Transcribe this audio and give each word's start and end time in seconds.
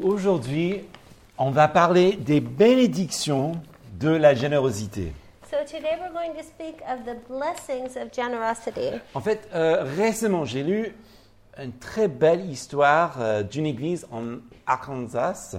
Aujourd'hui, 0.00 0.84
on 1.38 1.50
va 1.50 1.66
parler 1.66 2.12
des 2.12 2.40
bénédictions 2.40 3.52
de 3.98 4.10
la 4.10 4.32
générosité. 4.32 5.12
So 5.50 5.56
today 5.66 5.98
we're 6.00 6.12
going 6.12 6.34
to 6.34 6.44
speak 6.44 6.80
of 6.88 7.04
the 7.04 7.16
blessings 7.28 7.96
of 8.00 8.12
generosity. 8.12 9.00
En 9.14 9.20
fait, 9.20 9.48
euh, 9.54 9.82
récemment, 9.96 10.44
j'ai 10.44 10.62
lu 10.62 10.94
une 11.58 11.72
très 11.72 12.06
belle 12.06 12.48
histoire 12.48 13.16
euh, 13.20 13.42
d'une 13.42 13.66
église 13.66 14.06
en 14.12 14.38
Arkansas. 14.66 15.56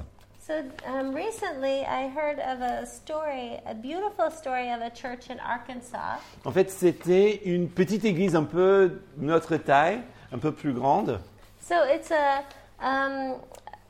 So 0.47 0.53
um, 0.87 1.13
recently 1.13 1.81
I 1.81 2.07
heard 2.07 2.39
of 2.39 2.61
a 2.61 2.85
story, 2.85 3.59
a 3.65 3.73
beautiful 3.73 4.31
story 4.31 4.71
of 4.73 4.81
a 4.81 4.89
church 4.89 5.29
in 5.29 5.37
Arkansas. 5.45 6.19
En 6.45 6.51
fait, 6.51 6.71
c'était 6.71 7.41
une 7.43 7.67
petite 7.67 8.05
église 8.05 8.37
un 8.37 8.45
peu 8.45 9.01
notre 9.17 9.57
taille, 9.57 9.99
un 10.31 10.37
peu 10.37 10.53
plus 10.53 10.73
grande. 10.73 11.19
So 11.59 11.75
it's 11.93 12.11
a, 12.11 12.43
um, 12.81 13.35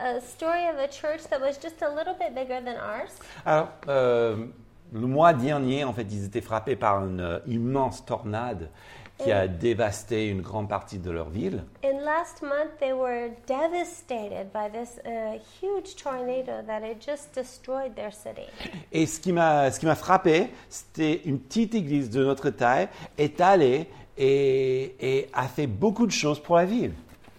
a 0.04 0.20
story 0.22 0.68
of 0.68 0.78
a 0.78 0.88
church 0.88 1.24
that 1.30 1.40
was 1.40 1.58
just 1.62 1.82
a 1.82 1.90
little 1.90 2.14
bit 2.14 2.36
bigger 2.36 2.62
than 2.62 2.76
ours? 2.78 3.20
Alors, 3.46 3.70
euh, 3.88 4.48
le 4.92 5.08
mois 5.08 5.34
dernier, 5.34 5.84
en 5.84 5.94
fait, 5.94 6.08
ils 6.12 6.26
étaient 6.26 6.42
frappés 6.42 6.76
par 6.76 7.06
une 7.06 7.22
euh, 7.22 7.40
immense 7.48 8.06
tornade 8.06 8.70
qui 9.18 9.32
a 9.32 9.48
dévasté 9.48 10.28
une 10.28 10.42
grande 10.42 10.68
partie 10.68 10.98
de 10.98 11.12
leur 11.12 11.30
ville. 11.30 11.64
And 11.84 12.00
last 12.04 12.42
month 12.42 12.78
they 12.80 12.92
were 12.92 13.30
devastated 13.48 14.52
by 14.52 14.70
this 14.70 15.00
uh, 15.06 15.40
huge 15.62 15.96
tornado 15.96 16.62
that 16.66 16.82
had 16.84 17.00
just 17.00 17.34
destroyed 17.34 17.96
their 17.96 18.12
city. 18.12 18.48
Et 18.92 19.06
ce 19.06 19.20
qui 19.20 19.32
m'a, 19.32 19.72
ce 19.72 19.80
qui 19.80 19.86
m'a 19.86 19.96
frappé, 19.96 20.50
c'était 20.68 21.22
une 21.26 21.40
petite 21.40 21.76
église 21.76 22.10
de 22.10 22.24
notre 22.24 22.50
taille 22.50 22.90
est 23.18 23.40
allée 23.40 23.88
et, 24.18 24.96
et 25.00 25.30
a 25.34 25.48
fait 25.48 25.68
beaucoup 25.68 26.08
de 26.08 26.12
choses 26.12 26.42
pour 26.42 26.58
la 26.58 26.66
ville. 26.66 26.94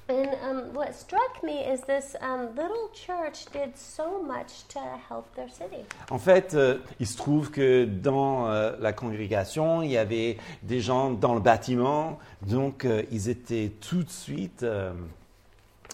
And 0.06 0.36
um, 0.42 0.74
what 0.74 0.94
struck 0.94 1.42
me 1.42 1.60
is 1.60 1.80
this 1.82 2.14
um, 2.20 2.54
little 2.54 2.90
church 2.92 3.46
did 3.52 3.74
so 3.74 4.22
much 4.22 4.68
to 4.68 4.80
help 5.08 5.34
their 5.34 5.48
city. 5.48 5.84
En 6.10 6.18
fait, 6.18 6.52
euh, 6.54 6.78
il 7.00 7.06
se 7.06 7.16
trouve 7.16 7.50
que 7.50 7.86
dans 7.86 8.50
euh, 8.50 8.72
la 8.80 8.92
congrégation, 8.92 9.80
il 9.82 9.90
y 9.90 9.96
avait 9.96 10.36
des 10.62 10.80
gens 10.80 11.10
dans 11.10 11.32
le 11.34 11.40
bâtiment, 11.40 12.18
donc 12.42 12.84
euh, 12.84 13.02
ils 13.10 13.30
étaient 13.30 13.72
tout 13.80 14.02
de 14.02 14.10
suite 14.10 14.62
euh, 14.62 14.92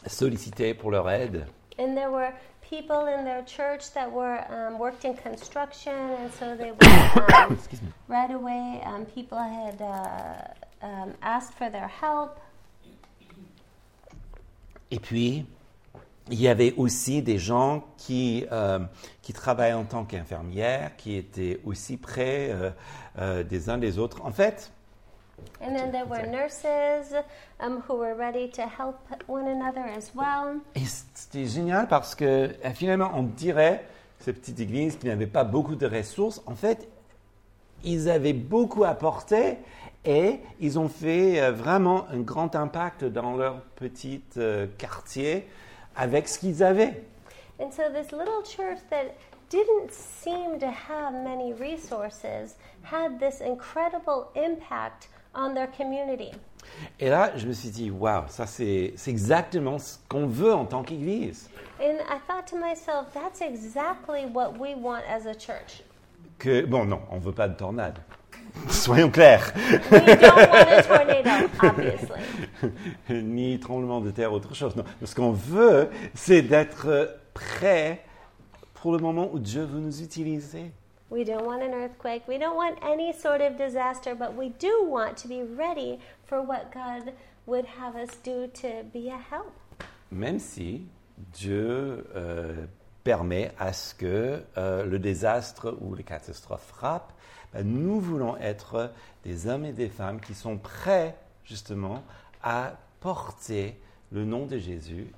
sollicités 0.08 0.74
pour 0.74 0.90
leur 0.90 1.08
aide. 1.08 1.46
And 1.78 1.94
there 1.94 2.10
were 2.10 2.32
people 2.68 3.06
in 3.06 3.24
their 3.24 3.44
church 3.46 3.92
that 3.94 4.10
were 4.10 4.40
um, 4.50 4.78
worked 4.80 5.04
in 5.04 5.14
construction, 5.14 5.92
and 5.94 6.32
so 6.32 6.56
they 6.56 6.72
were 6.72 7.34
um, 7.46 7.52
Excuse 7.52 7.80
me. 7.80 7.88
right 8.08 8.32
away. 8.32 8.82
Um, 8.84 9.06
people 9.06 9.38
had 9.38 9.80
uh, 9.80 10.84
um, 10.84 11.14
asked 11.22 11.54
for 11.54 11.70
their 11.70 11.86
help. 11.88 12.40
Et 14.90 14.98
puis, 14.98 15.46
il 16.30 16.40
y 16.40 16.48
avait 16.48 16.74
aussi 16.76 17.22
des 17.22 17.38
gens 17.38 17.84
qui, 17.96 18.46
euh, 18.52 18.78
qui 19.22 19.32
travaillaient 19.32 19.74
en 19.74 19.84
tant 19.84 20.04
qu'infirmières, 20.04 20.96
qui 20.96 21.16
étaient 21.16 21.60
aussi 21.64 21.96
près 21.96 22.50
euh, 22.50 22.70
euh, 23.18 23.42
des 23.42 23.68
uns 23.68 23.78
des 23.78 23.98
autres. 23.98 24.24
En 24.24 24.32
fait, 24.32 24.72
And 25.62 25.74
then 25.74 25.90
there 25.90 26.06
were 26.06 26.26
nurses 26.26 27.14
um, 27.60 27.82
who 27.88 27.96
were 27.96 28.14
ready 28.14 28.48
to 28.50 28.62
help 28.62 28.96
one 29.26 29.46
another 29.46 29.84
as 29.96 30.12
well. 30.14 30.60
et 30.74 30.84
c'était 30.84 31.46
génial 31.46 31.88
parce 31.88 32.14
que 32.14 32.24
euh, 32.64 32.70
finalement, 32.74 33.10
on 33.14 33.22
dirait, 33.22 33.84
cette 34.18 34.40
petite 34.40 34.60
église 34.60 34.96
qui 34.96 35.06
n'avait 35.06 35.26
pas 35.26 35.44
beaucoup 35.44 35.76
de 35.76 35.86
ressources, 35.86 36.42
en 36.46 36.54
fait, 36.54 36.88
ils 37.84 38.10
avaient 38.10 38.34
beaucoup 38.34 38.84
apporté 38.84 39.58
et 40.04 40.40
ils 40.60 40.78
ont 40.78 40.88
fait 40.88 41.40
euh, 41.40 41.52
vraiment 41.52 42.06
un 42.10 42.20
grand 42.20 42.54
impact 42.56 43.04
dans 43.04 43.36
leur 43.36 43.60
petit 43.76 44.22
euh, 44.36 44.66
quartier 44.78 45.46
avec 45.96 46.28
ce 46.28 46.38
qu'ils 46.38 46.62
avaient. 46.62 47.02
And 47.58 47.70
so 47.70 47.82
this 47.92 48.10
little 48.12 48.42
church 48.44 48.78
that 48.88 49.14
didn't 49.50 49.90
seem 49.90 50.58
to 50.60 50.66
have 50.66 51.12
many 51.12 51.52
resources 51.52 52.56
had 52.82 53.18
this 53.18 53.42
incredible 53.42 54.28
impact 54.34 55.10
on 55.34 55.54
their 55.54 55.68
community. 55.70 56.32
Et 56.98 57.08
là, 57.08 57.32
je 57.36 57.46
me 57.46 57.52
suis 57.52 57.70
dit, 57.70 57.90
waouh, 57.90 58.28
ça 58.28 58.46
c'est 58.46 58.94
c'est 58.96 59.10
exactement 59.10 59.78
ce 59.78 59.98
qu'on 60.08 60.26
veut 60.26 60.54
en 60.54 60.64
tant 60.64 60.82
qu'église. 60.82 61.50
And 61.80 61.98
I 62.08 62.18
thought 62.26 62.46
to 62.48 62.56
myself, 62.56 63.12
that's 63.12 63.40
exactly 63.40 64.26
what 64.32 64.58
we 64.58 64.74
want 64.74 65.02
as 65.08 65.26
a 65.26 65.34
church. 65.34 65.82
Que, 66.38 66.64
bon, 66.64 66.86
non, 66.86 67.00
on 67.10 67.18
veut 67.18 67.32
pas 67.32 67.48
de 67.48 67.54
tornade. 67.54 67.98
Soyons 68.68 69.10
clairs. 69.10 69.52
We 69.90 70.00
don't 70.00 70.36
want 70.36 70.68
a 70.68 70.82
tornado, 70.82 71.50
obviously. 71.62 72.20
Ni 73.22 73.58
tremblement 73.58 74.00
de 74.00 74.10
terre, 74.10 74.32
autre 74.32 74.54
chose. 74.54 74.76
Non, 74.76 74.84
ce 75.04 75.14
qu'on 75.14 75.32
veut, 75.32 75.90
c'est 76.14 76.42
d'être 76.42 76.86
euh, 76.88 77.06
prêt 77.34 78.04
pour 78.74 78.92
le 78.92 78.98
moment 78.98 79.28
où 79.32 79.38
Dieu 79.38 79.64
veut 79.64 79.80
nous 79.80 80.02
utiliser. 80.02 80.72
We 81.10 81.24
don't 81.24 81.44
want 81.44 81.60
an 81.62 81.72
earthquake. 81.72 82.22
We 82.28 82.38
don't 82.38 82.56
want 82.56 82.76
any 82.82 83.12
sort 83.12 83.40
of 83.40 83.56
disaster, 83.56 84.14
but 84.14 84.36
we 84.36 84.50
do 84.60 84.84
want 84.88 85.16
to 85.22 85.28
be 85.28 85.42
ready 85.42 85.98
for 86.26 86.40
what 86.40 86.72
God 86.72 87.12
would 87.46 87.66
have 87.80 87.96
us 87.96 88.10
do 88.22 88.46
to 88.62 88.84
be 88.92 89.08
a 89.08 89.18
help. 89.18 89.52
Même 90.12 90.38
si 90.38 90.86
Dieu 91.32 92.06
euh, 92.14 92.66
permet 93.02 93.52
à 93.58 93.72
ce 93.72 93.94
que 93.94 94.42
euh, 94.56 94.84
le 94.84 94.98
désastre 94.98 95.76
ou 95.80 95.94
les 95.94 96.04
catastrophes 96.04 96.66
frappent, 96.68 97.12
ben, 97.52 97.66
nous 97.66 98.00
voulons 98.00 98.36
être 98.36 98.92
des 99.24 99.46
hommes 99.46 99.64
et 99.64 99.72
des 99.72 99.88
femmes 99.88 100.20
qui 100.20 100.34
sont 100.34 100.56
prêts 100.56 101.16
justement 101.44 102.02
à 102.42 102.74
porter 103.00 103.76
le 104.12 104.24
nom 104.24 104.46
de 104.46 104.58
Jésus 104.58 105.12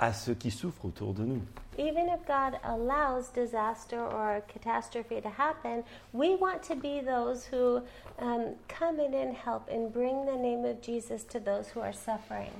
à 0.00 0.14
ceux 0.14 0.34
qui 0.34 0.50
souffrent 0.50 0.86
autour 0.86 1.12
de 1.12 1.24
nous. 1.24 1.42
Even 1.78 2.08
if 2.08 2.26
God 2.26 2.58
allows 2.64 3.30
disaster 3.34 3.98
or 3.98 4.40
catastrophe 4.48 5.22
to 5.22 5.28
happen, 5.28 5.82
we 6.12 6.36
want 6.40 6.62
to 6.62 6.74
be 6.74 7.00
those 7.04 7.46
who 7.46 7.80
um, 8.18 8.54
come 8.68 8.98
in 8.98 9.14
and 9.14 9.34
help 9.34 9.68
and 9.70 9.92
bring 9.92 10.26
the 10.26 10.36
name 10.36 10.64
of 10.64 10.80
Jesus 10.82 11.24
to 11.24 11.38
those 11.38 11.70
who 11.74 11.80
are 11.80 11.94
suffering. 11.94 12.50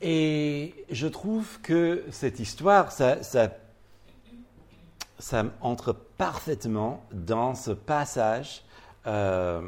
Et 0.00 0.74
je 0.90 1.06
trouve 1.06 1.60
que 1.62 2.04
cette 2.10 2.40
histoire, 2.40 2.90
ça, 2.90 3.22
ça, 3.22 3.50
ça 5.18 5.44
entre 5.60 5.92
parfaitement 6.22 7.02
dans 7.12 7.54
ce 7.54 7.72
passage. 7.72 8.62
euh, 9.06 9.60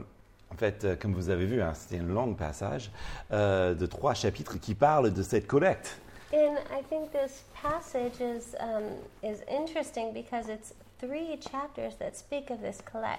en 0.53 0.57
fait, 0.57 0.85
euh, 0.85 0.95
comme 0.95 1.13
vous 1.13 1.31
avez 1.31 1.47
vu, 1.47 1.61
hein, 1.61 1.73
c'était 1.75 1.99
un 1.99 2.07
long 2.07 2.35
passage 2.35 2.93
euh, 3.33 3.75
de 3.75 3.87
trois 3.87 4.15
chapitres 4.15 4.61
qui 4.61 4.77
parle 4.77 5.13
de 5.13 5.23
cette 5.25 5.49
collecte. 5.49 5.99
And 6.33 6.57
I 6.71 6.83
think 6.89 7.11
this 7.11 7.45
passage 7.61 8.21
is, 8.21 8.55
um, 8.61 8.85
is 9.25 9.39
interesting 9.51 10.13
because 10.13 10.49
it's 10.49 10.75
three 11.01 11.37
chapters 11.41 11.97
that 11.99 12.15
speak 12.15 12.53
of 12.53 12.61
this 12.61 12.81
collect. 12.83 13.19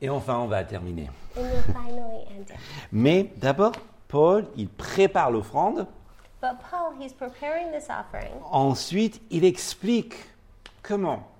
Et 0.00 0.10
enfin, 0.10 0.38
on 0.38 0.48
va 0.48 0.64
terminer. 0.64 1.10
And 1.36 1.42
you'll 1.42 1.74
finally 1.74 2.26
end 2.36 2.50
it. 2.50 2.56
Mais 2.92 3.30
d'abord, 3.36 3.72
Paul, 4.08 4.46
il 4.56 4.68
prépare 4.68 5.30
l'offrande. 5.30 5.86
But 6.40 6.58
Paul, 6.68 6.92
he's 6.98 7.12
preparing 7.12 7.70
this 7.70 7.88
offering. 7.88 8.32
Ensuite, 8.50 9.20
il 9.30 9.44
explique 9.44 10.16
comment 10.82 11.31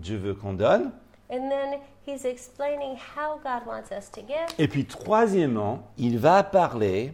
Dieu 0.00 0.16
veut 0.16 0.34
qu'on 0.34 0.52
donne. 0.54 0.90
And 1.32 1.48
then 1.48 1.78
he's 2.06 2.24
explaining 2.24 2.96
how 3.16 3.38
God 3.44 3.66
wants 3.66 3.90
us 3.96 4.10
to 4.12 4.20
give. 4.20 4.54
Et 4.58 4.66
puis, 4.68 4.84
troisièmement, 4.84 5.82
il 5.96 6.18
va 6.18 6.42
parler 6.42 7.12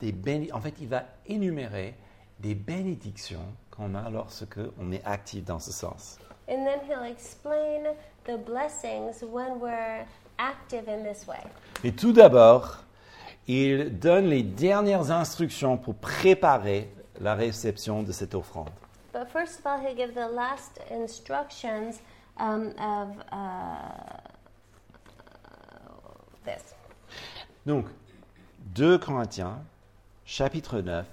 des 0.00 0.12
béni- 0.12 0.52
En 0.52 0.60
fait, 0.60 0.74
il 0.80 0.88
va 0.88 1.04
énumérer 1.26 1.94
des 2.40 2.54
bénédictions 2.54 3.46
qu'on 3.70 3.94
a 3.94 4.10
lorsque 4.10 4.58
on 4.80 4.90
est 4.92 5.04
actif 5.04 5.44
dans 5.44 5.58
ce 5.60 5.70
sens. 5.72 6.18
And 6.48 6.64
then 6.64 6.80
he'll 6.88 7.04
explain 7.10 7.94
the 8.24 8.36
blessings 8.38 9.22
when 9.22 9.58
we're 9.60 10.04
active 10.38 10.88
in 10.88 11.02
this 11.04 11.26
way. 11.26 11.38
Et 11.84 11.92
tout 11.92 12.12
d'abord, 12.12 12.78
il 13.48 13.98
donne 13.98 14.26
les 14.26 14.42
dernières 14.42 15.10
instructions 15.10 15.76
pour 15.76 15.94
préparer 15.94 16.90
la 17.20 17.34
réception 17.34 18.02
de 18.02 18.12
cette 18.12 18.34
offrande. 18.34 18.70
But 19.16 19.30
first 19.30 19.60
of 19.60 19.66
all, 19.66 19.78
he'll 19.78 19.94
give 19.94 20.14
the 20.14 20.28
last 20.28 20.78
instructions 20.90 22.02
um, 22.36 22.74
of 22.78 23.16
uh, 23.32 24.20
this. 26.44 26.74
Donc, 27.64 27.86
2 28.74 28.98
Corinthiens, 28.98 29.58
chapitre 30.26 30.82
9, 30.82 31.06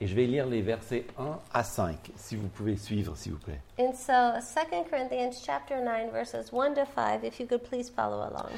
et 0.00 0.06
je 0.06 0.14
vais 0.14 0.24
lire 0.24 0.46
les 0.46 0.62
versets 0.62 1.04
1 1.18 1.38
à 1.52 1.62
5, 1.62 2.12
si 2.16 2.34
vous 2.34 2.48
pouvez 2.48 2.78
suivre, 2.78 3.14
s'il 3.14 3.32
vous 3.32 3.38
plaît. 3.38 3.60
And 3.78 3.92
so 3.92 4.40
2 4.40 4.88
Corinthians 4.88 5.32
chapter 5.44 5.84
9 5.84 6.12
verses 6.12 6.50
1 6.54 6.76
to 6.76 6.86
5 6.94 7.24
if 7.24 7.38
you 7.38 7.46
could 7.46 7.62
please 7.62 7.90
follow 7.94 8.22
along. 8.22 8.52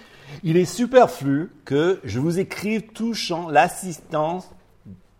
Il 0.44 0.56
est 0.56 0.64
superflu 0.64 1.50
que 1.64 2.00
je 2.04 2.20
vous 2.20 2.38
écrive 2.38 2.92
touchant 2.92 3.48
l'assistance 3.48 4.48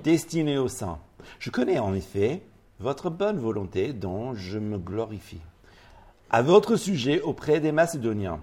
destinée 0.05 0.57
aux 0.57 0.69
saints. 0.69 1.01
Je 1.41 1.51
connais 1.51 1.81
en 1.81 1.93
effet 1.95 2.43
votre 2.83 3.11
bonne 3.11 3.39
volonté 3.39 3.93
dont 3.93 4.35
je 4.35 4.59
me 4.59 4.77
glorifie. 4.77 5.41
À 6.31 6.43
votre 6.43 6.75
sujet 6.75 7.21
auprès 7.21 7.61
des 7.61 7.71
Macédoniens, 7.71 8.41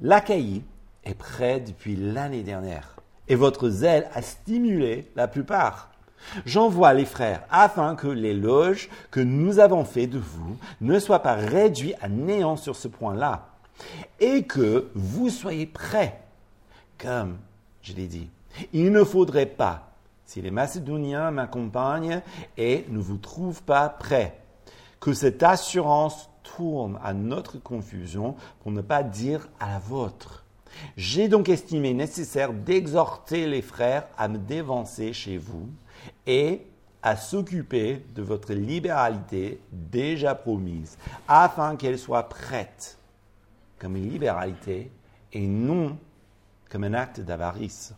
l'Achaïe 0.00 0.62
est 1.02 1.14
prêt 1.14 1.58
depuis 1.58 1.96
l'année 1.96 2.44
dernière 2.44 2.94
et 3.26 3.34
votre 3.34 3.68
zèle 3.68 4.08
a 4.14 4.22
stimulé 4.22 5.10
la 5.16 5.26
plupart. 5.26 5.90
J'envoie 6.44 6.94
les 6.94 7.04
frères 7.04 7.42
afin 7.50 7.96
que 7.96 8.06
l'éloge 8.06 8.88
que 9.10 9.18
nous 9.18 9.58
avons 9.58 9.84
fait 9.84 10.06
de 10.06 10.18
vous 10.18 10.56
ne 10.80 11.00
soit 11.00 11.20
pas 11.20 11.34
réduit 11.34 11.94
à 12.00 12.08
néant 12.08 12.56
sur 12.56 12.76
ce 12.76 12.86
point-là 12.86 13.48
et 14.20 14.44
que 14.44 14.86
vous 14.94 15.28
soyez 15.28 15.66
prêts. 15.66 16.20
Comme 16.98 17.36
je 17.82 17.94
l'ai 17.94 18.06
dit, 18.06 18.30
il 18.72 18.92
ne 18.92 19.02
faudrait 19.02 19.46
pas, 19.46 19.95
si 20.26 20.42
les 20.42 20.50
Macédoniens 20.50 21.30
m'accompagnent 21.30 22.20
et 22.58 22.84
ne 22.88 22.98
vous 22.98 23.16
trouvent 23.16 23.62
pas 23.62 23.88
prêts, 23.88 24.38
que 25.00 25.14
cette 25.14 25.42
assurance 25.42 26.28
tourne 26.42 26.98
à 27.02 27.14
notre 27.14 27.58
confusion 27.58 28.34
pour 28.60 28.72
ne 28.72 28.80
pas 28.80 29.02
dire 29.02 29.48
à 29.60 29.68
la 29.68 29.78
vôtre. 29.78 30.44
J'ai 30.96 31.28
donc 31.28 31.48
estimé 31.48 31.94
nécessaire 31.94 32.52
d'exhorter 32.52 33.46
les 33.46 33.62
frères 33.62 34.06
à 34.18 34.28
me 34.28 34.38
dévancer 34.38 35.12
chez 35.12 35.38
vous 35.38 35.68
et 36.26 36.66
à 37.02 37.16
s'occuper 37.16 38.04
de 38.14 38.22
votre 38.22 38.52
libéralité 38.52 39.60
déjà 39.70 40.34
promise, 40.34 40.98
afin 41.28 41.76
qu'elle 41.76 41.98
soit 41.98 42.28
prête 42.28 42.98
comme 43.78 43.96
une 43.96 44.10
libéralité 44.10 44.90
et 45.32 45.46
non 45.46 45.96
comme 46.68 46.84
un 46.84 46.94
acte 46.94 47.20
d'avarice. 47.20 47.94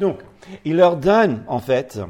Donc, 0.00 0.20
il 0.64 0.76
leur 0.76 0.96
donne 0.96 1.44
en 1.46 1.60
fait 1.60 2.00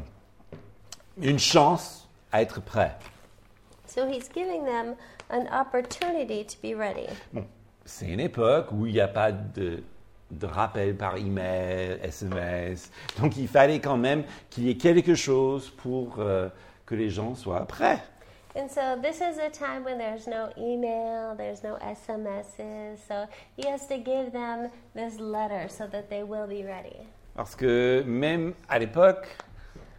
une 1.21 1.39
chance 1.39 2.07
à 2.31 2.41
être 2.41 2.61
prêts. 2.61 2.95
So 3.87 4.05
he's 4.07 4.29
giving 4.33 4.65
them 4.65 4.95
an 5.29 5.47
opportunity 5.53 6.43
to 6.43 6.57
be 6.61 6.75
ready. 6.77 7.07
Bon, 7.31 7.45
c'est 7.85 8.07
une 8.07 8.19
époque 8.19 8.67
où 8.71 8.85
il 8.87 8.93
n'y 8.93 8.99
a 8.99 9.07
pas 9.07 9.31
de, 9.31 9.83
de 10.31 10.45
rappel 10.45 10.97
par 10.97 11.15
email, 11.17 11.99
SMS. 12.03 12.91
Donc 13.19 13.37
il 13.37 13.47
fallait 13.47 13.79
quand 13.79 13.97
même 13.97 14.23
qu'il 14.49 14.65
y 14.65 14.69
ait 14.69 14.77
quelque 14.77 15.15
chose 15.15 15.69
pour 15.69 16.19
euh, 16.19 16.49
que 16.85 16.95
les 16.95 17.09
gens 17.09 17.35
soient 17.35 17.65
prêts. 17.65 17.99
And 18.57 18.69
so 18.69 18.95
this 19.01 19.17
is 19.17 19.37
a 19.37 19.49
time 19.49 19.83
when 19.83 19.97
there's 19.97 20.27
no 20.27 20.49
email, 20.57 21.35
there's 21.35 21.61
no 21.61 21.77
SMSs. 21.81 22.99
So 23.05 23.27
he 23.57 23.67
has 23.67 23.85
to 23.87 23.97
give 23.97 24.31
them 24.31 24.69
this 24.95 25.19
letter 25.19 25.67
so 25.67 25.87
that 25.87 26.09
they 26.09 26.23
will 26.23 26.47
be 26.47 26.63
ready. 26.63 27.05
Parce 27.35 27.55
que 27.55 28.01
même 28.07 28.53
à 28.69 28.79
l'époque, 28.79 29.27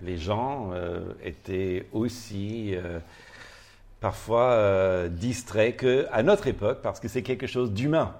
les 0.00 0.16
gens 0.16 0.70
euh, 0.72 1.12
étaient 1.22 1.86
aussi 1.92 2.74
euh, 2.74 2.98
parfois 4.00 4.52
euh, 4.52 5.08
distraits 5.08 5.76
qu'à 5.76 6.22
notre 6.22 6.46
époque, 6.46 6.80
parce 6.82 6.98
que 6.98 7.08
c'est 7.08 7.22
quelque 7.22 7.46
chose 7.46 7.72
d'humain. 7.72 8.14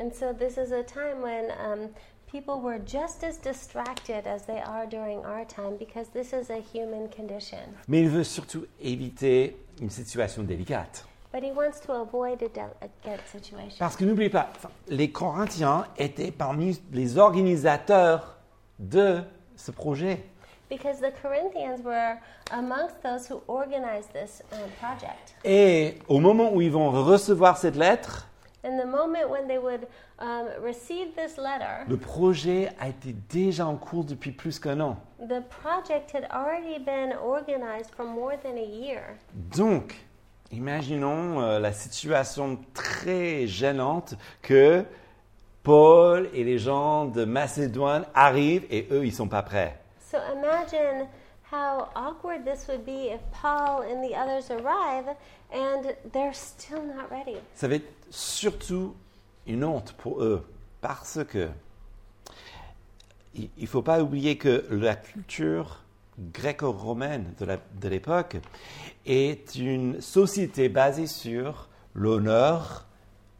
And 0.00 0.10
so 0.12 0.32
this 0.32 0.56
is 0.56 0.72
a 0.72 0.82
time 0.82 1.22
when 1.22 1.50
um, 1.60 1.88
people 2.30 2.60
were 2.62 2.78
just 2.78 3.24
as 3.24 3.38
distracted 3.42 4.26
as 4.26 4.46
they 4.46 4.60
are 4.60 4.86
during 4.86 5.18
our 5.18 5.44
time 5.44 5.76
because 5.78 6.08
this 6.12 6.32
is 6.32 6.50
a 6.50 6.60
human 6.72 7.08
condition. 7.08 7.58
Mais 7.88 8.00
il 8.00 8.08
veut 8.08 8.24
surtout 8.24 8.64
éviter 8.80 9.56
une 9.80 9.90
situation 9.90 10.44
délicate. 10.44 11.04
But 11.32 11.42
he 11.42 11.50
wants 11.50 11.80
to 11.86 11.92
avoid 11.92 12.42
a 12.42 12.48
delicate 12.48 13.26
situation. 13.30 13.78
Parce 13.78 13.96
que 13.96 14.04
n'oubliez 14.04 14.30
pas, 14.30 14.52
les 14.88 15.10
Corinthiens 15.10 15.86
étaient 15.98 16.30
parmi 16.30 16.80
les 16.92 17.18
organisateurs 17.18 18.41
de 18.82 19.20
ce 19.56 19.70
projet. 19.70 20.24
Because 20.70 21.00
the 21.00 21.12
Corinthians 21.22 21.82
were 21.84 22.16
amongst 22.50 23.02
those 23.02 23.28
who 23.30 23.42
organized 23.46 24.12
this 24.12 24.42
um, 24.52 24.58
project. 24.80 25.34
Et 25.44 25.98
au 26.08 26.18
moment 26.18 26.52
où 26.54 26.60
ils 26.62 26.70
vont 26.72 26.90
recevoir 26.90 27.58
cette 27.58 27.76
lettre, 27.76 28.28
And 28.64 28.78
the 28.78 28.86
moment 28.86 29.28
when 29.28 29.48
they 29.48 29.58
would 29.58 29.88
um, 30.20 30.46
receive 30.64 31.08
this 31.16 31.36
letter, 31.36 31.84
le 31.88 31.96
projet 31.96 32.70
a 32.80 32.88
été 32.88 33.12
déjà 33.28 33.66
en 33.66 33.74
cours 33.76 34.04
depuis 34.04 34.30
plus 34.30 34.60
qu'un 34.60 34.78
an. 34.80 34.96
the 35.18 35.42
project 35.62 36.12
had 36.14 36.28
already 36.30 36.78
been 36.78 37.12
organized 37.22 37.90
for 37.96 38.04
more 38.04 38.36
than 38.42 38.56
a 38.56 38.64
year. 38.64 39.16
Donc, 39.34 39.96
imaginons 40.52 41.40
euh, 41.40 41.58
la 41.58 41.72
situation 41.72 42.56
très 42.72 43.46
gênante 43.48 44.14
que 44.42 44.84
Paul 45.62 46.28
et 46.34 46.42
les 46.42 46.58
gens 46.58 47.04
de 47.06 47.24
Macédoine 47.24 48.04
arrivent 48.14 48.66
et 48.70 48.88
eux, 48.90 49.04
ils 49.06 49.14
sont 49.14 49.28
pas 49.28 49.42
prêts. 49.42 49.78
So 50.10 50.18
imagine 50.34 51.06
how 51.50 51.88
awkward 51.94 52.44
this 52.44 52.66
would 52.68 52.84
be 52.84 53.12
if 53.12 53.20
Paul 53.40 53.82
and 53.82 54.02
the 54.02 54.14
others 54.14 54.50
arrive 54.50 55.06
and 55.52 55.94
they're 56.12 56.34
still 56.34 56.82
not 56.82 57.08
ready. 57.10 57.38
Ça 57.54 57.68
va 57.68 57.76
être 57.76 57.92
surtout 58.10 58.94
une 59.46 59.64
honte 59.64 59.92
pour 59.98 60.22
eux 60.22 60.44
parce 60.80 61.20
que 61.24 61.48
il 63.34 63.48
ne 63.56 63.66
faut 63.66 63.82
pas 63.82 64.02
oublier 64.02 64.36
que 64.36 64.66
la 64.70 64.94
culture 64.94 65.82
gréco-romaine 66.18 67.32
de 67.38 67.88
l'époque 67.88 68.36
est 69.06 69.54
une 69.54 70.00
société 70.00 70.68
basée 70.68 71.06
sur 71.06 71.68
l'honneur 71.94 72.86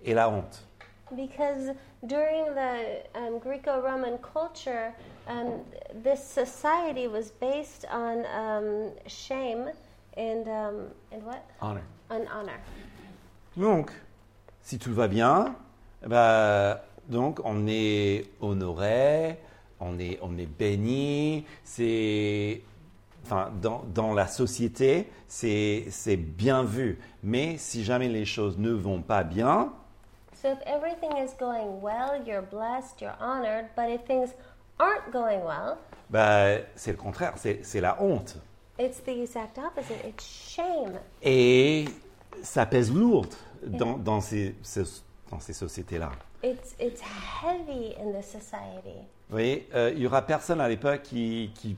et 0.04 0.14
la 0.14 0.30
honte. 0.30 0.66
Because 1.14 1.70
during 2.06 2.54
the 2.54 3.02
um, 3.14 3.38
Greco 3.38 3.80
Roman 3.80 4.18
culture, 4.18 4.94
um, 5.28 5.60
this 6.02 6.24
society 6.24 7.06
was 7.06 7.30
based 7.30 7.84
on 7.90 8.24
um, 8.26 8.90
shame 9.06 9.68
and, 10.16 10.48
um, 10.48 10.88
and 11.12 11.22
what? 11.22 11.44
Honor. 11.60 11.82
On 12.10 12.26
honor. 12.28 12.58
Donc, 13.56 13.90
si 14.62 14.78
tout 14.78 14.92
va 14.92 15.08
bien, 15.08 15.54
bah, 16.06 16.82
donc 17.08 17.40
on 17.44 17.66
est 17.66 18.24
honoré, 18.40 19.36
on 19.80 19.98
est, 19.98 20.18
on 20.22 20.38
est 20.38 20.46
béni, 20.46 21.44
c'est, 21.64 22.62
enfin, 23.24 23.50
dans, 23.60 23.84
dans 23.94 24.14
la 24.14 24.26
société, 24.26 25.08
c'est, 25.28 25.84
c'est 25.90 26.16
bien 26.16 26.64
vu. 26.64 26.98
Mais 27.22 27.56
si 27.58 27.84
jamais 27.84 28.08
les 28.08 28.24
choses 28.24 28.56
ne 28.58 28.70
vont 28.70 29.02
pas 29.02 29.24
bien, 29.24 29.72
So 30.42 30.50
if 30.50 30.58
everything 30.66 31.16
is 31.18 31.34
going 31.38 31.80
well, 31.80 32.20
you're 32.26 32.42
blessed, 32.42 33.00
you're 33.00 33.14
honored, 33.20 33.66
but 33.76 33.88
if 33.88 34.00
things 34.06 34.30
aren't 34.80 35.12
going 35.12 35.44
well, 35.44 35.78
bah, 36.10 36.58
c'est 36.74 36.90
le 36.90 36.96
contraire, 36.96 37.34
c'est, 37.36 37.80
la 37.80 37.96
honte. 38.02 38.34
it's 38.76 38.98
the 39.04 39.22
exact 39.22 39.56
opposite. 39.58 40.04
It's 40.04 40.26
shame. 40.26 40.98
Et 41.22 41.84
ça 42.42 42.66
pèse 42.66 42.92
lourd 42.92 43.26
dans, 43.64 43.96
dans 43.98 44.20
ces, 44.20 44.56
ces- 44.62 45.02
dans 45.30 45.38
ces 45.38 45.52
sociétés-là. 45.52 46.10
It's, 46.42 46.74
it's 46.80 47.00
heavy 47.00 47.94
in 48.00 48.10
the 48.10 48.22
society. 48.24 48.98
Vous 49.28 49.36
voyez, 49.36 49.68
euh, 49.74 49.92
il 49.94 50.02
y 50.02 50.06
aura 50.08 50.22
personne 50.22 50.60
à 50.60 50.68
l'époque 50.68 51.02
qui, 51.02 51.52
qui, 51.54 51.76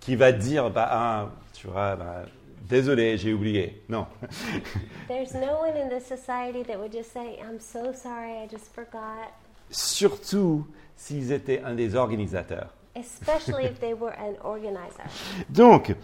qui 0.00 0.16
va 0.16 0.32
dire, 0.32 0.68
bah, 0.68 0.88
ah, 0.90 1.28
tu 1.52 1.68
vois, 1.68 1.94
bah, 1.94 2.24
désolé, 2.68 3.16
j'ai 3.16 3.32
oublié. 3.32 3.82
Non. 3.88 4.06
There's 5.08 5.34
no 5.34 5.60
one 5.60 5.76
in 5.76 5.88
the 5.88 6.00
society 6.00 6.62
that 6.64 6.78
would 6.78 6.92
just 6.92 7.12
say, 7.12 7.38
I'm 7.40 7.60
so 7.60 7.92
sorry, 7.92 8.42
I 8.42 8.48
just 8.50 8.72
forgot. 8.74 9.32
Surtout 9.70 10.66
s'ils 10.96 11.32
étaient 11.32 11.62
un 11.64 11.74
des 11.74 11.94
organisateurs. 11.94 12.74
Especially 12.96 13.64
if 13.64 13.78
they 13.80 13.94
were 13.94 14.12
an 14.18 14.34
organizer. 14.44 15.04
Donc, 15.48 15.94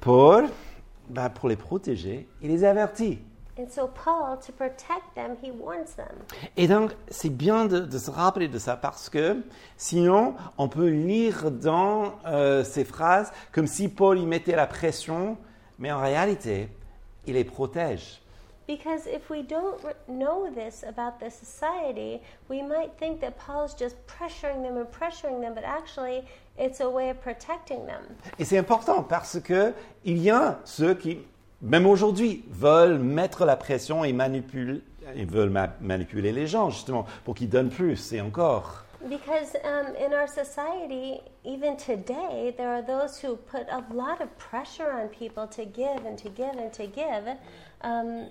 Paul, 0.00 0.48
bah, 1.08 1.28
pour 1.28 1.48
les 1.48 1.56
protéger, 1.56 2.28
il 2.42 2.50
les 2.50 2.64
avertit. 2.64 3.18
And 3.56 3.68
so 3.70 3.86
Paul, 3.86 4.36
to 4.44 4.52
protect 4.52 5.14
them, 5.14 5.36
he 5.40 5.52
warns 5.52 5.94
them. 5.94 6.16
Et 6.56 6.66
donc, 6.66 6.90
c'est 7.08 7.30
bien 7.30 7.66
de, 7.66 7.80
de 7.80 7.98
se 7.98 8.10
rappeler 8.10 8.48
de 8.48 8.58
ça 8.58 8.76
parce 8.76 9.08
que 9.08 9.44
sinon, 9.76 10.34
on 10.58 10.68
peut 10.68 10.88
lire 10.88 11.52
dans 11.52 12.14
euh, 12.26 12.64
ces 12.64 12.84
phrases 12.84 13.30
comme 13.52 13.68
si 13.68 13.88
Paul 13.88 14.18
y 14.18 14.26
mettait 14.26 14.56
la 14.56 14.66
pression, 14.66 15.36
mais 15.78 15.92
en 15.92 16.00
réalité, 16.00 16.68
il 17.26 17.34
les 17.34 17.44
protège. 17.44 18.20
Because 18.66 19.06
if 19.06 19.28
we 19.28 19.42
don't 19.46 19.76
know 20.08 20.48
this 20.48 20.84
about 20.84 21.18
the 21.20 21.30
society, 21.30 22.20
we 22.48 22.62
might 22.62 22.96
think 22.98 23.20
that 23.20 23.32
Paul's 23.32 23.74
just 23.78 23.96
pressuring 24.06 24.62
them 24.62 24.78
and 24.78 24.86
pressuring 24.86 25.42
them, 25.42 25.52
but 25.54 25.64
actually 25.64 26.22
it's 26.58 26.80
a 26.80 26.88
way 26.88 27.10
of 27.10 27.20
protecting 27.20 27.84
them. 27.84 28.00
Et 28.38 28.44
c'est 28.46 28.56
important 28.56 29.02
parce 29.02 29.38
que 29.38 29.74
il 30.06 30.16
y 30.16 30.30
a 30.30 30.60
ceux 30.64 30.94
qui, 30.94 31.18
même 31.60 31.86
aujourd'hui, 31.86 32.42
veulent 32.48 32.98
mettre 32.98 33.44
la 33.44 33.56
pression 33.56 34.02
et 34.02 34.14
manipulent, 34.14 34.80
ils 35.14 35.26
veulent 35.26 35.50
ma- 35.50 35.74
manipuler 35.82 36.32
les 36.32 36.46
gens 36.46 36.70
justement 36.70 37.04
pour 37.26 37.34
qu'ils 37.34 37.50
donnent 37.50 37.68
plus 37.68 38.14
et 38.14 38.22
encore. 38.22 38.83
Because 39.08 39.54
um, 39.64 39.94
in 39.96 40.14
our 40.14 40.26
society, 40.26 41.20
even 41.44 41.76
today, 41.76 42.54
there 42.56 42.70
are 42.70 42.82
those 42.82 43.18
who 43.20 43.36
put 43.36 43.66
a 43.70 43.84
lot 43.92 44.20
of 44.22 44.28
pressure 44.38 44.90
on 44.90 45.08
people 45.08 45.46
to 45.48 45.64
give 45.66 46.06
and 46.06 46.16
to 46.18 46.30
give 46.30 46.54
and 46.56 46.72
to 46.72 46.86
give. 46.86 47.36
Um, 47.82 48.28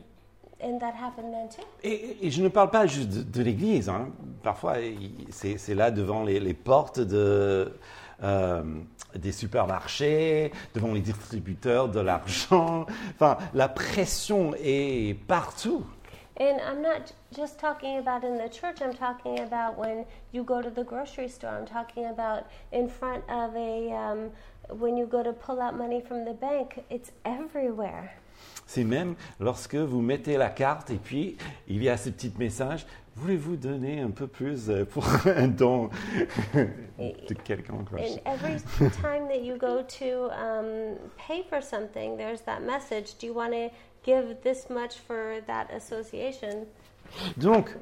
and 0.59 0.79
that 0.79 0.95
happened 0.95 1.33
then 1.33 1.49
too. 1.49 1.63
Et, 1.83 2.17
et 2.21 2.31
je 2.31 2.41
ne 2.41 2.47
parle 2.47 2.71
pas 2.71 2.87
juste 2.87 3.09
de, 3.09 3.21
de 3.21 3.43
l'Église. 3.43 3.89
hein. 3.89 4.09
Parfois, 4.41 4.75
c'est 5.31 5.75
là 5.75 5.91
devant 5.91 6.23
les, 6.23 6.39
les 6.39 6.53
portes 6.53 6.99
de, 6.99 7.71
euh, 8.23 8.63
des 9.15 9.31
supermarchés, 9.31 10.51
devant 10.73 10.93
les 10.93 11.01
distributeurs 11.01 11.89
de 11.89 11.99
l'argent. 11.99 12.85
Enfin, 13.15 13.37
la 13.53 13.67
pression 13.67 14.53
est 14.57 15.15
partout. 15.27 15.85
And 16.37 16.59
I'm 16.61 16.81
not 16.81 17.11
just 17.31 17.59
talking 17.59 17.99
about 17.99 18.23
in 18.23 18.37
the 18.37 18.49
church, 18.49 18.81
I'm 18.81 18.93
talking 18.93 19.39
about 19.39 19.77
when 19.77 20.05
you 20.31 20.43
go 20.43 20.61
to 20.61 20.69
the 20.69 20.83
grocery 20.83 21.27
store. 21.27 21.51
I'm 21.51 21.67
talking 21.67 22.05
about 22.05 22.47
in 22.71 22.89
front 22.89 23.23
of 23.29 23.55
a, 23.55 23.91
um, 23.91 24.31
when 24.69 24.97
you 24.97 25.05
go 25.05 25.21
to 25.21 25.31
pull 25.31 25.61
out 25.61 25.77
money 25.77 26.01
from 26.01 26.25
the 26.25 26.33
bank, 26.33 26.83
it's 26.89 27.11
everywhere. 27.23 28.11
C'est 28.65 28.83
même 28.83 29.15
lorsque 29.39 29.75
vous 29.75 30.01
mettez 30.01 30.37
la 30.37 30.49
carte 30.49 30.89
et 30.89 30.97
puis 30.97 31.37
il 31.67 31.83
y 31.83 31.89
a 31.89 31.97
ce 31.97 32.09
petit 32.09 32.33
message, 32.39 32.85
voulez-vous 33.15 33.55
donner 33.55 34.01
un 34.01 34.09
peu 34.09 34.25
plus 34.25 34.69
euh, 34.69 34.85
pour 34.85 35.05
un 35.27 35.47
don 35.47 35.89
de 36.55 37.33
quelqu'un. 37.43 37.75
And 37.75 38.19
every 38.25 38.59
time 39.01 39.27
that 39.27 39.43
you 39.43 39.57
go 39.57 39.83
to 39.99 40.31
um, 40.31 40.97
pay 41.15 41.43
for 41.47 41.61
something, 41.61 42.17
there's 42.17 42.41
that 42.41 42.61
message. 42.61 43.17
Do 43.19 43.27
you 43.27 43.33
want 43.33 43.53
to 43.53 43.69
give 44.05 44.37
this 44.43 44.69
much 44.69 44.95
for 45.07 45.41
that 45.47 45.67
association? 45.75 46.65
Donc, 47.37 47.75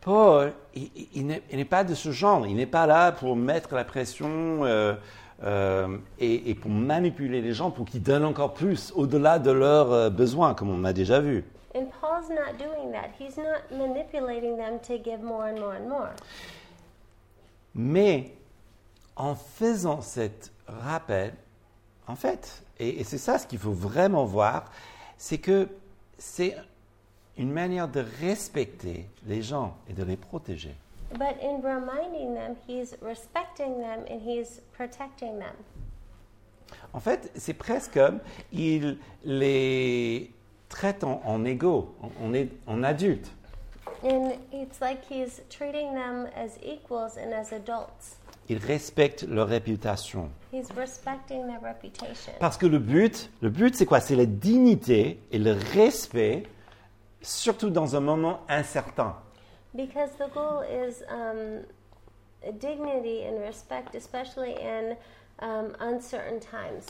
Paul, 0.00 0.52
il, 0.74 0.90
il- 1.14 1.42
il 1.50 1.56
n'est 1.56 1.64
pas 1.64 1.84
de 1.84 1.94
ce 1.94 2.10
genre. 2.10 2.46
Il 2.46 2.56
n'est 2.56 2.66
pas 2.66 2.86
là 2.86 3.12
pour 3.12 3.36
mettre 3.36 3.74
la 3.74 3.84
pression 3.84 4.64
euh, 4.64 4.94
euh, 5.42 5.98
et, 6.18 6.50
et 6.50 6.54
pour 6.54 6.70
manipuler 6.70 7.40
les 7.42 7.52
gens 7.52 7.70
pour 7.70 7.84
qu'ils 7.86 8.02
donnent 8.02 8.24
encore 8.24 8.54
plus 8.54 8.92
au-delà 8.96 9.38
de 9.38 9.50
leurs 9.50 9.92
euh, 9.92 10.10
besoins, 10.10 10.54
comme 10.54 10.70
on 10.70 10.84
a 10.84 10.92
déjà 10.92 11.20
vu. 11.20 11.44
And 11.74 11.86
Paul's 12.00 12.28
not 12.28 12.58
doing 12.58 12.90
that. 12.92 13.10
He's 13.18 13.36
not 13.36 13.70
manipulating 13.76 14.56
them 14.56 14.80
to 14.88 14.98
give 14.98 15.22
more 15.22 15.44
and 15.46 15.58
more 15.60 15.74
and 15.74 15.88
more. 15.88 16.10
Mais 17.74 18.32
en 19.16 19.34
faisant 19.34 20.00
cet 20.00 20.50
rappel, 20.66 21.32
en 22.08 22.16
fait, 22.16 22.62
et, 22.78 23.00
et 23.00 23.04
c'est 23.04 23.18
ça 23.18 23.38
ce 23.38 23.46
qu'il 23.46 23.58
faut 23.58 23.72
vraiment 23.72 24.24
voir, 24.24 24.64
c'est 25.20 25.36
que 25.36 25.68
c'est 26.16 26.56
une 27.36 27.52
manière 27.52 27.88
de 27.88 28.02
respecter 28.22 29.06
les 29.26 29.42
gens 29.42 29.76
et 29.88 29.92
de 29.92 30.02
les 30.02 30.16
protéger. 30.16 30.74
But 31.12 31.36
in 31.42 31.60
reminding 31.62 32.34
them, 32.34 32.56
he's 32.66 32.96
respecting 33.02 33.80
them 33.80 34.04
and 34.10 34.20
he's 34.22 34.62
protecting 34.72 35.38
them. 35.38 35.54
En 36.94 37.00
fait, 37.00 37.30
c'est 37.34 37.52
presque 37.52 37.92
comme 37.94 38.20
il 38.50 38.96
les 39.22 40.32
traite 40.70 41.04
en, 41.04 41.20
en 41.26 41.44
égaux, 41.44 41.94
en, 42.02 42.32
en, 42.66 42.82
adultes. 42.82 43.30
And 44.02 44.32
it's 44.52 44.80
like 44.80 45.04
he's 45.04 45.42
treating 45.50 45.94
them 45.94 46.28
as 46.34 46.58
equals 46.62 47.18
and 47.18 47.34
as 47.34 47.52
adults. 47.52 48.16
Il 48.50 48.58
respecte 48.58 49.22
leur 49.28 49.46
réputation. 49.46 50.28
He's 50.52 50.72
respecting 50.76 51.46
their 51.46 51.60
reputation. 51.62 52.32
Parce 52.40 52.58
que 52.58 52.66
le 52.66 52.80
but, 52.80 53.30
le 53.42 53.48
but 53.48 53.76
c'est 53.76 53.86
quoi? 53.86 54.00
C'est 54.00 54.16
la 54.16 54.26
dignité 54.26 55.20
et 55.30 55.38
le 55.38 55.52
respect, 55.72 56.42
surtout 57.22 57.70
dans 57.70 57.94
un 57.94 58.00
moment 58.00 58.40
incertain. 58.48 59.14
Because 59.72 60.10
the 60.18 60.28
goal 60.34 60.64
is 60.64 61.00
um, 61.08 61.62
dignity 62.58 63.22
and 63.24 63.38
respect, 63.40 63.94
especially 63.94 64.56
in 64.60 64.96
um, 65.40 65.76
uncertain 65.78 66.40
times. 66.40 66.84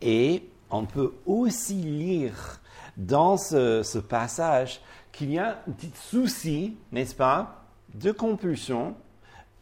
Et 0.00 0.50
on 0.68 0.84
peut 0.84 1.14
aussi 1.26 1.74
lire 1.74 2.60
dans 2.96 3.36
ce, 3.36 3.84
ce 3.84 3.98
passage 4.00 4.80
qu'il 5.12 5.30
y 5.30 5.38
a 5.38 5.62
un 5.64 5.70
petit 5.70 5.92
souci, 5.94 6.76
n'est-ce 6.90 7.14
pas, 7.14 7.62
de 7.94 8.10
compulsion, 8.10 8.96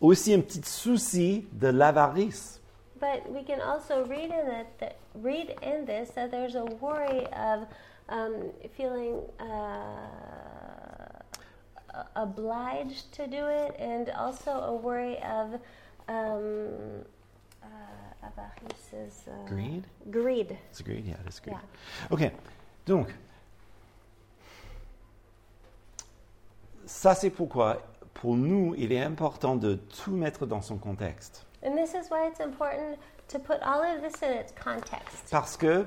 aussi 0.00 0.34
un 0.34 0.40
petit 0.40 0.62
souci 0.64 1.46
de 1.52 1.68
l'avarice. 1.68 2.60
But 2.98 3.30
we 3.30 3.42
can 3.42 3.60
also 3.60 4.04
read 4.06 4.30
in 4.30 4.50
it 4.50 4.66
that 4.78 4.96
read 5.14 5.54
in 5.62 5.84
this 5.84 6.10
that 6.14 6.30
there's 6.30 6.54
a 6.54 6.64
worry 6.80 7.26
of 7.32 7.66
um, 8.08 8.50
feeling 8.76 9.20
uh, 9.38 9.44
obliged 12.14 13.12
to 13.12 13.26
do 13.26 13.46
it, 13.46 13.74
and 13.78 14.10
also 14.10 14.50
a 14.50 14.74
worry 14.74 15.18
of 15.18 15.60
um, 16.08 17.04
uh, 17.62 17.66
avarice 18.22 18.92
is, 18.92 19.28
uh, 19.28 19.48
Greed? 19.48 19.84
Greed. 20.10 20.56
It's 20.70 20.80
greed, 20.80 21.06
yeah, 21.06 21.16
it's 21.26 21.40
greed. 21.40 21.56
Yeah. 21.56 22.08
Ok, 22.10 22.32
donc, 22.86 23.08
ça 26.86 27.14
c'est 27.14 27.30
pourquoi, 27.30 27.82
pour 28.20 28.36
nous, 28.36 28.74
il 28.76 28.92
est 28.92 29.02
important 29.02 29.56
de 29.56 29.74
tout 29.74 30.12
mettre 30.12 30.46
dans 30.46 30.62
son 30.62 30.76
contexte. 30.78 31.46
And 31.62 31.76
this 31.76 31.94
is 31.94 32.10
why 32.10 32.28
it's 32.28 32.40
important 32.40 32.98
to 33.28 33.38
put 33.38 33.58
all 33.62 33.82
of 33.82 34.02
this 34.02 34.22
in 34.22 34.32
its 34.32 34.52
context. 34.52 35.28
Parce 35.30 35.56
que 35.56 35.86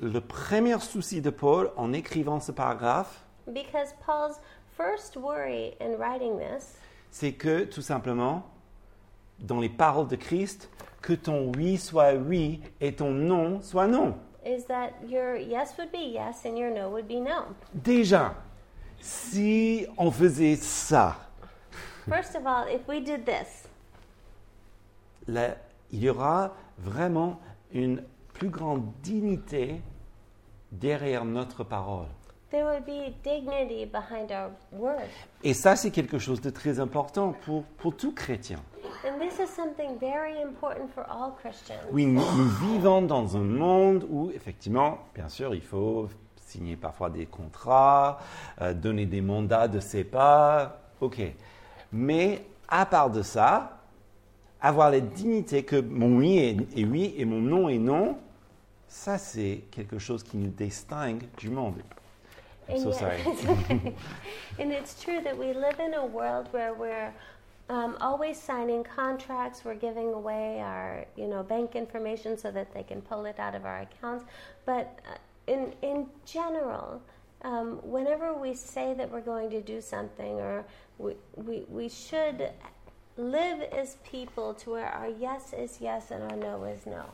le 0.00 0.20
premier 0.20 0.78
souci 0.80 1.20
de 1.20 1.30
Paul 1.30 1.70
en 1.76 1.92
écrivant 1.92 2.40
ce 2.40 2.52
paragraphe, 2.52 3.24
Because 3.46 3.94
Paul's 4.04 4.40
first 4.76 5.16
worry 5.16 5.74
in 5.80 5.96
writing 5.98 6.38
this 6.38 6.76
c'est 7.10 7.32
que 7.32 7.64
tout 7.64 7.82
simplement, 7.82 8.44
dans 9.40 9.58
les 9.60 9.68
paroles 9.68 10.06
de 10.06 10.16
Christ, 10.16 10.70
que 11.02 11.12
ton 11.12 11.50
oui 11.56 11.76
soit 11.76 12.14
oui 12.14 12.60
et 12.80 12.94
ton 12.94 13.10
non 13.10 13.60
soit 13.62 13.86
non. 13.88 14.14
is 14.44 14.64
that 14.68 14.90
your 15.08 15.36
yes 15.36 15.74
would 15.78 15.90
be 15.92 16.12
yes 16.12 16.44
and 16.46 16.56
your 16.56 16.70
no 16.70 16.88
would 16.90 17.06
be 17.06 17.20
no. 17.20 17.44
Déjà, 17.74 18.34
si 19.00 19.86
on 19.98 20.10
faisait 20.10 20.56
ça, 20.56 21.16
First 22.10 22.34
of 22.34 22.44
all, 22.44 22.66
if 22.68 22.86
we 22.88 23.00
did 23.00 23.24
this, 23.24 23.68
là, 25.28 25.56
il 25.92 26.02
y 26.02 26.10
aura 26.10 26.52
vraiment 26.78 27.40
une 27.72 28.02
plus 28.34 28.48
grande 28.48 28.90
dignité 29.02 29.80
derrière 30.72 31.24
notre 31.24 31.62
parole. 31.62 32.08
there 32.50 32.64
would 32.64 32.84
be 32.84 33.14
dignity 33.22 33.84
behind 33.84 34.32
our 34.32 34.50
word. 34.72 35.08
Et 35.44 35.54
ça, 35.54 35.76
c'est 35.76 35.90
quelque 35.90 36.18
chose 36.18 36.40
de 36.40 36.50
très 36.50 36.80
important 36.80 37.32
pour, 37.44 37.62
pour 37.78 37.96
tout 37.96 38.12
chrétien. 38.12 38.58
And 39.04 39.18
this 39.20 39.38
is 39.38 39.48
something 39.48 39.98
very 39.98 40.42
important 40.42 40.88
for 40.92 41.04
all 41.08 41.32
Christians. 41.40 41.78
Oui, 41.92 42.06
nous, 42.06 42.20
nous 42.20 42.48
vivons 42.72 43.02
dans 43.02 43.36
un 43.36 43.44
monde 43.44 44.04
où, 44.10 44.30
effectivement, 44.34 44.98
bien 45.14 45.28
sûr, 45.28 45.54
il 45.54 45.62
faut 45.62 46.08
signer 46.36 46.76
parfois 46.76 47.08
des 47.08 47.26
contrats, 47.26 48.18
euh, 48.60 48.74
donner 48.74 49.06
des 49.06 49.20
mandats 49.20 49.68
de 49.68 49.78
ses 49.78 50.02
pas, 50.02 50.80
ok. 51.00 51.20
Mais 51.92 52.44
à 52.68 52.86
part 52.86 53.10
de 53.10 53.22
ça, 53.22 53.78
avoir 54.60 54.90
la 54.90 55.00
dignité 55.00 55.64
que 55.64 55.76
mon 55.80 56.18
oui 56.18 56.38
est, 56.38 56.78
est 56.78 56.84
oui 56.84 57.14
et 57.16 57.24
mon 57.24 57.40
non 57.40 57.68
est 57.68 57.78
non, 57.78 58.16
ça 58.88 59.18
c'est 59.18 59.64
quelque 59.70 59.98
chose 59.98 60.22
qui 60.22 60.36
nous 60.36 60.50
distingue 60.50 61.24
du 61.38 61.50
monde. 61.50 61.82
I'm 62.68 62.76
And 62.76 62.82
so 62.82 62.90
yet- 62.90 62.98
sorry. 62.98 63.20
and 64.60 64.70
it's 64.72 65.02
true 65.02 65.20
that 65.22 65.36
we 65.36 65.52
live 65.52 65.80
in 65.80 65.94
a 65.94 66.06
world 66.06 66.48
where 66.52 66.72
we're 66.74 67.12
um, 67.68 67.96
always 68.00 68.38
signing 68.40 68.84
contracts. 68.84 69.64
We're 69.64 69.74
giving 69.74 70.12
away 70.12 70.60
our, 70.60 71.04
you 71.16 71.26
know, 71.26 71.42
bank 71.42 71.74
information 71.74 72.36
so 72.36 72.50
that 72.52 72.72
they 72.72 72.84
can 72.84 73.00
pull 73.02 73.24
it 73.26 73.38
out 73.40 73.54
of 73.56 73.64
our 73.64 73.80
accounts. 73.80 74.24
But 74.66 75.00
uh, 75.08 75.16
in 75.52 75.72
in 75.82 76.06
general, 76.24 77.00
um, 77.42 77.78
whenever 77.82 78.34
we 78.34 78.54
say 78.54 78.94
that 78.94 79.10
we're 79.10 79.20
going 79.24 79.50
to 79.50 79.60
do 79.60 79.80
something, 79.80 80.38
or 80.40 80.64
we, 81.00 81.14
we 81.36 81.64
we 81.68 81.88
should 81.88 82.50
live 83.16 83.62
as 83.72 83.96
people 84.04 84.54
to 84.54 84.70
where 84.70 84.86
our 84.86 85.08
yes 85.08 85.52
is 85.52 85.80
yes 85.80 86.10
and 86.10 86.22
our 86.30 86.36
no 86.36 86.64
is 86.64 86.86
no. 86.86 87.04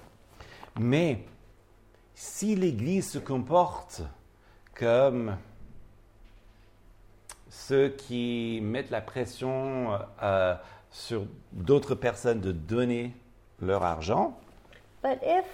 Mais 0.79 1.19
si 2.15 2.55
l'Église 2.57 3.11
se 3.11 3.19
comporte 3.19 4.03
comme 4.75 5.37
ceux 7.49 7.89
qui 7.89 8.61
mettent 8.63 8.91
la 8.91 9.01
pression 9.01 9.99
euh, 10.23 10.55
sur 10.91 11.27
d'autres 11.53 11.95
personnes 11.95 12.41
de 12.41 12.53
donner 12.53 13.15
leur 13.61 13.83
argent, 13.83 14.39
But 15.03 15.21
if 15.23 15.45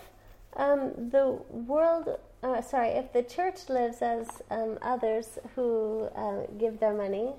um, 0.56 1.10
the 1.10 1.38
world, 1.50 2.18
uh, 2.42 2.62
sorry, 2.62 2.88
if 2.88 3.12
the 3.12 3.22
church 3.22 3.68
lives 3.68 4.00
as 4.00 4.26
um, 4.50 4.78
others 4.80 5.38
who 5.54 6.08
uh, 6.16 6.46
give 6.58 6.80
their 6.80 6.94
money, 6.94 7.34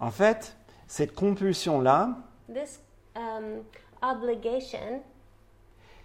en 0.00 0.10
fait, 0.10 0.56
cette 0.86 1.14
compulsion-là, 1.14 2.16
um, 3.14 3.62
obligation 4.02 5.02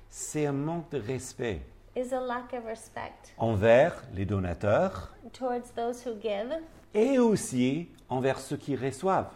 c'est 0.10 0.46
un 0.46 0.52
manque 0.52 0.90
de 0.92 1.00
respect 1.00 1.62
is 1.96 2.14
a 2.14 2.20
lack 2.20 2.54
of 2.54 2.66
respect 2.66 3.34
envers 3.38 3.94
les 4.14 4.26
donateurs 4.26 5.14
towards 5.34 5.72
those 5.76 6.06
who 6.06 6.14
give 6.22 6.54
et 6.94 7.20
aussi 7.20 7.88
envers 8.10 8.40
ceux 8.40 8.58
qui 8.58 8.76
reçoivent. 8.76 9.32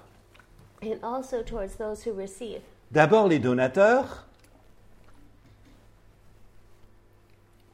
and 0.81 0.97
also 1.03 1.41
towards 1.43 1.75
those 1.77 2.03
who 2.05 2.13
receive. 2.13 2.61
D'abord 2.91 3.27
les 3.27 3.39
donateurs, 3.39 4.25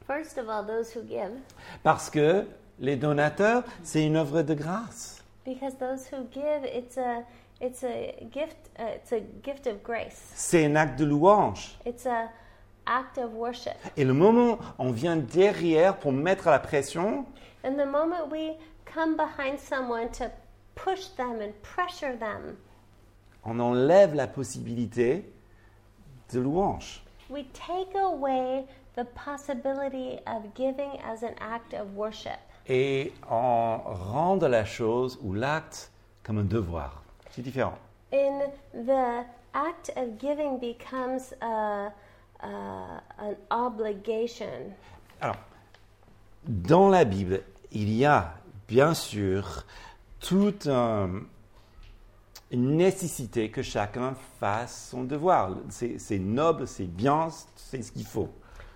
First 0.06 0.36
of 0.36 0.48
all, 0.48 0.64
those 0.64 0.92
who 0.94 1.02
give, 1.02 1.32
parce 1.82 2.10
que 2.10 2.44
les 2.78 2.96
donateurs, 2.96 3.62
c'est 3.82 4.04
une 4.04 4.16
œuvre 4.16 4.42
de 4.42 4.52
grâce. 4.54 5.21
Because 5.44 5.74
those 5.78 6.06
who 6.06 6.24
give, 6.30 6.64
it's 6.64 6.96
a 6.96 7.24
it's 7.60 7.84
a 7.84 8.14
gift. 8.30 8.56
Uh, 8.78 8.84
it's 8.96 9.12
a 9.12 9.20
gift 9.42 9.66
of 9.66 9.82
grace. 9.82 10.32
C'est 10.34 10.64
un 10.64 10.76
acte 10.76 10.98
de 10.98 11.04
louange. 11.04 11.76
It's 11.84 12.06
a 12.06 12.28
act 12.86 13.18
of 13.18 13.32
worship. 13.34 13.76
Et 13.96 14.04
le 14.04 14.12
moment 14.14 14.58
on 14.78 14.90
vient 14.90 15.16
derrière 15.16 15.96
pour 15.98 16.12
mettre 16.12 16.50
la 16.50 16.58
pression, 16.58 17.24
And 17.64 17.76
the 17.76 17.86
moment 17.86 18.28
we 18.30 18.56
come 18.84 19.16
behind 19.16 19.58
someone 19.60 20.10
to 20.18 20.30
push 20.74 21.06
them 21.16 21.40
and 21.40 21.52
pressure 21.62 22.16
them, 22.16 22.56
on 23.44 23.60
enlève 23.60 24.14
la 24.14 24.26
possibilité 24.26 25.24
de 26.32 26.40
louange. 26.40 27.02
we 27.30 27.44
take 27.54 27.94
away 27.94 28.64
the 28.96 29.04
possibility 29.14 30.18
of 30.26 30.52
giving 30.54 30.98
as 31.04 31.22
an 31.22 31.34
act 31.40 31.72
of 31.72 31.94
worship. 31.94 32.40
Et 32.68 33.12
on 33.30 33.78
rend 33.84 34.36
la 34.36 34.64
chose 34.64 35.18
ou 35.22 35.32
l'acte 35.34 35.90
comme 36.22 36.38
un 36.38 36.44
devoir. 36.44 37.02
C'est 37.30 37.42
différent. 37.42 37.74
In 38.12 38.40
the 38.74 39.24
act 39.54 39.92
of 39.96 40.18
giving 40.18 40.58
becomes 40.60 41.34
a, 41.40 41.90
a, 42.40 43.00
an 43.50 43.66
obligation. 43.66 44.46
Alors, 45.20 45.36
dans 46.46 46.88
la 46.88 47.04
Bible, 47.04 47.42
il 47.70 47.92
y 47.92 48.04
a 48.04 48.34
bien 48.68 48.94
sûr 48.94 49.64
toute 50.20 50.66
un- 50.66 51.22
une 52.50 52.76
nécessité 52.76 53.50
que 53.50 53.62
chacun 53.62 54.14
fasse 54.38 54.88
son 54.90 55.04
devoir. 55.04 55.50
C'est 55.70 55.98
c'est 55.98 56.18
noble, 56.18 56.66
c'est 56.66 56.84
bien, 56.86 57.28
c'est 57.56 57.82
ce 57.82 57.90
qu'il 57.92 58.04
faut. 58.06 58.28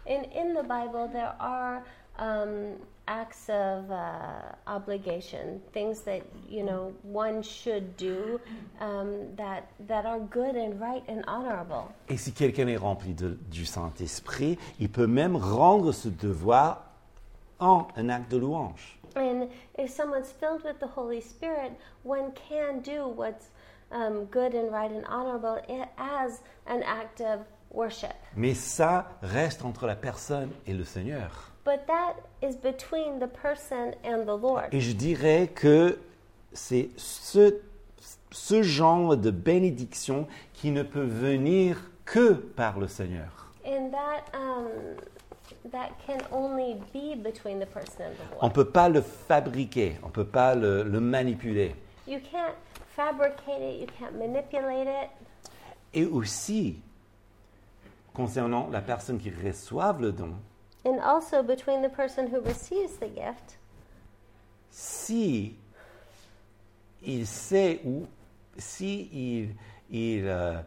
In, 0.09 0.23
in 0.35 0.55
the 0.55 0.63
Bible, 0.63 1.11
there 1.13 1.35
are 1.39 1.83
um, 2.19 2.77
acts 3.09 3.49
of 3.49 3.91
uh, 3.91 4.55
obligation, 4.67 5.61
things 5.73 6.01
that 6.03 6.23
you 6.49 6.63
know 6.65 6.93
one 7.03 7.43
should 7.43 7.97
do 7.97 8.41
um, 8.81 9.35
that 9.37 9.69
that 9.87 10.05
are 10.07 10.21
good 10.21 10.57
and 10.57 10.81
right 10.81 11.03
and 11.09 11.25
honorable. 11.27 11.93
Et 12.09 12.17
si 12.17 12.33
quelqu'un 12.33 12.69
est 12.69 12.77
rempli 12.77 13.15
de- 13.15 13.39
du 13.51 13.65
Saint-Esprit, 13.65 14.59
il 14.81 14.89
peut 14.91 15.07
même 15.07 15.37
rendre 15.37 15.93
ce 15.93 16.09
devoir 16.09 16.83
en 17.59 17.89
un 17.97 18.09
acte 18.09 18.31
de 18.31 18.39
louange. 18.39 18.99
And 19.15 19.49
if 19.79 19.91
someone's 19.91 20.31
filled 20.31 20.63
with 20.65 20.79
the 20.79 20.89
Holy 20.95 21.21
Spirit, 21.23 21.73
one 22.05 22.33
can 22.33 22.81
do 22.83 23.07
what's 23.09 23.51
um, 23.91 24.27
good 24.27 24.55
and 24.55 24.71
right 24.71 24.91
and 24.91 25.05
honorable 25.09 25.59
as 25.97 26.43
an 26.67 26.83
act 26.83 27.21
of 27.23 27.41
worship. 27.71 28.15
Mais 28.37 28.53
ça 28.55 29.07
reste 29.23 29.65
entre 29.65 29.87
la 29.87 29.97
personne 29.97 30.51
et 30.67 30.75
le 30.75 30.85
Seigneur. 30.85 31.31
But 31.67 31.87
that 31.89 32.15
is 32.41 32.55
between 32.57 33.19
the 33.19 33.27
person 33.27 33.93
and 34.05 34.25
the 34.25 34.37
Lord. 34.41 34.69
Et 34.73 34.81
je 34.81 34.93
dirais 34.93 35.49
que 35.53 35.99
c'est 36.53 36.91
ce, 36.97 37.61
ce 38.31 38.63
genre 38.63 39.17
de 39.17 39.33
bénédiction 39.33 40.29
qui 40.55 40.71
ne 40.71 40.85
peut 40.85 41.03
venir 41.05 41.77
que 42.05 42.35
par 42.35 42.79
le 42.79 42.87
Seigneur. 42.87 43.51
And 43.67 43.91
that 43.91 44.23
um, 44.33 44.69
that 45.73 45.91
can 46.07 46.19
only 46.31 46.77
be 46.95 47.17
between 47.21 47.59
the 47.59 47.67
person 47.67 48.03
and 48.07 48.15
the 48.15 48.37
On 48.37 48.43
Lord. 48.43 48.45
ne 48.45 48.55
peut 48.55 48.71
pas 48.71 48.89
le 48.89 49.01
fabriquer, 49.01 49.97
on 50.05 50.07
ne 50.07 50.13
peut 50.13 50.25
pas 50.25 50.55
le, 50.55 50.85
le 50.85 51.01
manipuler. 51.01 51.75
You 52.07 52.21
can't 52.31 52.55
fabricate 52.95 53.61
it. 53.61 53.81
You 53.81 53.87
can't 53.99 54.17
manipulate 54.17 54.87
it. 54.87 55.11
Et 55.93 56.05
aussi, 56.07 56.79
concernant 58.15 58.69
la 58.71 58.81
personne 58.83 59.19
qui 59.19 59.31
reçoit 59.45 59.97
le 60.01 60.13
don, 60.13 60.35
And 60.87 61.01
also 61.01 61.43
between 61.43 61.83
the 61.83 61.89
person 61.89 62.29
who 62.29 62.41
receives 62.41 62.97
the 62.99 63.09
gift, 63.09 63.59
si 64.71 65.57
il 67.03 67.27
sait 67.27 67.81
ou 67.85 68.07
si 68.57 69.09
il, 69.13 69.49
il, 69.91 70.29
euh, 70.29 70.61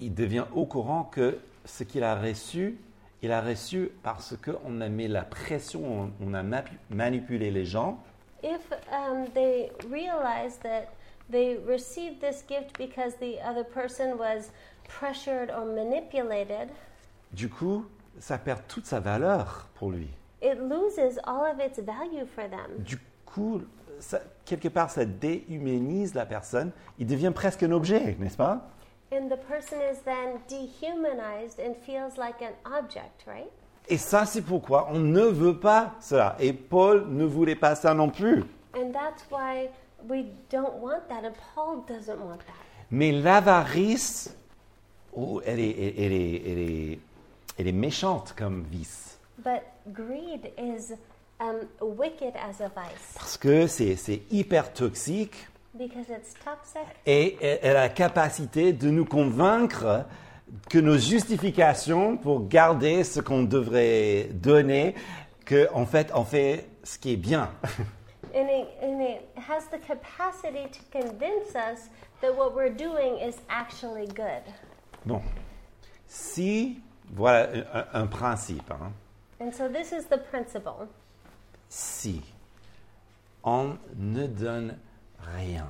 il 0.00 0.12
devient 0.12 0.46
au 0.52 0.66
courant 0.66 1.04
que 1.04 1.38
ce 1.64 1.84
qu'il 1.84 2.02
a 2.02 2.16
reçu, 2.16 2.76
il 3.22 3.30
a 3.30 3.40
reçu 3.40 3.92
parce 4.02 4.34
qu'on 4.36 4.80
a 4.80 4.88
mis 4.88 5.06
la 5.06 5.22
pression, 5.22 6.02
on, 6.02 6.10
on 6.20 6.34
a 6.34 6.42
manipulé 6.90 7.52
les 7.52 7.64
gens, 7.64 8.02
if 8.42 8.72
um, 8.90 9.26
they 9.32 9.70
realize 9.88 10.56
that 10.56 10.92
they 11.30 11.56
received 11.64 12.20
this 12.20 12.42
gift 12.42 12.76
because 12.76 13.14
the 13.20 13.40
other 13.40 13.62
person 13.62 14.18
was 14.18 14.50
pressured 14.88 15.50
or 15.50 15.64
manipulated, 15.64 16.70
du 17.32 17.48
coup, 17.48 17.86
ça 18.18 18.38
perd 18.38 18.60
toute 18.68 18.86
sa 18.86 19.00
valeur 19.00 19.68
pour 19.74 19.90
lui. 19.90 20.08
it 20.42 20.58
loses 20.58 21.18
all 21.24 21.44
of 21.52 21.60
its 21.60 21.78
value 21.80 22.26
for 22.34 22.48
them. 22.50 22.78
Du 22.78 22.98
coup, 23.24 23.60
ça- 24.00 24.20
quelque 24.44 24.68
part, 24.68 24.90
ça 24.90 25.04
déhumanise 25.04 26.14
la 26.14 26.26
personne, 26.26 26.72
il 26.98 27.06
devient 27.06 27.32
presque 27.34 27.62
un 27.62 27.70
objet, 27.72 28.16
n'est-ce 28.18 28.36
pas? 28.36 28.68
And 29.12 29.28
the 29.28 29.36
person 29.48 29.78
is 29.78 29.98
then 30.04 30.40
dehumanized 30.48 31.60
and 31.60 31.74
feels 31.86 32.16
like 32.16 32.40
an 32.42 32.54
object, 32.78 33.24
right? 33.26 33.50
Et 33.88 33.98
ça, 33.98 34.24
c'est 34.26 34.42
pourquoi 34.42 34.88
on 34.90 34.98
ne 35.00 35.22
veut 35.22 35.58
pas 35.58 35.92
cela. 36.00 36.36
Et 36.40 36.52
Paul 36.52 37.06
ne 37.08 37.24
voulait 37.24 37.56
pas 37.56 37.74
ça 37.74 37.94
non 37.94 38.08
plus. 38.10 38.42
And 38.74 38.90
that's 38.92 39.24
why 39.30 39.68
we 40.08 40.24
don't 40.50 40.80
want 40.80 41.00
that, 41.08 41.24
and 41.26 41.32
Paul 41.54 41.84
doesn't 41.86 42.18
want 42.18 42.38
that. 42.38 42.54
Mais 42.90 43.12
l'avarice, 43.12 44.34
oh, 45.14 45.40
elle, 45.44 45.60
est, 45.60 45.70
elle, 45.70 46.04
elle 46.04 46.12
est, 46.12 46.42
elle, 46.46 46.58
est, 46.58 46.98
elle 47.58 47.68
est 47.68 47.72
méchante 47.72 48.34
comme 48.36 48.64
vice. 48.70 49.18
But 49.38 49.62
greed 49.92 50.52
is 50.58 50.94
um, 51.40 51.66
wicked 51.80 52.34
as 52.36 52.60
a 52.62 52.68
vice 52.68 53.14
Parce 53.14 53.36
que 53.36 53.66
c'est 53.66 54.22
hyper 54.30 54.72
toxique 54.72 55.48
because 55.74 56.08
it's 56.10 56.34
toxic 56.44 56.82
et 57.06 57.38
elle 57.40 57.76
a 57.76 57.82
la 57.82 57.88
capacité 57.88 58.72
de 58.72 58.90
nous 58.90 59.06
convaincre 59.06 60.06
que 60.68 60.78
nos 60.78 60.98
justifications 60.98 62.16
pour 62.16 62.46
garder 62.46 63.04
ce 63.04 63.20
qu'on 63.20 63.42
devrait 63.42 64.28
donner, 64.32 64.94
qu'en 65.46 65.86
fait, 65.86 66.10
on 66.14 66.24
fait 66.24 66.68
ce 66.84 66.98
qui 66.98 67.14
est 67.14 67.16
bien. 67.16 67.50
and 68.34 68.48
it, 68.48 68.68
and 68.82 69.00
it 69.00 69.22
has 69.36 69.66
the 69.70 69.78
capacity 69.78 70.68
to 70.70 70.80
convince 70.90 71.54
us 71.54 71.88
that 72.20 72.34
what 72.36 72.54
we're 72.54 72.74
doing 72.74 73.18
is 73.18 73.36
actually 73.48 74.06
good. 74.08 74.42
Bon, 75.04 75.22
si, 76.06 76.80
voilà 77.10 77.48
un, 77.74 78.02
un 78.02 78.06
principe, 78.06 78.70
hein. 78.70 78.92
And 79.40 79.52
so 79.52 79.68
this 79.68 79.92
is 79.92 80.06
the 80.08 80.18
principle. 80.18 80.88
si 81.68 82.22
on 83.42 83.76
ne 83.96 84.26
donne 84.26 84.76
rien 85.34 85.66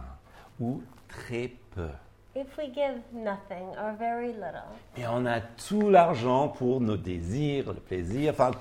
ou 0.60 0.82
très 1.08 1.50
peu, 1.74 1.88
If 2.34 2.56
we 2.56 2.68
give 2.68 3.02
nothing 3.12 3.68
or 3.78 3.92
very 3.98 4.28
little, 4.32 4.72
et 4.96 5.06
on 5.06 5.26
a 5.26 5.40
tout 5.40 5.90
l'argent 5.90 6.48
pour 6.48 6.80
nos 6.80 6.96
désirs, 6.96 7.66
le 7.68 7.80
plaisir, 7.80 8.32
enfin 8.32 8.52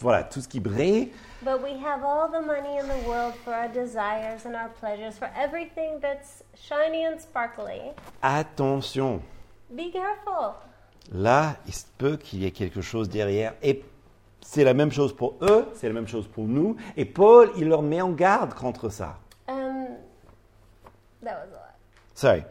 voilà, 0.00 0.24
tout 0.24 0.40
ce 0.40 0.48
qui 0.48 0.58
brille, 0.60 1.12
but 1.42 1.60
we 1.62 1.72
have 1.84 2.04
all 2.04 2.28
the 2.28 2.44
money 2.44 2.76
in 2.78 2.86
the 2.88 3.08
world 3.08 3.34
for 3.44 3.52
our 3.52 3.68
desires 3.68 4.46
and 4.46 4.54
our 4.54 4.68
pleasures, 4.80 5.16
for 5.18 5.28
everything 5.36 6.00
that's 6.00 6.42
shiny 6.56 7.04
and 7.04 7.20
sparkly, 7.20 7.92
attention, 8.22 9.20
be 9.74 9.90
careful. 9.92 10.54
Là, 11.12 11.56
il 11.66 11.74
se 11.74 11.86
peut 11.96 12.16
qu'il 12.16 12.40
y 12.40 12.46
ait 12.46 12.50
quelque 12.50 12.80
chose 12.80 13.08
derrière. 13.08 13.54
Et 13.62 13.84
c'est 14.40 14.64
la 14.64 14.74
même 14.74 14.92
chose 14.92 15.14
pour 15.14 15.36
eux, 15.42 15.66
c'est 15.74 15.88
la 15.88 15.94
même 15.94 16.08
chose 16.08 16.26
pour 16.26 16.44
nous. 16.44 16.76
Et 16.96 17.04
Paul, 17.04 17.50
il 17.56 17.68
leur 17.68 17.82
met 17.82 18.00
en 18.00 18.10
garde 18.10 18.54
contre 18.54 18.88
ça. 18.88 19.18
Um, 19.48 19.88
that 21.22 21.34
was 21.34 21.48
a 21.48 21.56
lot. 21.56 21.68
Sorry. 22.14 22.44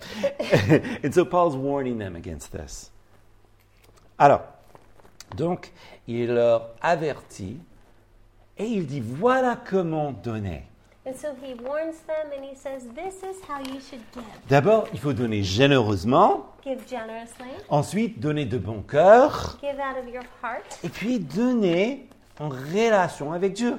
and 1.03 1.13
so 1.13 1.25
Paul's 1.25 1.55
warning 1.55 1.97
them 1.97 2.15
against 2.15 2.51
this. 2.51 2.91
Alors, 4.17 4.41
donc, 5.35 5.71
il 6.07 6.33
leur 6.33 6.69
avertit 6.81 7.59
et 8.57 8.65
il 8.65 8.87
dit 8.87 9.01
voilà 9.01 9.57
comment 9.69 10.11
donner. 10.11 10.63
And 11.07 11.15
so 11.15 11.29
he 11.41 11.53
warns 11.53 11.99
them 12.05 12.31
and 12.35 12.43
he 12.43 12.53
says, 12.53 12.83
This 12.93 13.23
is 13.23 13.41
how 13.47 13.61
you 13.61 13.79
should 13.79 14.01
give. 14.13 14.23
D'abord, 14.49 14.89
il 14.91 14.99
faut 14.99 15.13
donner 15.13 15.41
généreusement, 15.41 16.45
Give 16.65 16.79
generously, 16.85 17.47
ensuite 17.69 18.19
donner 18.19 18.43
de 18.45 18.57
bon 18.57 18.81
cœur, 18.81 19.57
give 19.61 19.79
out 19.79 19.97
of 19.97 20.13
your 20.13 20.23
heart, 20.43 20.79
et 20.83 20.89
puis 20.89 21.19
donner 21.19 22.09
en 22.41 22.49
relation 22.49 23.31
avec 23.31 23.53
Dieu. 23.53 23.77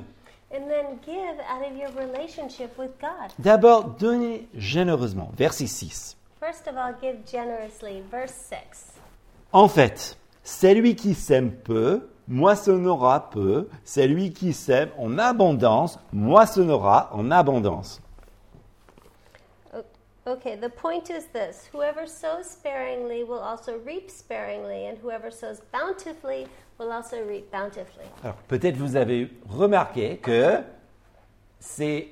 and 0.51 0.67
then 0.71 0.99
give 1.05 1.39
out 1.51 1.63
of 1.71 1.77
your 1.77 1.91
relationship 1.99 2.71
with 2.79 2.99
God. 2.99 3.31
D'abord, 3.39 3.97
donner 3.99 4.49
généreusement. 4.55 5.31
Verset 5.37 5.67
6. 5.67 6.17
First 6.41 6.67
of 6.67 6.77
all, 6.79 6.95
give 7.03 7.17
generously. 7.31 8.03
Verse 8.11 8.33
6. 8.49 8.95
En 9.53 9.69
fait, 9.69 10.17
celui 10.43 10.97
qui 10.97 11.13
sème 11.15 11.51
peu, 11.53 12.09
moissonnera 12.29 13.31
peu. 13.31 13.69
Celui 13.85 14.33
qui 14.33 14.53
sème 14.53 14.91
en 14.99 15.19
abondance, 15.19 15.99
moissonnera 16.13 17.11
en 17.13 17.31
abondance. 17.31 18.01
Okay, 20.27 20.57
the 20.57 20.69
point 20.69 21.09
is 21.09 21.25
this 21.33 21.71
whoever 21.73 22.07
sows 22.07 22.45
sparingly 22.45 23.25
will 23.25 23.39
also 23.39 23.79
reap 23.87 24.11
sparingly, 24.11 24.87
and 24.87 24.99
whoever 24.99 25.31
sows 25.31 25.63
bountifully 25.73 26.47
will 26.79 26.93
also 26.93 27.17
reap 27.27 27.51
bountifully. 27.51 28.05
Alors, 28.23 28.37
peut-être 28.47 28.77
vous 28.77 28.97
avez 28.97 29.31
remarqué 29.49 30.19
que 30.19 30.63
c'est 31.61 32.09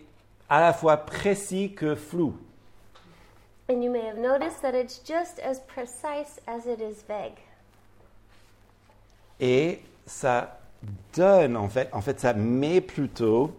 à 0.48 0.62
la 0.62 0.72
fois 0.72 0.96
précis 0.96 1.74
que 1.74 1.94
flou. 1.94 2.34
And 3.68 3.82
you 3.82 3.90
may 3.90 4.06
have 4.06 4.16
noticed 4.16 4.62
that 4.62 4.74
it's 4.74 4.98
just 4.98 5.38
as 5.40 5.60
precise 5.66 6.40
as 6.46 6.66
it 6.66 6.80
is 6.80 7.02
vague. 7.06 7.38
Et 9.40 9.82
ça 10.06 10.60
donne, 11.14 11.56
en 11.56 11.68
fait, 11.68 11.88
en 11.92 12.00
fait, 12.00 12.20
ça 12.20 12.32
met 12.32 12.80
plutôt 12.80 13.54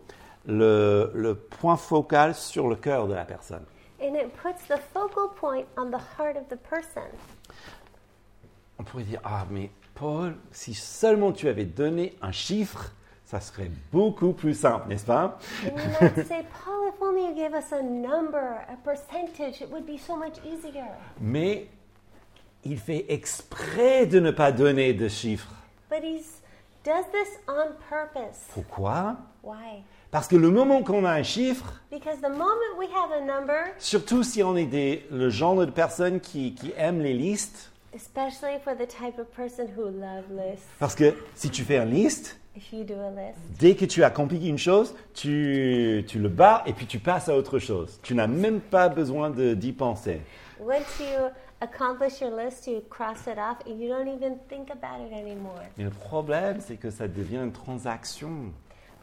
le, 0.46 1.12
le 1.14 1.36
point 1.36 1.78
focal 1.78 2.34
sur 2.34 2.68
le 2.68 2.76
cœur 2.76 3.08
de 3.08 3.14
la 3.14 3.26
personne. 3.26 3.64
And 4.00 4.16
it 4.16 4.32
puts 4.38 4.68
the 4.68 4.80
focal 4.94 5.30
point 5.36 5.66
on 5.76 5.90
the 5.90 6.00
heart 6.18 6.38
of 6.38 6.48
the 6.50 6.58
person. 6.58 7.10
on 8.80 8.84
pourrait 8.84 9.04
dire, 9.04 9.20
ah 9.24 9.46
mais 9.50 9.70
Paul, 9.96 10.36
si 10.52 10.74
seulement 10.74 11.32
tu 11.32 11.48
avais 11.48 11.66
donné 11.66 12.14
un 12.22 12.32
chiffre, 12.32 12.92
ça 13.26 13.40
serait 13.42 13.72
beaucoup 13.92 14.34
plus 14.34 14.54
simple, 14.54 14.88
n'est-ce 14.88 15.06
pas? 15.06 15.40
And 15.66 15.70
you 15.70 15.90
might 16.00 16.28
say, 16.28 16.46
Paul, 16.64 16.88
if 16.88 17.02
only 17.02 17.24
you 17.28 17.36
gave 17.36 17.54
us 17.54 17.72
a 17.74 17.82
number, 17.82 18.62
a 18.70 18.78
percentage, 18.84 19.62
it 19.62 19.70
would 19.72 19.86
be 19.86 19.98
so 19.98 20.16
much 20.16 20.38
easier. 20.46 20.86
Mais 21.20 21.68
il 22.64 22.78
fait 22.78 23.06
exprès 23.10 24.06
de 24.06 24.20
ne 24.20 24.32
pas 24.32 24.52
donner 24.52 24.94
de 24.94 25.08
chiffres. 25.08 25.52
But 25.90 26.04
he 26.04 26.22
does 26.84 27.06
this 27.12 27.40
on 27.48 27.74
purpose. 27.90 28.46
Pourquoi? 28.54 29.16
Why? 29.44 29.84
Parce 30.12 30.28
que 30.28 30.36
le 30.36 30.50
moment 30.50 30.84
qu'on 30.84 31.04
a 31.06 31.12
un 31.12 31.24
chiffre, 31.24 31.82
Because 31.92 32.20
the 32.22 32.30
moment 32.30 32.78
we 32.78 32.88
have 32.94 33.12
a 33.12 33.22
number, 33.22 33.74
surtout 33.78 34.24
si 34.24 34.42
on 34.44 34.56
est 34.56 34.66
des, 34.66 35.06
le 35.12 35.30
genre 35.30 35.56
de 35.66 35.66
personne 35.72 36.20
qui, 36.20 36.54
qui 36.56 36.74
aime 36.78 37.02
les 37.02 37.14
listes, 37.14 37.72
especially 37.94 38.58
for 38.64 38.74
the 38.76 38.88
type 38.88 39.20
of 39.20 39.28
person 39.36 39.68
who 39.76 39.86
love 39.86 40.26
lists, 40.32 40.66
parce 40.80 40.96
que 40.96 41.14
si 41.36 41.50
tu 41.50 41.64
fais 41.64 41.78
une 41.78 41.90
liste, 41.92 42.40
if 42.56 42.72
you 42.72 42.84
do 42.86 42.94
a 42.94 43.10
list, 43.12 43.38
dès 43.60 43.76
que 43.76 43.86
tu 43.86 44.02
accomplis 44.04 44.48
une 44.48 44.58
chose, 44.58 44.96
tu, 45.14 46.06
tu 46.08 46.20
le 46.20 46.30
barres 46.30 46.64
et 46.66 46.74
puis 46.74 46.86
tu 46.86 47.00
passes 47.00 47.28
à 47.28 47.36
autre 47.36 47.60
chose. 47.60 48.00
Tu 48.02 48.16
n'as 48.16 48.28
même 48.28 48.62
pas 48.62 48.88
besoin 48.90 49.30
de- 49.30 49.54
d'y 49.56 49.74
penser. 49.74 50.22
once 50.60 51.00
you 51.00 51.30
accomplish 51.62 52.22
your 52.22 52.32
list, 52.32 52.68
you 52.68 52.82
cross 52.90 53.28
it 53.28 53.38
off 53.38 53.58
and 53.66 53.80
you 53.82 53.88
don't 53.90 54.08
even 54.08 54.40
think 54.50 54.70
about 54.70 55.02
it 55.02 55.12
anymore. 55.14 55.64
Mais 55.78 55.84
le 55.86 55.90
problème, 55.92 56.60
c'est 56.62 56.78
que 56.78 56.90
ça 56.92 57.08
devient 57.08 57.44
une 57.44 57.52
transaction. 57.52 58.54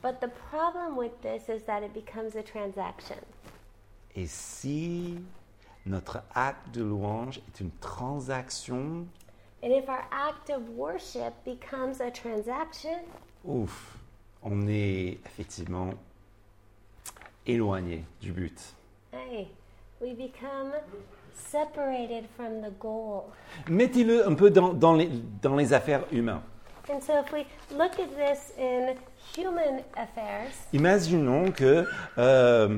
But 0.02 0.20
the 0.20 0.28
problem 0.50 0.96
with 0.96 1.12
this 1.22 1.48
is 1.48 1.64
that 1.66 1.82
it 1.82 1.92
becomes 1.94 2.36
a 2.36 2.42
transaction. 2.42 3.16
Et 4.14 4.26
si 4.26 5.18
notre 5.86 6.22
acte 6.34 6.72
de 6.74 6.82
louange 6.84 7.38
est 7.48 7.60
une 7.60 7.70
transaction, 7.80 9.06
And 9.62 9.72
if 9.72 9.88
our 9.88 10.04
act 10.12 10.50
of 10.50 10.68
worship 10.76 11.32
becomes 11.44 12.00
a 12.02 12.10
transaction, 12.10 13.00
ouf, 13.44 13.96
on 14.42 14.68
est 14.68 15.18
effectivement 15.24 15.94
éloigné 17.46 18.04
du 18.20 18.32
but. 18.32 18.60
hey, 19.12 19.48
we 20.02 20.12
become 20.12 20.72
separated 21.34 22.24
from 22.36 22.60
the 22.62 22.72
goal. 22.80 23.24
Mettez-le 23.68 24.26
un 24.28 24.34
peu 24.34 24.50
dans, 24.50 24.72
dans 24.72 24.94
les, 24.94 25.08
dans 25.42 25.56
les 25.56 25.72
affaires 25.72 26.04
humaines. 26.12 26.40
And 26.90 27.00
so 27.00 27.14
if 27.18 27.32
we 27.32 27.46
look 27.72 27.92
at 27.98 28.08
this 28.14 28.52
in 28.58 28.94
human 29.36 29.80
affairs, 29.96 30.50
Imaginons 30.74 31.50
que, 31.50 31.86
euh, 32.18 32.76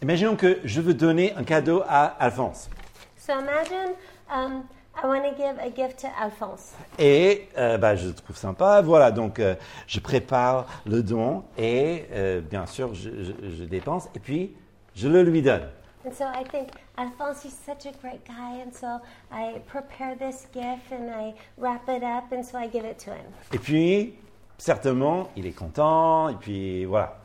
imaginons 0.00 0.36
que 0.36 0.58
je 0.64 0.80
veux 0.80 0.94
donner 0.94 1.32
un 1.34 1.42
cadeau 1.42 1.82
à 1.88 2.04
Alphonse. 2.20 2.70
so 3.16 3.32
imagine 3.32 3.94
um, 4.32 4.62
I 5.02 5.06
want 5.06 5.22
to 5.22 5.34
give 5.36 5.58
a 5.60 5.70
gift 5.74 6.00
to 6.02 6.08
Alphonse. 6.20 6.72
Et 7.00 7.48
euh, 7.58 7.78
bah, 7.78 7.96
je 7.96 8.08
le 8.08 8.14
trouve 8.14 8.36
sympa, 8.36 8.80
voilà, 8.80 9.10
donc 9.10 9.38
euh, 9.40 9.54
je 9.88 9.98
prépare 10.00 10.66
le 10.86 11.02
don 11.02 11.42
et 11.56 12.04
euh, 12.12 12.40
bien 12.40 12.66
sûr 12.66 12.94
je, 12.94 13.10
je- 13.10 13.50
je 13.58 13.64
dépense 13.64 14.08
et 14.14 14.20
puis 14.20 14.54
je 14.94 15.08
le 15.08 15.22
lui 15.24 15.42
donne. 15.42 15.68
And 16.04 16.12
so 16.14 16.26
I 16.26 16.44
think 16.44 16.70
Alphonse, 16.96 17.42
he's 17.42 17.56
such 17.56 17.86
a 17.86 17.92
great 18.00 18.24
guy, 18.24 18.60
and 18.62 18.72
so 18.72 19.00
I 19.32 19.60
prepare 19.66 20.14
this 20.14 20.46
gift 20.52 20.92
and 20.92 21.10
I 21.10 21.34
wrap 21.56 21.88
it 21.88 22.02
up, 22.02 22.32
and 22.32 22.44
so 22.44 22.58
I 22.58 22.68
give 22.68 22.84
it 22.84 22.98
to 23.00 23.10
him. 23.10 23.26
Et 23.52 23.58
puis, 23.58 24.14
certainement, 24.58 25.28
il 25.36 25.46
est 25.46 25.56
content 25.56 26.28
et 26.28 26.36
puis 26.36 26.84
voilà. 26.84 27.16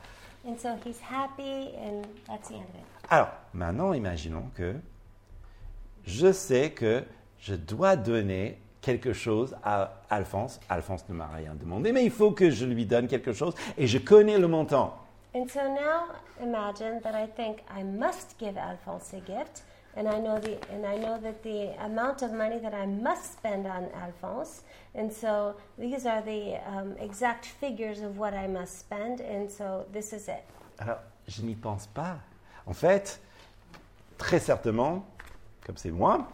And 0.46 0.58
so 0.58 0.76
he's 0.84 1.00
happy, 1.00 1.76
and 1.78 2.04
that's 2.28 2.50
the 2.50 2.56
end 2.56 2.66
of 2.70 2.76
it. 2.76 2.86
Alors, 3.10 3.30
maintenant, 3.54 3.94
imaginons 3.94 4.50
que 4.56 4.76
je 6.06 6.32
sais 6.32 6.72
que 6.72 7.04
je 7.40 7.56
dois 7.56 7.96
donner 7.96 8.60
quelque 8.82 9.14
chose 9.14 9.56
à 9.64 10.02
Alphonse. 10.10 10.60
Alphonse 10.68 11.08
ne 11.10 11.14
m'a 11.14 11.28
rien 11.28 11.56
demandé, 11.56 11.92
mais 11.92 12.04
il 12.04 12.12
faut 12.12 12.32
que 12.32 12.50
je 12.50 12.66
lui 12.66 12.86
donne 12.86 13.08
quelque 13.08 13.34
chose 13.34 13.54
et 13.78 13.88
je 13.88 13.98
connais 14.00 14.38
le 14.38 14.48
montant. 14.48 14.98
And 15.36 15.50
so 15.50 15.62
now 15.74 16.16
imagine 16.42 17.00
that 17.04 17.16
I 17.16 17.26
think 17.26 17.64
I 17.70 17.82
must 17.84 18.38
give 18.38 18.56
Alphonse 18.56 19.14
a 19.14 19.20
gift, 19.20 19.64
and 19.96 20.08
I 20.08 20.20
know 20.20 20.40
the 20.40 20.58
and 20.72 20.86
I 20.86 20.96
know 20.98 21.20
that 21.22 21.42
the 21.44 21.74
amount 21.84 22.22
of 22.22 22.32
money 22.34 22.60
that 22.60 22.74
I 22.76 22.86
must 22.86 23.34
spend 23.34 23.66
on 23.66 23.88
Alphonse, 23.96 24.62
and 24.94 25.12
so 25.12 25.56
these 25.78 26.06
are 26.06 26.22
the 26.22 26.58
um, 26.68 26.96
exact 27.00 27.46
figures 27.48 28.02
of 28.02 28.18
what 28.20 28.34
I 28.36 28.48
must 28.48 28.78
spend, 28.80 29.22
and 29.22 29.50
so 29.50 29.86
this 29.92 30.14
is 30.14 30.28
it. 30.28 30.44
Alors, 30.80 31.00
je 31.28 31.42
n'y 31.42 31.56
pense 31.56 31.88
pas. 31.88 32.18
En 32.68 32.74
fait, 32.74 33.20
très 34.20 34.40
certainement, 34.40 35.04
comme 35.66 35.78
c'est 35.78 35.92
moi, 35.92 36.28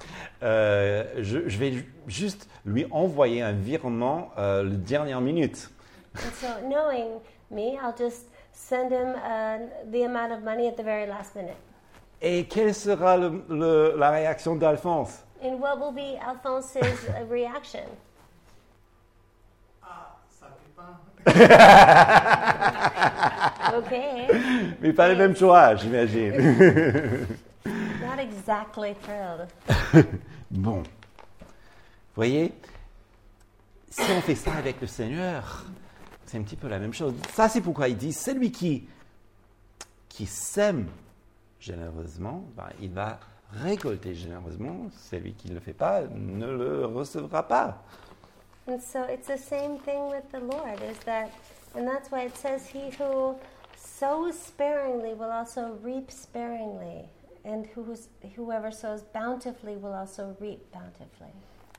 euh, 0.43 1.05
je, 1.23 1.47
je 1.47 1.57
vais 1.57 1.71
ju- 1.71 1.93
juste 2.07 2.49
lui 2.65 2.85
envoyer 2.91 3.41
un 3.41 3.53
virement 3.53 4.31
euh, 4.37 4.63
la 4.63 4.75
dernière 4.75 5.21
minute. 5.21 5.69
And 6.15 6.33
so 6.33 6.47
knowing 6.67 7.21
me, 7.49 7.77
I'll 7.77 7.95
just 7.97 8.27
send 8.59 8.91
him 8.91 9.15
uh, 9.15 9.57
the 9.91 10.03
amount 10.03 10.33
of 10.33 10.43
money 10.43 10.67
at 10.67 10.75
the 10.75 10.83
very 10.83 11.07
last 11.07 11.33
minute. 11.35 11.55
Et 12.21 12.45
quelle 12.49 12.73
sera 12.75 13.15
le- 13.17 13.43
le- 13.49 13.95
la 13.97 14.11
réaction 14.11 14.55
d'Alphonse? 14.57 15.23
And 15.41 15.59
what 15.61 15.79
will 15.79 15.93
be 15.93 16.17
Alphonse's 16.21 17.05
uh, 17.07 17.23
reaction? 17.29 17.85
Ah, 19.81 20.17
ça 20.29 20.47
dépend. 20.59 20.97
Okay, 23.71 24.27
Mais 24.81 24.93
pas 24.93 25.07
le 25.07 25.15
même 25.15 25.35
choix, 25.35 25.75
j'imagine. 25.75 26.33
not 27.65 28.19
exactly 28.19 28.95
thrilled. 29.03 29.47
bon. 30.51 30.81
Vous 30.81 32.15
voyez, 32.15 32.51
si 33.89 34.01
on 34.11 34.21
fait 34.21 34.35
ça 34.35 34.51
avec 34.57 34.81
le 34.81 34.87
Seigneur, 34.87 35.63
c'est 36.29 36.37
un 36.37 36.43
petit 36.43 36.55
peu 36.55 36.67
la 36.67 36.77
même 36.77 36.93
chose. 36.93 37.15
Ça, 37.33 37.49
c'est 37.49 37.61
pourquoi 37.61 37.87
il 37.87 37.97
dit, 37.97 38.13
celui 38.13 38.51
qui, 38.51 38.87
qui 40.07 40.27
sème 40.27 40.87
généreusement, 41.59 42.43
ben, 42.55 42.69
il 42.79 42.91
va 42.91 43.19
récolter 43.51 44.13
généreusement. 44.13 44.89
Celui 45.09 45.33
qui 45.33 45.49
ne 45.49 45.55
le 45.55 45.59
fait 45.59 45.73
pas 45.73 46.03
ne 46.03 46.45
le 46.45 46.85
recevra 46.85 47.47
pas. 47.47 47.83
And 48.67 48.79
so 48.79 48.99
it's 49.09 49.27
the 49.27 49.39
same 49.39 49.79
thing 49.79 50.11
with 50.11 50.29
the 50.31 50.39
Lord, 50.39 50.79
is 50.83 50.99
that, 51.05 51.29
and 51.75 51.87
that's 51.87 52.11
why 52.11 52.27
it 52.27 52.37
says, 52.37 52.67
He 52.67 52.91
who 52.99 53.35
sows 53.75 54.37
sparingly 54.37 55.15
will 55.15 55.31
also 55.31 55.79
reap 55.81 56.11
sparingly, 56.11 57.09
and 57.43 57.65
whoever 58.35 58.69
sows 58.69 59.01
bountifully 59.11 59.75
will 59.77 59.93
also 59.93 60.35
reap 60.39 60.59
bountifully. 60.71 61.33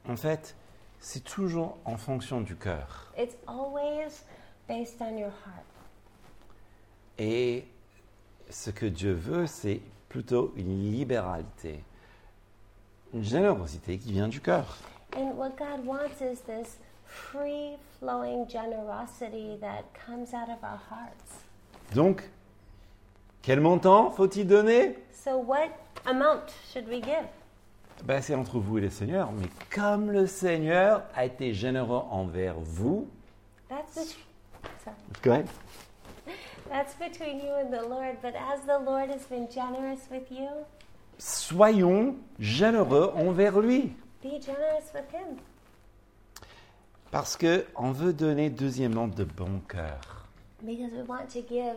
En 0.08 0.16
fait, 0.16 0.56
c'est 0.98 1.22
toujours 1.22 1.78
en 1.84 1.96
fonction 1.96 2.40
du 2.40 2.56
cœur. 2.56 3.12
It's 3.16 3.36
always 3.46 4.24
based 4.70 5.00
on 5.00 5.18
your 5.18 5.32
heart. 5.44 5.66
Et 7.18 7.64
ce 8.48 8.70
que 8.70 8.86
Dieu 8.86 9.12
veut, 9.12 9.46
c'est 9.46 9.80
plutôt 10.08 10.52
une 10.56 10.92
libéralité, 10.92 11.82
une 13.12 13.24
générosité 13.24 13.98
qui 13.98 14.12
vient 14.12 14.28
du 14.28 14.40
cœur. 14.40 14.78
And 15.16 15.32
what 15.36 15.56
God 15.58 15.84
wants 15.84 16.20
is 16.20 16.42
this 16.46 16.78
free 17.04 17.76
flowing 17.98 18.48
generosity 18.48 19.58
that 19.60 19.82
comes 20.06 20.32
out 20.32 20.48
of 20.48 20.62
our 20.62 20.80
hearts. 20.88 21.44
Donc, 21.94 22.22
quel 23.42 23.60
montant 23.60 24.10
faut-il 24.10 24.46
donner? 24.46 24.96
So, 25.12 25.36
what 25.36 25.70
amount 26.06 26.46
should 26.72 26.88
we 26.88 27.02
give? 27.02 27.26
ben, 28.04 28.22
C'est 28.22 28.36
entre 28.36 28.60
vous 28.60 28.78
et 28.78 28.82
le 28.82 28.90
Seigneur. 28.90 29.32
Mais 29.32 29.48
comme 29.74 30.12
le 30.12 30.28
Seigneur 30.28 31.02
a 31.16 31.24
été 31.24 31.52
généreux 31.52 32.02
envers 32.10 32.54
vous, 32.60 33.08
That's, 33.68 34.16
Go 35.22 35.32
ahead. 35.32 35.48
That's 36.68 36.94
between 36.94 37.40
you 37.40 37.52
and 37.54 37.72
the 37.72 37.82
Lord, 37.82 38.18
but 38.22 38.34
as 38.34 38.60
the 38.66 38.78
Lord 38.78 39.10
has 39.10 39.24
been 39.26 39.48
generous 39.50 40.00
with 40.10 40.30
you, 40.30 40.48
soyons 41.18 42.14
généreux 42.38 43.12
envers 43.16 43.60
lui. 43.60 43.92
be 44.22 44.40
generous 44.40 44.92
with 44.94 45.10
Him. 45.12 45.36
Parce 47.10 47.36
qu'on 47.36 47.90
veut 47.90 48.12
donner, 48.12 48.50
deuxièmement, 48.50 49.08
de 49.08 49.24
bon 49.24 49.60
cœur. 49.68 50.28
Because 50.62 50.92
we 50.92 51.02
want 51.08 51.26
to 51.32 51.40
give 51.42 51.74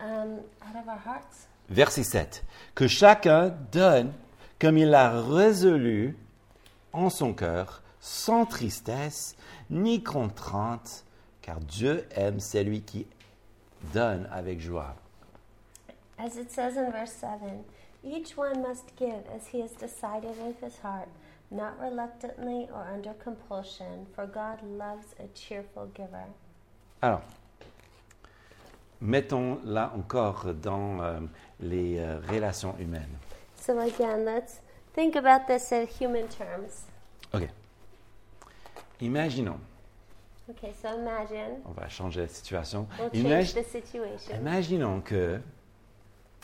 um, 0.00 0.40
out 0.60 0.76
of 0.76 0.88
our 0.88 0.98
hearts. 0.98 1.48
Verset 1.70 2.04
7. 2.04 2.44
Que 2.74 2.86
chacun 2.86 3.54
donne 3.72 4.12
comme 4.58 4.76
il 4.78 4.90
l'a 4.90 5.20
résolu 5.20 6.16
en 6.92 7.10
son 7.10 7.32
cœur, 7.32 7.82
sans 8.00 8.46
tristesse 8.46 9.36
ni 9.70 10.02
contrainte, 10.02 11.03
car 11.44 11.60
Dieu 11.60 12.06
aime 12.16 12.40
celui 12.40 12.80
qui 12.80 13.06
donne 13.92 14.26
avec 14.32 14.60
joie. 14.60 14.94
As 16.18 16.36
it 16.36 16.50
says 16.50 16.76
in 16.76 16.90
verse 16.90 17.12
7, 17.12 17.64
each 18.02 18.36
one 18.36 18.62
must 18.62 18.96
give 18.96 19.26
as 19.34 19.48
he 19.48 19.60
has 19.60 19.72
decided 19.72 20.38
in 20.38 20.54
his 20.62 20.78
heart, 20.82 21.08
not 21.50 21.78
reluctantly 21.78 22.68
or 22.72 22.86
under 22.90 23.12
compulsion, 23.22 24.06
for 24.14 24.26
God 24.26 24.58
loves 24.62 25.14
a 25.18 25.28
cheerful 25.34 25.90
giver. 25.94 26.26
Alors, 27.02 27.22
mettons 29.02 29.58
là 29.64 29.92
encore 29.94 30.54
dans 30.54 31.00
euh, 31.00 31.20
les 31.60 31.98
euh, 31.98 32.20
relations 32.30 32.74
humaines. 32.78 33.18
So, 33.56 33.78
again, 33.80 34.24
let's 34.24 34.60
think 34.94 35.14
about 35.16 35.46
this 35.46 35.72
in 35.72 35.86
human 35.86 36.28
terms. 36.28 36.84
Ok. 37.34 37.48
Imaginons, 39.00 39.58
Okay, 40.50 40.72
so 40.82 40.88
imagine. 40.98 41.62
on 41.64 41.72
va 41.72 41.88
changer 41.88 42.20
la 42.22 42.28
situation. 42.28 42.86
We'll 42.98 43.10
change 43.10 43.24
Imagi- 43.24 43.54
the 43.54 43.62
situation. 43.64 44.36
imaginons 44.36 45.00
que 45.02 45.40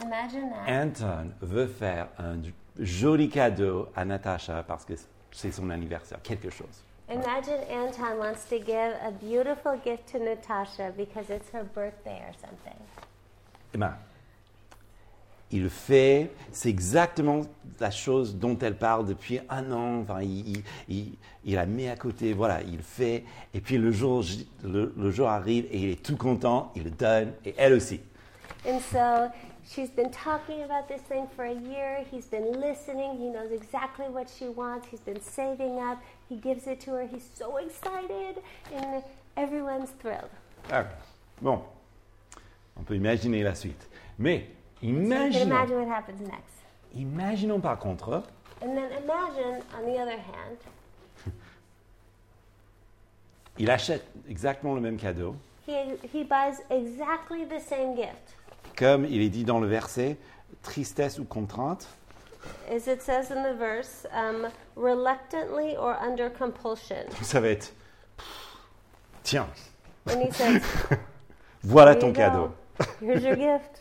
Imagine 0.03 0.51
that. 0.51 0.67
Anton 0.67 1.33
veut 1.43 1.67
faire 1.67 2.09
un 2.19 2.41
joli 2.79 3.29
cadeau 3.29 3.89
à 3.95 4.05
Natasha 4.07 4.63
parce 4.63 4.85
que 4.87 4.95
c'est 5.31 5.53
son 5.53 5.69
anniversaire, 5.69 6.21
quelque 6.23 6.49
chose. 6.49 6.83
Imagine 7.11 7.59
Anton 7.71 8.17
wants 8.19 8.47
to 8.49 8.59
give 8.59 8.95
a 9.05 9.11
beautiful 9.11 9.77
gift 9.85 10.07
to 10.13 10.19
Natasha 10.19 10.93
because 10.97 11.29
it's 11.29 11.51
her 11.53 11.65
birthday 11.65 12.23
or 12.27 12.33
something. 12.41 12.79
Eh 13.75 13.79
ben, 13.79 13.93
il 15.53 15.69
fait, 15.69 16.31
c'est 16.53 16.69
exactement 16.69 17.43
la 17.81 17.91
chose 17.91 18.37
dont 18.37 18.57
elle 18.59 18.77
parle 18.77 19.07
depuis 19.07 19.41
un 19.49 19.73
an. 19.73 20.01
Enfin, 20.03 20.23
il, 20.23 20.63
il- 20.89 21.15
il- 21.45 21.55
la 21.55 21.67
met 21.67 21.89
à 21.89 21.97
côté, 21.97 22.33
voilà, 22.33 22.63
il 22.63 22.83
fait. 22.83 23.25
Et 23.55 23.61
puis 23.61 23.79
le 23.79 23.91
jour, 23.91 24.23
le, 24.63 24.93
le 24.97 25.11
jour 25.11 25.29
arrive 25.29 25.67
et 25.71 25.79
il 25.79 25.91
est 25.91 26.03
tout 26.03 26.17
content, 26.17 26.71
il 26.77 26.85
le 26.85 26.91
donne, 26.91 27.33
et 27.45 27.55
elle 27.57 27.73
aussi. 27.75 28.01
And 28.67 28.79
so 28.79 29.31
she's 29.65 29.91
been 29.91 30.11
talking 30.11 30.63
about 30.63 30.87
this 30.89 31.01
thing 31.09 31.27
for 31.35 31.45
a 31.47 31.53
year. 31.55 32.05
He's 32.13 32.27
been 32.27 32.61
listening. 32.61 33.17
He 33.19 33.31
knows 33.31 33.51
exactly 33.53 34.07
what 34.13 34.27
she 34.29 34.45
wants. 34.55 34.87
He's 34.91 35.01
been 35.01 35.21
saving 35.23 35.79
up. 35.79 35.99
He 36.29 36.37
gives 36.37 36.67
it 36.67 36.79
to 36.85 36.91
her. 36.93 37.07
He's 37.11 37.25
so 37.35 37.57
excited, 37.57 38.43
and 38.77 39.03
everyone's 39.37 39.91
thrilled. 40.01 40.29
Ah, 40.71 40.85
bon, 41.41 41.63
on 42.77 42.83
peut 42.85 42.95
imaginer 42.97 43.43
la 43.43 43.55
suite. 43.55 43.89
Mais 44.19 44.45
So 44.81 44.87
imaginons, 44.87 45.43
imagine 45.43 45.77
what 45.77 45.89
happens 45.89 46.21
next? 46.21 46.65
imaginons 46.95 47.61
par 47.61 47.79
contre 47.79 48.23
And 48.63 48.77
then 48.77 48.91
imagine, 49.03 49.63
on 49.79 49.85
the 49.87 49.99
other 49.99 50.19
hand, 50.19 50.59
Il 53.59 53.71
achète 53.71 54.05
exactement 54.29 54.75
le 54.75 54.81
même 54.81 54.97
cadeau, 54.97 55.35
he, 55.67 55.73
he 56.13 56.25
buys 56.25 56.61
exactly 56.71 57.45
the 57.45 57.61
same 57.61 57.95
gift. 57.95 58.35
comme 58.77 59.05
il 59.05 59.21
est 59.23 59.29
dit 59.29 59.45
dans 59.45 59.61
le 59.61 59.67
verset, 59.67 60.17
tristesse 60.63 61.19
ou 61.19 61.25
contrainte. 61.25 61.87
As 62.71 62.87
it 62.87 63.03
says 63.03 63.31
in 63.31 63.43
the 63.43 63.55
verse, 63.55 64.07
um, 64.13 64.49
reluctantly 64.77 65.77
or 65.77 65.95
under 66.01 66.31
compulsion. 66.31 67.05
Ça 67.23 67.39
va 67.41 67.49
être, 67.49 67.73
tiens, 69.23 69.47
And 70.07 70.23
he 70.23 70.31
says, 70.33 70.63
voilà 71.63 71.95
ton 71.95 72.09
you 72.09 72.13
cadeau. 72.15 72.53
Here's 73.01 73.23
your 73.23 73.37
gift. 73.37 73.79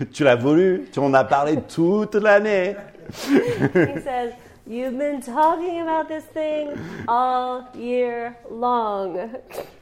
Tu 0.12 0.24
l'as 0.24 0.36
voulu, 0.36 0.88
tu 0.92 0.98
en 0.98 1.12
as 1.14 1.24
parlé 1.24 1.60
toute 1.62 2.14
l'année. 2.14 2.76
He 3.28 4.00
says, 4.02 4.32
You've 4.66 4.96
been 4.96 5.20
talking 5.20 5.80
about 5.82 6.08
this 6.08 6.24
thing 6.32 6.70
all 7.08 7.64
year 7.74 8.36
long. 8.50 9.18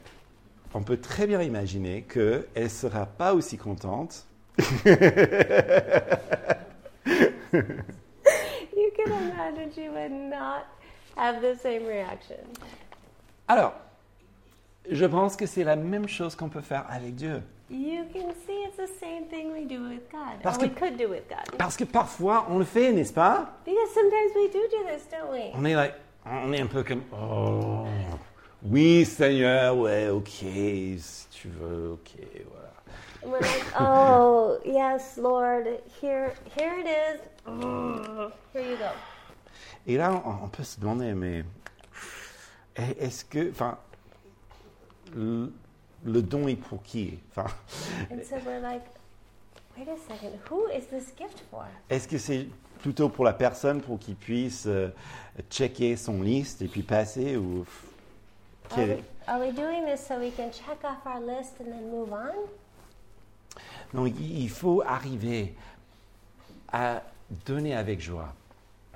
On 0.73 0.81
peut 0.81 0.97
très 0.97 1.27
bien 1.27 1.41
imaginer 1.41 2.03
qu'elle 2.03 2.45
ne 2.55 2.67
sera 2.67 3.05
pas 3.05 3.33
aussi 3.33 3.57
contente 3.57 4.25
You 8.73 8.91
can 8.95 9.11
imagine 9.11 9.71
she 9.73 9.89
would 9.89 10.11
not 10.11 10.65
have 11.15 11.41
the 11.41 11.55
same 11.61 11.85
reaction. 11.85 12.37
Alors, 13.47 13.73
je 14.89 15.05
pense 15.05 15.35
que 15.35 15.45
c'est 15.45 15.63
la 15.63 15.75
même 15.75 16.07
chose 16.07 16.35
qu'on 16.35 16.49
peut 16.49 16.61
faire 16.61 16.85
avec 16.89 17.15
Dieu. 17.15 17.41
You 17.69 18.03
can 18.13 18.33
see 18.45 18.63
it's 18.67 18.75
the 18.75 18.89
same 18.99 19.27
thing 19.29 19.51
we 19.53 19.65
do 19.65 19.81
with 19.87 20.09
God. 20.11 20.41
Parce 20.43 20.57
or 20.57 20.63
we 20.63 20.69
que- 20.73 20.79
could 20.79 20.97
do 20.97 21.07
with 21.09 21.23
God. 21.29 21.57
Parce 21.57 21.77
que 21.77 21.85
parfois, 21.85 22.45
on 22.49 22.57
le 22.59 22.65
fait, 22.65 22.91
n'est-ce 22.91 23.13
pas? 23.13 23.53
Because 23.65 23.93
sometimes 23.93 24.31
we 24.35 24.49
do 24.51 24.59
do 24.69 24.83
this, 24.87 25.07
don't 25.09 25.31
we? 25.31 25.51
On 25.55 25.63
est, 25.63 25.75
like, 25.75 25.93
on 26.25 26.51
est 26.51 26.59
un 26.61 26.67
peu 26.67 26.83
comme, 26.83 27.03
oh, 27.13 27.85
oui 28.63 29.05
Seigneur, 29.05 29.77
ouais, 29.77 30.09
ok, 30.09 30.27
si 30.27 31.27
tu 31.31 31.47
veux, 31.47 31.91
ok, 31.93 32.11
voilà. 32.51 32.67
And 33.23 33.31
we're 33.31 33.39
like, 33.39 33.65
oh, 33.79 34.57
yes, 34.65 35.17
Lord, 35.17 35.65
here, 36.01 36.33
here 36.57 36.73
it 36.79 36.87
is. 36.87 37.21
Oh, 37.47 38.31
here 38.53 38.63
you 38.63 38.75
go. 38.77 38.89
Et 39.87 39.95
là, 39.95 40.11
on, 40.25 40.45
on 40.45 40.47
peut 40.49 40.63
se 40.63 40.77
demander, 40.79 41.13
mais 41.13 41.43
est-ce 42.99 43.23
que, 43.23 43.49
enfin, 43.51 43.77
le, 45.15 45.51
le 46.05 46.21
don 46.21 46.47
est 46.47 46.55
pour 46.55 46.81
qui? 46.83 47.19
Enfin, 47.31 47.47
so 48.23 48.35
like, 48.61 48.81
est-ce 51.89 52.07
que 52.07 52.17
c'est 52.17 52.47
plutôt 52.79 53.09
pour 53.09 53.25
la 53.25 53.33
personne 53.33 53.81
pour 53.81 53.99
qu'il 53.99 54.15
puisse 54.15 54.65
euh, 54.67 54.89
checker 55.49 55.95
son 55.95 56.21
liste 56.21 56.61
et 56.61 56.67
puis 56.67 56.83
passer 56.83 57.37
ou 57.37 57.65
Are 58.69 58.75
quel- 58.75 58.89
we, 58.97 59.03
are 59.27 59.39
we 59.39 59.53
doing 59.53 59.85
this 59.85 60.05
so 60.05 60.15
we 60.17 60.31
can 60.35 60.49
check 60.51 60.77
off 60.83 61.05
our 61.05 61.19
list 61.19 61.53
and 61.59 61.65
then 61.71 61.89
move 61.89 62.11
on? 62.11 62.33
Non, 63.93 64.05
il 64.05 64.49
faut 64.49 64.81
arriver 64.85 65.53
à 66.71 67.03
donner 67.45 67.75
avec 67.75 67.99
joie. 67.99 68.33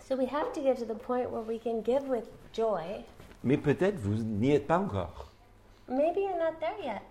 So 0.08 0.15
we 0.15 0.28
have 0.32 0.54
to 0.54 0.62
get 0.62 0.75
to 0.78 0.86
the 0.86 0.97
point 0.97 1.30
where 1.30 1.41
we 1.41 1.60
can 1.60 1.82
give 1.84 2.08
with 2.08 2.25
joy. 2.54 3.04
Mais 3.43 3.58
peut-être 3.58 3.97
vous 3.99 4.15
n'y 4.15 4.51
êtes 4.51 4.67
pas 4.67 4.80
encore. 4.80 5.30
Maybe 5.88 6.21
you're 6.21 6.38
not 6.38 6.60
there 6.60 6.76
yet. 6.84 7.02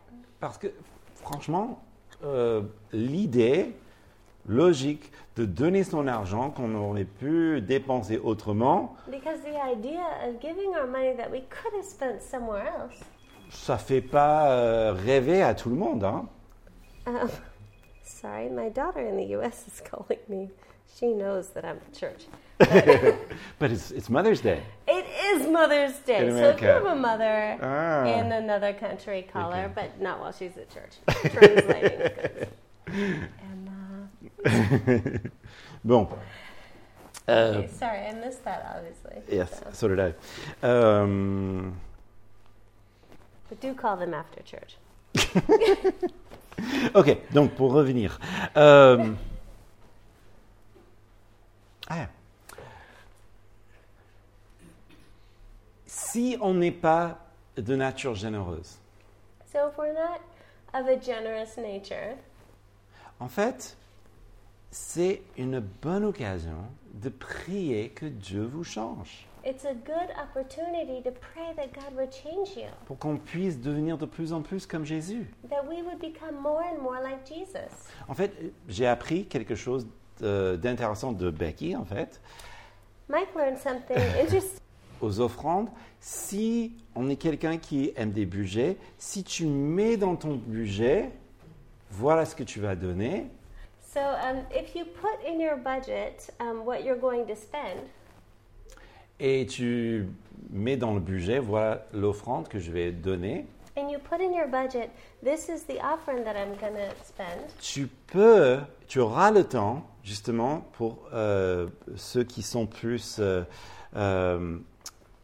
Parce 0.40 0.58
que, 0.58 0.68
franchement, 1.16 1.80
euh, 2.24 2.62
l'idée 2.92 3.74
logique 4.46 5.10
de 5.36 5.44
donner 5.44 5.84
son 5.84 6.06
argent 6.06 6.50
qu'on 6.50 6.74
aurait 6.74 7.04
pu 7.04 7.60
dépenser 7.60 8.18
autrement, 8.18 8.94
Because 9.10 9.40
the 9.42 9.56
idea 9.56 10.02
of 10.26 10.40
giving 10.40 10.74
our 10.76 10.86
money 10.86 11.14
that 11.16 11.30
we 11.30 11.42
could 11.48 11.74
have 11.74 11.84
spent 11.84 12.20
somewhere 12.22 12.66
else. 12.66 13.00
ça 13.50 13.78
fait 13.78 14.00
pas 14.02 14.50
euh, 14.50 14.92
rêver 14.92 15.42
à 15.42 15.54
tout 15.54 15.70
le 15.70 15.76
monde. 15.76 16.04
Hein? 16.04 16.26
Um, 17.06 17.28
sorry, 18.02 18.48
my 18.50 18.70
daughter 18.70 19.00
in 19.00 19.16
the 19.16 19.30
U.S. 19.36 19.64
is 19.68 19.80
calling 19.80 20.18
me. 20.28 20.50
She 20.98 21.06
knows 21.06 21.48
that 21.54 21.64
I'm 21.64 21.78
at 21.78 21.92
church. 21.92 22.26
But 23.58 23.72
it's, 23.72 23.90
it's 23.90 24.08
Mother's 24.08 24.40
Day. 24.40 24.62
It 24.86 25.03
is 25.32 25.46
Mother's 25.48 25.96
Day. 26.00 26.30
So 26.30 26.48
if 26.50 26.60
you 26.60 26.68
have 26.68 26.84
a 26.86 26.94
mother 26.94 27.58
Ah. 27.62 28.04
in 28.04 28.32
another 28.32 28.72
country, 28.72 29.22
call 29.32 29.50
her, 29.52 29.68
but 29.74 30.00
not 30.00 30.20
while 30.20 30.32
she's 30.32 30.56
at 30.56 30.68
church. 30.70 30.94
Translating. 31.32 32.48
Uh, 34.46 35.28
Bon. 35.84 36.06
Okay, 37.28 37.68
sorry, 37.68 38.00
I 38.06 38.12
missed 38.14 38.44
that, 38.44 38.74
obviously. 38.76 39.22
yes, 39.36 39.58
So- 39.58 39.70
so 39.72 39.88
did 39.88 40.00
I. 40.00 40.14
Euh, 40.66 41.70
But 43.48 43.60
do 43.60 43.74
call 43.74 43.96
them 43.96 44.12
after 44.14 44.42
church. 44.42 44.76
ok, 46.94 47.18
donc 47.32 47.54
pour 47.56 47.72
revenir. 47.72 48.18
Euh, 48.56 49.14
ah. 51.90 52.06
Si 56.14 56.36
on 56.40 56.54
n'est 56.54 56.70
pas 56.70 57.18
de 57.56 57.74
nature 57.74 58.14
généreuse, 58.14 58.78
So 59.52 59.68
if 59.68 59.76
we're 59.76 59.92
not 59.92 60.20
of 60.72 60.86
a 60.86 60.96
generous 60.96 61.56
nature, 61.60 62.14
en 63.18 63.26
fait, 63.26 63.76
c'est 64.70 65.22
une 65.36 65.58
bonne 65.58 66.04
occasion 66.04 66.68
de 67.02 67.08
prier 67.08 67.88
que 67.88 68.06
Dieu 68.06 68.44
vous 68.44 68.62
change, 68.62 69.26
it's 69.44 69.64
a 69.64 69.74
good 69.74 70.08
opportunity 70.22 71.02
to 71.02 71.10
pray 71.10 71.52
that 71.56 71.72
God 71.74 71.96
would 71.96 72.12
change 72.12 72.56
you, 72.56 72.68
pour 72.86 72.96
qu'on 72.96 73.16
puisse 73.16 73.58
devenir 73.60 73.98
de 73.98 74.06
plus 74.06 74.32
en 74.32 74.40
plus 74.42 74.68
comme 74.68 74.84
Jésus. 74.84 75.26
that 75.50 75.64
we 75.68 75.82
would 75.82 75.98
become 75.98 76.36
more 76.40 76.62
and 76.62 76.80
more 76.80 77.00
like 77.02 77.26
Jesus. 77.26 77.90
En 78.06 78.14
fait, 78.14 78.30
j'ai 78.68 78.86
appris 78.86 79.26
quelque 79.26 79.56
chose 79.56 79.88
de- 80.20 80.54
d'intéressant 80.62 81.10
de 81.10 81.28
Becky, 81.32 81.74
en 81.74 81.84
fait. 81.84 82.20
Mike 83.08 83.34
learned 83.34 83.58
something 83.58 83.98
interesting. 84.22 84.60
Aux 85.04 85.20
offrandes, 85.20 85.68
si 86.00 86.72
on 86.94 87.08
est 87.08 87.16
quelqu'un 87.16 87.58
qui 87.58 87.92
aime 87.96 88.10
des 88.10 88.26
budgets, 88.26 88.76
si 88.98 89.22
tu 89.24 89.46
mets 89.46 89.96
dans 89.96 90.16
ton 90.16 90.34
budget, 90.34 91.10
voilà 91.90 92.24
ce 92.24 92.34
que 92.34 92.44
tu 92.44 92.60
vas 92.60 92.74
donner, 92.74 93.26
So 93.94 94.00
um, 94.00 94.44
if 94.50 94.74
you 94.74 94.86
put 94.86 95.24
in 95.24 95.38
your 95.38 95.56
budget 95.56 96.28
um, 96.40 96.64
what 96.64 96.82
you're 96.82 96.98
going 96.98 97.26
to 97.26 97.36
spend, 97.36 97.78
et 99.20 99.46
tu 99.46 100.08
mets 100.50 100.76
dans 100.76 100.94
le 100.94 101.00
budget, 101.00 101.38
voilà 101.38 101.86
l'offrande 101.92 102.48
que 102.48 102.58
je 102.58 102.72
vais 102.72 102.90
donner, 102.90 103.46
and 103.76 103.88
you 103.88 104.00
put 104.00 104.20
in 104.20 104.32
your 104.32 104.48
budget, 104.48 104.90
this 105.22 105.48
is 105.48 105.62
the 105.68 105.78
offering 105.80 106.24
that 106.24 106.34
I'm 106.34 106.56
going 106.56 106.74
to 106.74 106.92
spend, 107.04 107.46
tu 107.60 107.86
peux, 108.08 108.58
tu 108.88 108.98
auras 108.98 109.30
le 109.30 109.44
temps, 109.44 109.84
justement, 110.02 110.62
pour 110.72 110.98
euh, 111.12 111.68
ceux 111.94 112.24
qui 112.24 112.42
sont 112.42 112.66
plus 112.66 113.18
euh, 113.20 113.44
euh, 113.94 114.58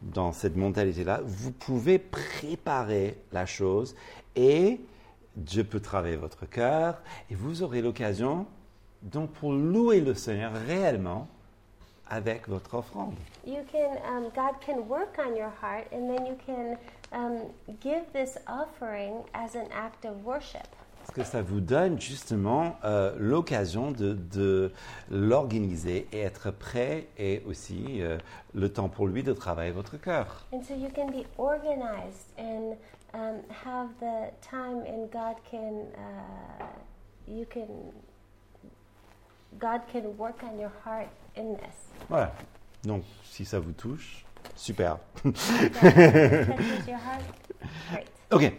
dans 0.01 0.31
cette 0.31 0.55
mentalité-là, 0.55 1.21
vous 1.23 1.51
pouvez 1.51 1.99
préparer 1.99 3.17
la 3.31 3.45
chose 3.45 3.95
et 4.35 4.79
Dieu 5.35 5.63
peut 5.63 5.79
travailler 5.79 6.15
votre 6.15 6.45
cœur 6.45 7.01
et 7.29 7.35
vous 7.35 7.63
aurez 7.63 7.81
l'occasion, 7.81 8.45
donc 9.01 9.31
pour 9.31 9.53
louer 9.53 10.01
le 10.01 10.13
Seigneur 10.13 10.51
réellement 10.67 11.27
avec 12.09 12.47
votre 12.49 12.75
offrande. 12.75 13.15
You 13.45 13.63
can, 13.71 13.97
um, 14.05 14.29
God 14.35 14.59
can 14.65 14.81
work 14.87 15.17
on 15.17 15.35
your 15.35 15.51
heart, 15.61 15.87
and 15.93 16.09
then 16.09 16.25
you 16.25 16.35
can 16.45 16.77
um, 17.13 17.53
give 17.79 18.03
this 18.13 18.37
offering 18.47 19.23
as 19.33 19.55
an 19.55 19.67
act 19.71 20.05
of 20.05 20.23
worship. 20.25 20.67
Parce 21.01 21.11
que 21.11 21.23
ça 21.23 21.41
vous 21.41 21.59
donne 21.59 21.99
justement 21.99 22.77
euh, 22.83 23.15
l'occasion 23.17 23.91
de, 23.91 24.13
de 24.13 24.71
l'organiser 25.09 26.07
et 26.11 26.21
être 26.21 26.51
prêt 26.51 27.07
et 27.17 27.41
aussi 27.47 28.01
euh, 28.01 28.17
le 28.53 28.69
temps 28.69 28.87
pour 28.87 29.07
lui 29.07 29.23
de 29.23 29.33
travailler 29.33 29.71
votre 29.71 29.97
cœur. 29.97 30.45
And 30.53 30.61
so 30.63 30.73
you 30.73 30.89
can 30.95 31.07
be 31.07 31.25
organized 31.37 32.31
and 32.37 32.77
um, 33.13 33.41
have 33.65 33.89
the 33.99 34.31
time, 34.41 34.83
and 34.87 35.09
God 35.11 35.35
can, 35.49 35.87
uh, 35.97 36.65
you 37.27 37.45
can, 37.45 37.67
God 39.59 39.81
can 39.91 40.15
work 40.17 40.43
on 40.43 40.59
your 40.59 40.71
heart 40.85 41.09
in 41.35 41.55
this. 41.55 41.75
Voilà. 42.09 42.31
Donc, 42.83 43.03
si 43.23 43.45
ça 43.45 43.59
vous 43.59 43.73
touche, 43.73 44.25
super. 44.55 44.97
Ok. 48.31 48.49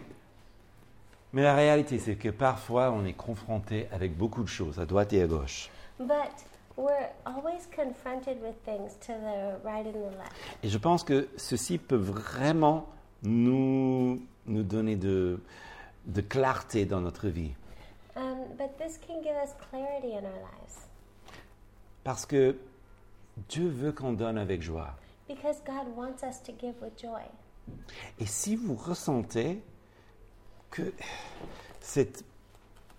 Mais 1.33 1.41
la 1.41 1.55
réalité, 1.55 1.97
c'est 1.99 2.15
que 2.15 2.29
parfois, 2.29 2.91
on 2.91 3.05
est 3.05 3.13
confronté 3.13 3.87
avec 3.91 4.15
beaucoup 4.15 4.43
de 4.43 4.47
choses 4.47 4.79
à 4.79 4.85
droite 4.85 5.13
et 5.13 5.21
à 5.23 5.27
gauche. 5.27 5.69
But 5.99 6.31
we're 6.77 7.09
always 7.25 7.67
confronted 7.75 8.37
with 8.41 8.55
things 8.65 8.97
to 9.07 9.13
the 9.13 9.63
right 9.65 9.85
and 9.87 9.91
the 9.93 10.17
left. 10.17 10.31
Et 10.63 10.69
je 10.69 10.77
pense 10.77 11.03
que 11.03 11.27
ceci 11.37 11.77
peut 11.79 11.95
vraiment 11.95 12.87
nous, 13.23 14.21
nous 14.45 14.63
donner 14.63 14.95
de, 14.95 15.39
de 16.05 16.21
clarté 16.21 16.85
dans 16.85 17.01
notre 17.01 17.27
vie. 17.29 17.51
Um, 18.15 18.45
but 18.57 18.77
this 18.77 18.99
can 18.99 19.21
give 19.23 19.35
us 19.43 19.55
clarity 19.71 20.13
in 20.13 20.23
our 20.23 20.39
lives 20.39 20.87
Parce 22.03 22.27
que 22.27 22.55
Dieu 23.49 23.67
veut 23.69 23.91
qu'on 23.91 24.13
donne 24.13 24.37
avec 24.37 24.61
joie. 24.61 24.93
because 25.27 25.61
God 25.65 25.87
wants 25.97 26.21
us 26.23 26.43
to 26.43 26.51
give 26.59 26.75
with 26.81 26.93
joy. 27.01 27.23
Et 28.19 28.25
si 28.27 28.55
vous 28.55 28.75
ressentez 28.75 29.63
que 30.73 30.81
cette 31.79 32.25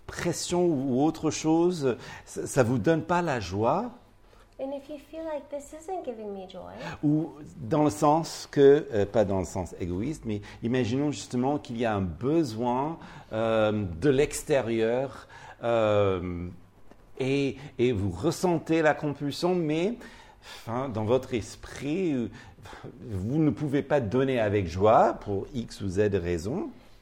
pression 0.07 0.65
ou 0.65 1.03
autre 1.03 1.31
chose, 1.31 1.97
ça 2.25 2.63
ne 2.63 2.69
vous 2.69 2.79
donne 2.79 3.03
pas 3.03 3.21
la 3.21 3.41
joie, 3.41 3.91
And 4.61 4.71
if 4.73 4.89
you 4.89 4.99
feel 5.11 5.25
like 5.25 5.49
this 5.51 5.73
isn't 5.73 6.05
giving 6.05 6.33
me 6.33 6.49
joy, 6.49 6.71
ou 7.03 7.33
dans 7.57 7.83
le 7.83 7.91
sens 7.91 8.49
que, 8.49 8.87
euh, 8.93 9.05
pas 9.05 9.25
dans 9.25 9.41
le 9.41 9.45
sens 9.45 9.75
égoïste, 9.81 10.23
mais 10.25 10.43
imaginons 10.63 11.11
justement 11.11 11.59
qu'il 11.59 11.77
y 11.77 11.85
a 11.85 11.93
un 11.93 12.01
besoin 12.01 12.97
euh, 13.33 13.85
de 14.01 14.11
l'extérieur 14.11 15.27
euh, 15.65 16.47
et, 17.19 17.57
et 17.81 17.91
vous 17.91 18.13
ressentez 18.13 18.81
la 18.81 18.95
compulsion, 18.95 19.57
mais 19.57 19.95
enfin, 20.45 20.89
dans 20.89 21.05
votre 21.05 21.35
esprit, 21.35 22.31
vous 23.11 23.39
ne 23.39 23.51
pouvez 23.51 23.83
pas 23.83 23.99
donner 23.99 24.39
avec 24.39 24.69
joie 24.69 25.15
pour 25.15 25.49
X 25.53 25.81
ou 25.81 25.89
Z 25.89 26.11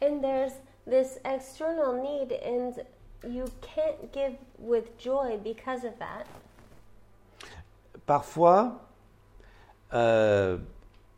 and 0.02 0.20
there's 0.20 0.52
this 0.86 1.18
external 1.24 1.92
need, 2.02 2.32
and 2.32 2.74
you 3.28 3.44
can't 3.60 4.12
give 4.12 4.34
with 4.58 4.96
joy 4.98 5.38
because 5.42 5.84
of 5.84 5.98
that, 5.98 6.26
Parfois, 8.06 8.80
euh, 9.94 10.58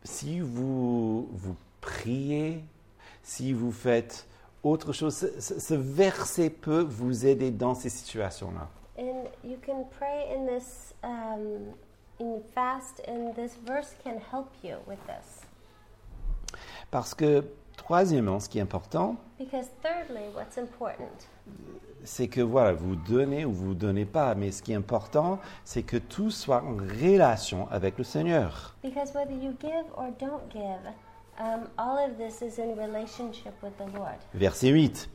si 0.03 0.39
vous, 0.39 1.27
vous 1.31 1.55
priez, 1.81 2.63
si 3.23 3.53
vous 3.53 3.71
faites 3.71 4.27
autre 4.63 4.93
chose, 4.93 5.15
ce, 5.39 5.73
verset 5.73 6.49
peut 6.49 6.85
vous 6.87 7.25
aider 7.25 7.51
dans 7.51 7.73
ces 7.73 7.89
situations-là. 7.89 8.69
and 8.97 9.27
you 9.43 9.57
can 9.57 9.85
pray 9.97 10.31
in 10.33 10.45
this, 10.45 10.93
um, 11.03 11.73
in 12.19 12.41
fast, 12.53 13.01
and 13.07 13.35
this 13.35 13.55
verse 13.65 13.93
can 14.03 14.21
help 14.31 14.53
you 14.63 14.77
with 14.87 14.99
this. 15.07 15.41
Parce 16.91 17.13
que, 17.13 17.43
troisièmement, 17.85 18.39
ce 18.39 18.49
qui 18.49 18.57
est 18.57 18.61
important, 18.61 19.15
Because 19.39 19.67
thirdly, 19.83 20.23
what's 20.35 20.57
important? 20.57 21.05
c'est 22.03 22.27
que 22.27 22.41
voilà, 22.41 22.73
vous 22.73 22.95
donnez 22.95 23.45
ou 23.45 23.51
vous 23.51 23.73
donnez 23.75 24.05
pas, 24.05 24.33
mais 24.35 24.51
ce 24.51 24.61
qui 24.63 24.71
est 24.71 24.75
important, 24.75 25.39
c'est 25.63 25.83
que 25.83 25.97
tout 25.97 26.31
soit 26.31 26.63
en 26.63 26.77
relation 26.77 27.67
avec 27.71 27.97
le 27.97 28.03
Seigneur. 28.03 28.75
Because 28.83 29.13
whether 29.13 29.31
you 29.33 29.53
give 29.61 29.85
or 29.97 30.07
don't 30.19 30.41
give, 30.51 30.81
um, 31.39 31.67
all 31.77 31.97
of 32.09 32.17
this 32.17 32.41
is 32.41 32.59
in 32.61 32.75
relationship 32.75 33.53
with 33.63 33.75
the 33.77 33.91
Lord. 33.95 34.17
Verset 34.33 34.69
8 34.69 35.09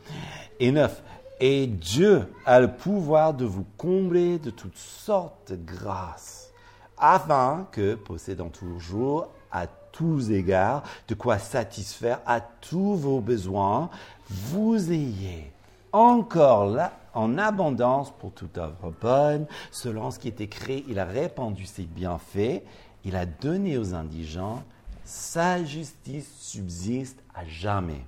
et 0.61 0.70
9. 0.72 1.02
Et 1.40 1.66
Dieu 1.66 2.26
a 2.44 2.61
le 2.61 2.68
pouvoir 2.70 3.33
de 3.35 3.46
vous 3.46 3.64
combler 3.78 4.38
de 4.38 4.50
toutes 4.50 4.76
sortes 4.76 5.50
de 5.52 5.56
grâces, 5.56 6.52
afin 6.98 7.66
que, 7.72 7.94
possédant 7.94 8.50
toujours 8.50 9.28
à 9.50 9.66
tous 9.92 10.31
égards 10.31 10.83
de 11.09 11.14
quoi 11.14 11.38
satisfaire 11.38 12.20
à 12.26 12.40
tous 12.40 12.96
vos 12.96 13.20
besoins, 13.20 13.90
vous 14.29 14.92
ayez 14.92 15.50
encore 15.92 16.66
là 16.66 16.92
en 17.14 17.38
abondance 17.38 18.11
pour 18.11 18.33
toute 18.33 18.59
œuvre 18.59 18.92
bonne, 19.00 19.46
selon 19.70 20.11
ce 20.11 20.18
qui 20.18 20.29
est 20.29 20.40
écrit, 20.40 20.85
il 20.88 20.98
a 20.98 21.05
répandu 21.05 21.66
ses 21.66 21.83
bienfaits, 21.83 22.62
il 23.05 23.16
a 23.16 23.26
donné 23.26 23.79
aux 23.79 23.94
indigents, 23.94 24.62
sa 25.05 25.64
justice 25.64 26.33
subsiste 26.38 27.20
à 27.35 27.44
jamais. 27.44 28.05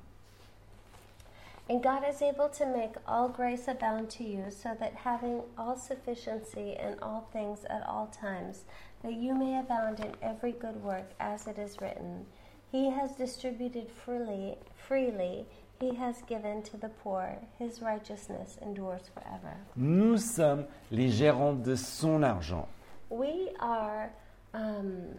And 1.71 1.81
God 1.81 2.03
is 2.05 2.23
able 2.23 2.51
to 2.59 2.67
make 2.67 2.97
all 3.07 3.29
grace 3.29 3.67
abound 3.69 4.11
to 4.19 4.25
you, 4.25 4.51
so 4.51 4.71
that 4.79 4.93
having 5.05 5.41
all 5.57 5.77
sufficiency 5.77 6.77
in 6.77 6.99
all 7.01 7.25
things 7.33 7.65
at 7.71 7.83
all 7.89 8.09
times, 8.09 8.65
that 9.03 9.15
you 9.15 9.35
may 9.35 9.59
abound 9.59 10.01
in 10.01 10.13
every 10.23 10.53
good 10.53 10.83
work, 10.83 11.11
as 11.21 11.47
it 11.47 11.59
is 11.59 11.81
written, 11.81 12.25
He 12.71 12.91
has 12.91 13.13
distributed 13.13 13.89
freely, 14.05 14.57
freely, 14.89 15.45
He 15.81 15.95
has 15.97 16.23
given 16.29 16.63
to 16.63 16.77
the 16.77 16.89
poor, 16.89 17.37
His 17.59 17.83
righteousness 17.83 18.59
endures 18.63 19.11
forever. 19.13 19.57
Nous 19.77 20.19
sommes 20.19 20.65
les 20.91 21.11
gérants 21.11 21.61
de 21.63 21.75
son 21.77 22.23
argent. 22.23 22.69
We 23.11 23.51
are 23.61 24.11
um, 24.55 25.17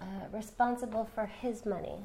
uh, 0.00 0.04
responsible 0.32 1.08
for 1.14 1.26
His 1.42 1.64
money. 1.64 1.98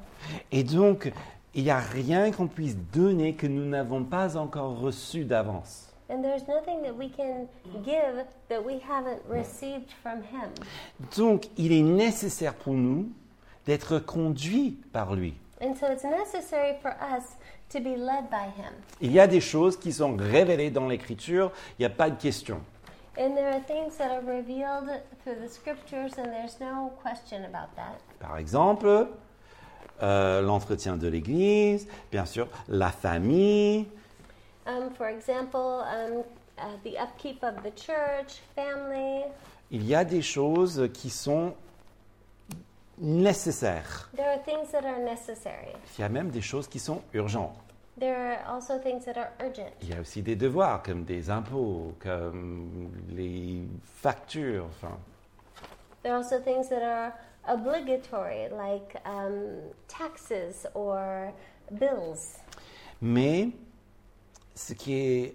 Et 0.50 0.64
donc, 0.64 1.12
il 1.54 1.64
n'y 1.64 1.70
a 1.70 1.78
rien 1.78 2.32
qu'on 2.32 2.48
puisse 2.48 2.76
donner 2.92 3.34
que 3.34 3.46
nous 3.46 3.64
n'avons 3.64 4.04
pas 4.04 4.36
encore 4.36 4.78
reçu 4.78 5.24
d'avance. 5.24 5.83
And 6.10 6.22
there's 6.22 6.46
nothing 6.46 6.82
that 6.82 6.94
we 6.94 7.08
can 7.08 7.48
give 7.84 8.26
that 8.48 8.62
we 8.62 8.78
haven't 8.78 9.22
received 9.28 9.90
from 10.02 10.22
Him. 10.22 10.50
Donc, 11.16 11.46
il 11.56 11.72
est 11.72 11.82
nécessaire 11.82 12.54
pour 12.54 12.74
nous 12.74 13.08
d'être 13.66 13.98
conduits 13.98 14.78
par 14.92 15.14
lui. 15.14 15.34
And 15.62 15.74
so 15.74 15.86
it's 15.86 16.04
necessary 16.04 16.74
for 16.82 16.90
us 17.00 17.36
to 17.70 17.80
be 17.80 17.96
led 17.96 18.28
by 18.30 18.48
Him. 18.56 18.72
Il 19.00 19.12
y 19.12 19.20
a 19.20 19.26
des 19.26 19.40
choses 19.40 19.78
qui 19.78 19.92
sont 19.92 20.16
révélées 20.16 20.70
dans 20.70 20.88
l'Écriture, 20.88 21.52
il 21.78 21.82
n'y 21.82 21.86
a 21.86 21.90
pas 21.90 22.10
de 22.10 22.20
question. 22.20 22.60
And 23.16 23.34
there 23.34 23.48
are 23.48 23.60
things 23.60 23.96
that 23.96 24.10
are 24.10 24.22
revealed 24.26 24.90
through 25.22 25.36
the 25.40 25.48
scriptures, 25.48 26.18
and 26.18 26.32
there's 26.32 26.58
no 26.60 26.92
question 27.02 27.44
about 27.44 27.74
that. 27.76 27.98
Par 28.20 28.38
exemple, 28.38 29.06
euh, 30.02 30.42
l'entretien 30.42 30.96
de 30.96 31.06
l'Église, 31.06 31.86
bien 32.10 32.26
sûr, 32.26 32.48
la 32.68 32.90
famille, 32.90 33.86
for 34.96 35.08
example, 35.08 35.84
um, 35.84 36.22
uh, 36.58 36.76
the 36.84 36.96
upkeep 36.98 37.42
of 37.42 37.62
the 37.62 37.70
church, 37.74 38.40
family. 38.54 39.24
il 39.70 39.84
y 39.84 39.94
a 39.94 40.04
des 40.04 40.22
choses 40.22 40.88
qui 40.92 41.10
sont 41.10 41.54
nécessaires. 42.98 44.08
There 44.16 44.28
are 44.30 44.38
things 44.44 44.70
that 44.72 44.84
are 44.84 44.98
necessary. 45.00 45.72
Il 45.98 46.02
y 46.02 46.04
a 46.04 46.08
même 46.08 46.30
des 46.30 46.40
choses 46.42 46.68
qui 46.68 46.78
sont 46.78 47.02
urgentes. 47.12 47.56
There 47.98 48.16
are 48.16 48.54
also 48.56 48.78
things 48.78 49.04
that 49.04 49.16
are 49.16 49.30
urgent. 49.40 49.70
Il 49.82 49.90
y 49.90 49.92
a 49.94 50.00
aussi 50.00 50.22
des 50.22 50.34
devoirs 50.36 50.82
comme 50.82 51.04
des 51.04 51.30
impôts, 51.30 51.94
comme 52.00 52.90
les 53.10 53.62
factures. 53.84 54.66
Enfin, 54.66 54.96
There 56.02 56.12
are 56.12 56.18
also 56.22 56.38
things 56.40 56.68
that 56.68 56.82
are 56.82 57.12
obligatory, 57.48 58.48
like 58.50 58.96
um, 59.06 59.60
taxes 59.88 60.66
or 60.74 61.32
bills. 61.70 62.36
mais 63.00 63.50
ce 64.54 64.72
qui 64.72 64.94
est 64.94 65.34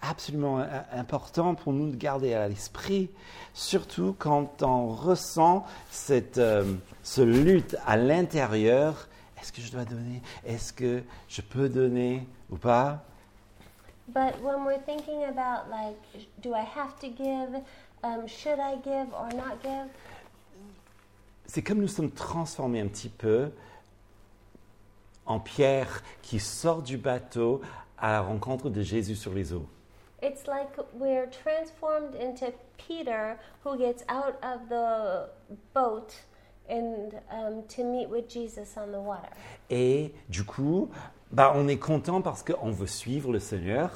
absolument 0.00 0.60
i- 0.60 0.66
important 0.98 1.54
pour 1.54 1.72
nous 1.72 1.90
de 1.90 1.96
garder 1.96 2.34
à 2.34 2.48
l'esprit, 2.48 3.10
surtout 3.54 4.14
quand 4.18 4.62
on 4.62 4.88
ressent 4.88 5.64
cette 5.90 6.38
euh, 6.38 6.74
ce 7.02 7.22
lutte 7.22 7.76
à 7.86 7.96
l'intérieur, 7.96 9.08
est-ce 9.40 9.52
que 9.52 9.60
je 9.62 9.70
dois 9.72 9.84
donner? 9.84 10.22
Est-ce 10.46 10.72
que 10.72 11.02
je 11.28 11.42
peux 11.42 11.68
donner 11.68 12.26
ou 12.50 12.56
pas? 12.56 13.04
But 14.08 14.34
when 14.42 14.64
we're 14.66 14.82
thinking 14.84 15.24
about, 15.24 15.70
like, 15.70 15.96
do 16.42 16.50
I 16.54 16.60
have 16.76 16.98
to 17.00 17.06
give? 17.08 17.62
Um, 18.02 18.26
should 18.28 18.58
I 18.58 18.76
give 18.84 19.08
or 19.14 19.28
not 19.34 19.56
give? 19.62 19.88
C'est 21.46 21.62
comme 21.62 21.78
nous 21.80 21.88
sommes 21.88 22.10
transformés 22.10 22.80
un 22.80 22.88
petit 22.88 23.08
peu 23.08 23.50
en 25.26 25.40
Pierre 25.40 26.02
qui 26.22 26.38
sort 26.40 26.82
du 26.82 26.98
bateau 26.98 27.62
à 28.04 28.12
la 28.12 28.20
rencontre 28.20 28.68
de 28.68 28.82
Jésus 28.82 29.14
sur 29.14 29.32
les 29.32 29.54
eaux. 29.54 29.64
It's 30.22 30.46
like 30.46 30.68
we're 30.92 31.26
transformed 31.30 32.14
into 32.14 32.52
Peter 32.76 33.38
who 33.64 33.78
gets 33.78 34.04
out 34.10 34.34
of 34.42 34.68
the 34.68 35.30
boat 35.72 36.14
and 36.68 37.14
um, 37.30 37.62
to 37.68 37.82
meet 37.82 38.10
with 38.10 38.28
Jesus 38.28 38.76
on 38.76 38.92
the 38.92 39.00
water. 39.00 39.30
Et 39.70 40.12
du 40.28 40.44
coup, 40.44 40.90
bah, 41.32 41.54
on 41.56 41.66
est 41.66 41.78
content 41.78 42.20
parce 42.20 42.42
qu'on 42.42 42.72
veut 42.72 42.86
suivre 42.86 43.32
le 43.32 43.40
Seigneur. 43.40 43.90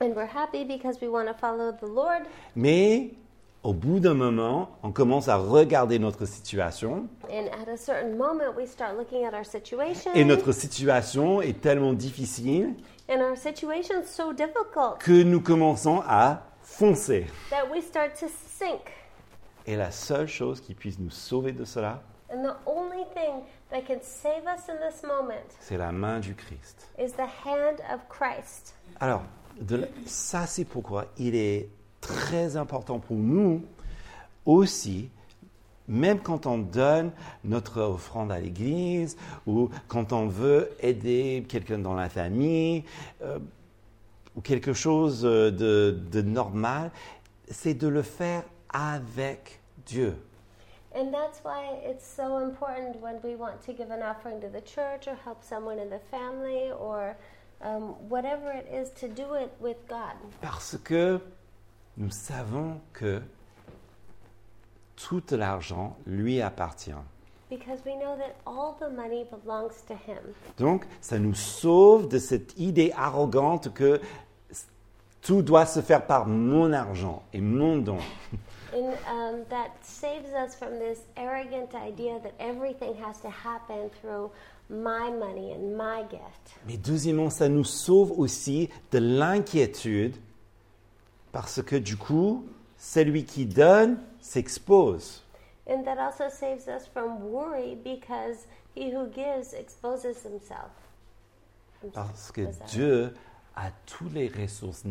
And 0.00 0.14
we're 0.14 0.30
happy 0.32 0.64
because 0.64 1.00
we 1.00 1.08
want 1.08 1.26
to 1.26 1.34
follow 1.34 1.72
the 1.72 1.88
Lord. 1.92 2.22
Mais 2.54 3.14
au 3.62 3.72
bout 3.74 4.00
d'un 4.00 4.14
moment, 4.14 4.70
on 4.82 4.90
commence 4.92 5.28
à 5.28 5.36
regarder 5.36 5.98
notre 5.98 6.26
situation. 6.26 7.08
And 7.30 7.46
at 7.52 7.70
a 7.72 7.76
certain 7.76 8.16
moment, 8.16 8.54
we 8.56 8.66
start 8.68 8.96
looking 8.98 9.24
at 9.24 9.32
our 9.36 9.44
situation. 9.46 10.10
Et 10.14 10.24
notre 10.24 10.52
situation 10.52 11.40
est 11.40 11.60
tellement 11.60 11.92
difficile 11.92 12.74
And 13.08 13.20
our 13.20 13.36
situation's 13.36 14.06
so 14.06 14.32
difficult 14.32 14.98
que 14.98 15.22
nous 15.22 15.40
commençons 15.40 16.02
à 16.08 16.42
foncer. 16.62 17.26
that 17.50 17.70
we 17.72 17.82
start 17.82 18.14
to 18.20 18.26
sink. 18.28 18.80
Et 19.66 19.76
la 19.76 19.90
seule 19.92 20.26
chose 20.26 20.60
qui 20.60 20.74
puisse 20.74 20.98
nous 20.98 21.10
sauver 21.10 21.52
de 21.52 21.64
cela, 21.64 22.02
And 22.34 22.42
the 22.44 22.56
only 22.66 23.04
thing 23.14 23.42
that 23.70 23.82
can 23.82 24.00
save 24.02 24.42
us 24.46 24.68
in 24.68 24.76
this 24.88 25.02
moment 25.04 25.34
c'est 25.60 25.76
la 25.76 25.92
main 25.92 26.18
du 26.18 26.34
Christ. 26.34 26.88
is 26.98 27.12
the 27.12 27.28
hand 27.44 27.78
of 27.92 28.00
Christ. 28.08 28.74
Alors, 29.00 29.22
de 29.60 29.76
la- 29.76 29.86
ça 30.06 30.46
c'est 30.46 30.64
pourquoi 30.64 31.04
il 31.18 31.34
est 31.36 31.68
très 32.02 32.56
important 32.58 32.98
pour 32.98 33.16
nous 33.16 33.62
aussi, 34.44 35.08
même 35.88 36.20
quand 36.20 36.46
on 36.46 36.58
donne 36.58 37.12
notre 37.44 37.80
offrande 37.80 38.30
à 38.30 38.38
l'église 38.38 39.16
ou 39.46 39.70
quand 39.88 40.12
on 40.12 40.26
veut 40.26 40.70
aider 40.80 41.46
quelqu'un 41.48 41.78
dans 41.78 41.94
la 41.94 42.10
famille 42.10 42.84
euh, 43.22 43.38
ou 44.36 44.42
quelque 44.42 44.74
chose 44.74 45.24
euh, 45.24 45.50
de, 45.50 45.98
de 46.10 46.22
normal, 46.22 46.90
c'est 47.48 47.74
de 47.74 47.88
le 47.88 48.02
faire 48.02 48.42
avec 48.72 49.60
Dieu. 49.86 50.14
And 50.94 51.10
that's 51.10 51.42
why 51.42 51.78
it's 51.88 52.04
so 52.04 52.36
important 52.36 53.00
when 53.00 53.18
we 53.24 53.34
want 53.34 53.62
to 53.64 53.72
give 53.72 53.90
an 53.90 54.02
offering 54.02 54.40
to 54.42 54.48
the 54.48 54.60
church 54.60 55.08
or 55.08 55.16
help 55.24 55.42
someone 55.42 55.78
in 55.78 55.88
the 55.88 56.00
family 56.10 56.70
or 56.78 57.16
um, 57.62 57.94
whatever 58.10 58.52
it 58.52 58.68
is 58.70 58.90
to 59.00 59.08
do 59.08 59.34
it 59.34 59.50
with 59.58 59.76
God. 59.88 60.16
Parce 60.42 60.76
que 60.84 61.18
nous 61.96 62.10
savons 62.10 62.80
que 62.92 63.20
tout 64.96 65.22
l'argent 65.32 65.96
lui 66.06 66.40
appartient. 66.40 66.92
Because 67.50 67.80
we 67.84 67.94
know 67.96 68.16
that 68.16 68.34
all 68.46 68.76
the 68.80 68.88
money 68.88 69.26
belongs 69.30 69.82
to 69.86 69.94
Him. 69.94 70.34
Donc, 70.56 70.86
ça 71.02 71.18
nous 71.18 71.34
sauve 71.34 72.08
de 72.08 72.18
cette 72.18 72.58
idée 72.58 72.92
arrogante 72.96 73.74
que 73.74 74.00
tout 75.20 75.42
doit 75.42 75.66
se 75.66 75.80
faire 75.80 76.06
par 76.06 76.26
mon 76.26 76.72
argent 76.72 77.22
et 77.34 77.40
mon 77.40 77.76
don. 77.76 77.98
And 78.74 78.94
um, 79.06 79.44
that 79.50 79.70
saves 79.82 80.32
us 80.32 80.54
from 80.54 80.78
this 80.78 81.00
arrogant 81.18 81.74
idea 81.74 82.18
that 82.20 82.32
everything 82.40 82.94
has 83.04 83.20
to 83.20 83.28
happen 83.28 83.90
through 84.00 84.30
my 84.70 85.10
money 85.10 85.52
and 85.52 85.76
my 85.76 86.02
gift. 86.10 86.56
Mais 86.66 86.78
deuxièmement, 86.78 87.28
ça 87.28 87.50
nous 87.50 87.64
sauve 87.64 88.12
aussi 88.18 88.70
de 88.92 88.98
l'inquiétude 88.98 90.16
parce 91.32 91.62
que 91.62 91.76
du 91.76 91.96
coup, 91.96 92.46
celui 92.76 93.24
qui 93.24 93.46
donne 93.46 93.98
s'expose. 94.20 95.22
And 95.66 95.84
that 95.84 95.98
also 95.98 96.28
saves 96.28 96.68
us 96.68 96.86
from 96.86 97.30
worry 97.30 97.76
because 97.76 98.46
he 98.74 98.90
who 98.90 99.06
gives 99.08 99.54
exposes 99.54 100.22
himself. 100.24 100.70
Parce 101.94 102.30
que 102.30 102.42
Dieu 102.68 103.12
a 103.56 103.70
toutes 103.86 104.14
les 104.14 104.28
ressources 104.28 104.84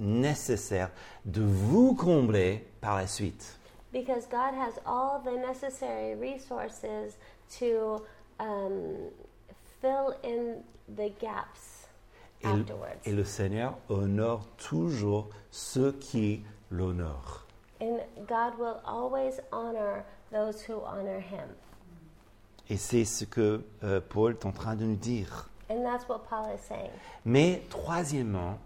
nécessaires 0.00 0.90
de 1.24 1.42
vous 1.42 1.94
combler 1.94 2.66
par 2.80 2.96
la 2.96 3.06
suite. 3.06 3.58
Because 3.92 4.26
God 4.30 4.54
has 4.54 4.80
all 4.86 5.20
the 5.22 5.36
necessary 5.36 6.14
resources 6.14 7.18
to 7.58 8.02
um, 8.40 9.10
fill 9.80 10.14
in 10.22 10.62
the 10.88 11.10
gaps 11.20 11.81
Et, 12.42 12.46
le- 12.48 12.60
afterwards. 12.60 12.96
et 13.04 13.12
le 13.12 13.24
Seigneur 13.24 13.78
honore 13.88 14.46
toujours 14.56 15.28
ceux 15.50 15.92
qui 15.92 16.42
l'honorent. 16.70 17.46
And 17.80 17.98
God 18.28 18.58
will 18.58 18.80
always 18.86 19.40
honor 19.52 20.04
those 20.32 20.62
who 20.68 20.80
honor 20.86 21.20
Him. 21.20 21.48
Et 22.68 22.76
c'est 22.76 23.04
ce 23.04 23.24
que 23.24 23.64
euh, 23.82 24.00
Paul 24.00 24.32
est 24.32 24.46
en 24.46 24.52
train 24.52 24.76
de 24.76 24.84
nous 24.84 24.96
dire. 24.96 25.48
And 25.68 25.82
that's 25.82 26.08
what 26.08 26.20
Paul 26.28 26.46
is 26.54 26.60
saying. 26.68 26.90
Mais 27.24 27.62
troisièmement, 27.70 28.58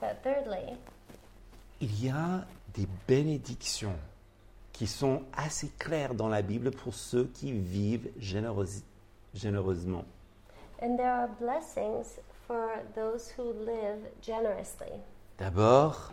But 0.00 0.22
thirdly, 0.22 0.76
il 1.80 2.04
y 2.04 2.10
a 2.10 2.44
des 2.74 2.86
bénédictions 3.08 3.96
qui 4.72 4.86
sont 4.86 5.22
assez 5.34 5.68
claires 5.78 6.14
dans 6.14 6.28
la 6.28 6.42
Bible 6.42 6.70
pour 6.70 6.94
ceux 6.94 7.24
qui 7.26 7.52
vivent 7.52 8.10
généreuse- 8.18 8.82
généreusement. 9.34 10.04
and 10.82 10.96
there 10.96 11.08
are 11.08 11.28
blessings 11.40 12.18
for 12.46 12.82
those 12.94 13.32
who 13.36 13.52
live 13.64 13.98
generously. 14.22 14.92
D'abord, 15.38 16.12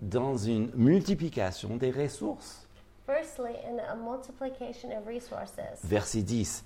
dans 0.00 0.36
une 0.36 0.70
multiplication 0.74 1.76
des 1.76 1.90
ressources. 1.90 2.66
Firstly, 3.06 3.52
in 3.64 3.78
a 3.78 3.94
multiplication 3.94 4.90
of 4.90 5.06
resources. 5.06 5.84
Verset 5.84 6.22
10. 6.22 6.64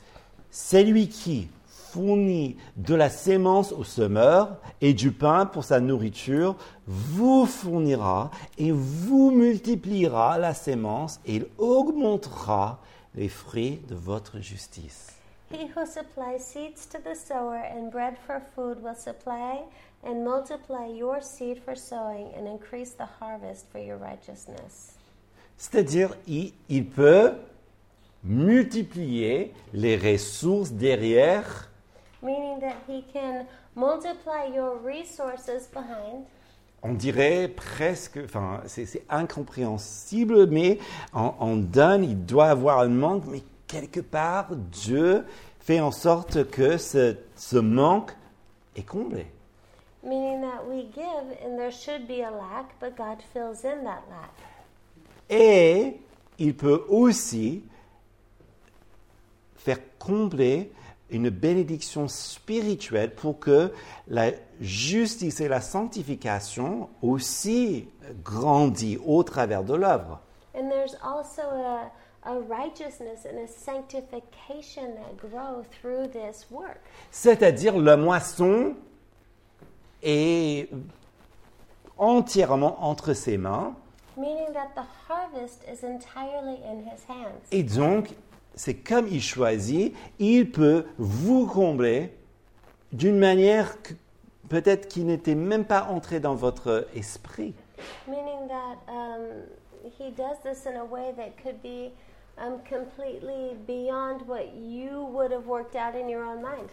Celui 0.50 1.08
qui 1.08 1.48
fournit 1.66 2.56
de 2.76 2.94
la 2.94 3.10
sémence 3.10 3.72
au 3.72 3.84
semeur 3.84 4.56
et 4.80 4.94
du 4.94 5.12
pain 5.12 5.44
pour 5.44 5.64
sa 5.64 5.80
nourriture 5.80 6.56
vous 6.86 7.46
fournira 7.46 8.30
et 8.58 8.72
vous 8.72 9.30
multipliera 9.30 10.38
la 10.38 10.54
sémence 10.54 11.20
et 11.26 11.36
il 11.36 11.46
augmentera 11.58 12.80
les 13.14 13.28
fruits 13.28 13.80
de 13.88 13.94
votre 13.94 14.40
justice. 14.40 15.19
He 15.50 15.66
who 15.66 15.84
supplies 15.84 16.46
seeds 16.46 16.86
to 16.86 16.98
the 17.02 17.16
sower 17.16 17.56
and 17.56 17.90
bread 17.90 18.16
for 18.24 18.40
food 18.54 18.80
will 18.82 18.94
supply 18.94 19.64
and 20.04 20.24
multiply 20.24 20.86
your 20.86 21.20
seed 21.20 21.60
for 21.64 21.74
sowing 21.74 22.32
and 22.36 22.46
increase 22.46 22.92
the 22.92 23.06
harvest 23.18 23.66
for 23.72 23.80
your 23.80 23.96
righteousness. 23.96 24.94
C'est-à-dire, 25.56 26.16
il, 26.28 26.52
il 26.68 26.86
peut 26.86 27.32
multiplier 28.22 29.52
les 29.72 29.96
ressources 29.96 30.70
derrière 30.70 31.68
Meaning 32.22 32.60
that 32.60 32.76
he 32.86 33.02
can 33.12 33.46
multiply 33.74 34.44
your 34.44 34.76
resources 34.78 35.66
behind. 35.66 36.26
on 36.82 36.94
dirait 36.94 37.48
presque, 37.48 38.20
enfin, 38.24 38.60
c'est 38.66 39.02
incompréhensible, 39.10 40.46
mais 40.46 40.78
on, 41.12 41.34
on 41.40 41.56
donne, 41.56 42.04
il 42.04 42.24
doit 42.24 42.46
avoir 42.46 42.80
un 42.80 42.88
manque, 42.88 43.24
mais 43.26 43.42
quelque 43.70 44.00
part, 44.00 44.56
Dieu 44.56 45.24
fait 45.60 45.80
en 45.80 45.92
sorte 45.92 46.50
que 46.50 46.76
ce, 46.76 47.16
ce 47.36 47.56
manque 47.56 48.12
est 48.76 48.82
comblé. 48.82 49.26
Meaning 50.02 50.40
that 50.40 50.64
we 50.66 50.86
give 50.94 51.36
and 51.44 51.56
there 51.56 51.70
should 51.70 52.08
be 52.08 52.22
a 52.22 52.30
lack, 52.30 52.78
but 52.80 52.96
God 52.96 53.18
fills 53.32 53.64
in 53.64 53.84
that 53.84 54.02
lack. 54.10 54.30
Et 55.28 56.00
il 56.38 56.56
peut 56.56 56.84
aussi 56.88 57.62
faire 59.56 59.78
combler 59.98 60.72
une 61.10 61.28
bénédiction 61.28 62.08
spirituelle 62.08 63.14
pour 63.14 63.38
que 63.38 63.72
la 64.08 64.30
justice 64.60 65.40
et 65.40 65.48
la 65.48 65.60
sanctification 65.60 66.88
aussi 67.02 67.88
grandissent 68.24 68.98
au 69.04 69.22
travers 69.22 69.62
de 69.62 69.74
l'œuvre. 69.74 70.20
And 70.54 70.68
there's 70.70 70.96
also 71.02 71.42
a, 71.42 71.90
a 72.24 72.34
righteousness 72.38 73.24
and 73.24 73.38
a 73.38 73.46
sanctification 73.48 74.94
that 74.96 75.16
grow 75.16 75.62
through 75.70 76.08
this 76.08 76.46
work. 76.50 76.80
C'est-à-dire 77.10 77.78
la 77.78 77.96
moisson 77.96 78.74
est 80.02 80.68
entièrement 81.98 82.82
entre 82.84 83.12
ses 83.14 83.36
mains 83.38 83.74
Meaning 84.16 84.52
that 84.52 84.70
the 84.74 84.84
harvest 85.08 85.62
is 85.66 85.82
entirely 85.84 86.58
in 86.64 86.82
his 86.82 87.00
hands. 87.08 87.40
et 87.52 87.62
donc 87.62 88.10
c'est 88.54 88.74
comme 88.74 89.06
il 89.06 89.22
choisit, 89.22 89.94
il 90.18 90.50
peut 90.50 90.84
vous 90.98 91.46
combler 91.46 92.12
d'une 92.92 93.18
manière 93.18 93.80
que- 93.82 93.94
peut-être 94.48 94.88
qui 94.88 95.04
n'était 95.04 95.34
même 95.36 95.64
pas 95.64 95.84
entrée 95.84 96.20
dans 96.20 96.34
votre 96.34 96.86
esprit. 96.94 97.54
Meaning 98.08 98.48
that 98.48 98.92
um, 98.92 99.22
he 99.98 100.10
does 100.10 100.36
this 100.42 100.66
in 100.66 100.76
a 100.78 100.84
way 100.84 101.12
that 101.16 101.30
could 101.42 101.62
be 101.62 101.92
um, 102.40 102.58
completely 102.64 103.56
beyond 103.66 104.22
what 104.26 104.54
you 104.54 105.04
would 105.12 105.30
have 105.30 105.46
worked 105.46 105.76
out 105.76 105.94
in 105.94 106.08
your 106.08 106.24
own 106.24 106.42
mind. 106.42 106.68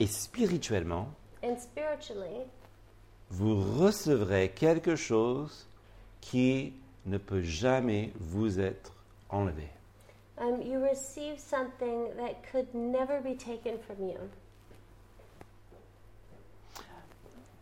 Et 0.00 0.06
spirituellement, 0.06 1.08
And 1.42 1.56
spiritually, 1.58 2.42
vous 3.30 3.60
recevrez 3.80 4.50
quelque 4.54 4.94
chose 4.96 5.66
qui 6.20 6.74
ne 7.06 7.18
peut 7.18 7.42
jamais 7.42 8.12
vous 8.20 8.60
être 8.60 8.92
enlevé. 9.30 9.68
um, 10.38 10.60
you 10.62 10.78
receive 10.80 11.38
something 11.38 12.08
that 12.16 12.42
could 12.50 12.72
never 12.74 13.20
be 13.20 13.34
taken 13.36 13.78
from 13.86 14.08
you. 14.08 14.18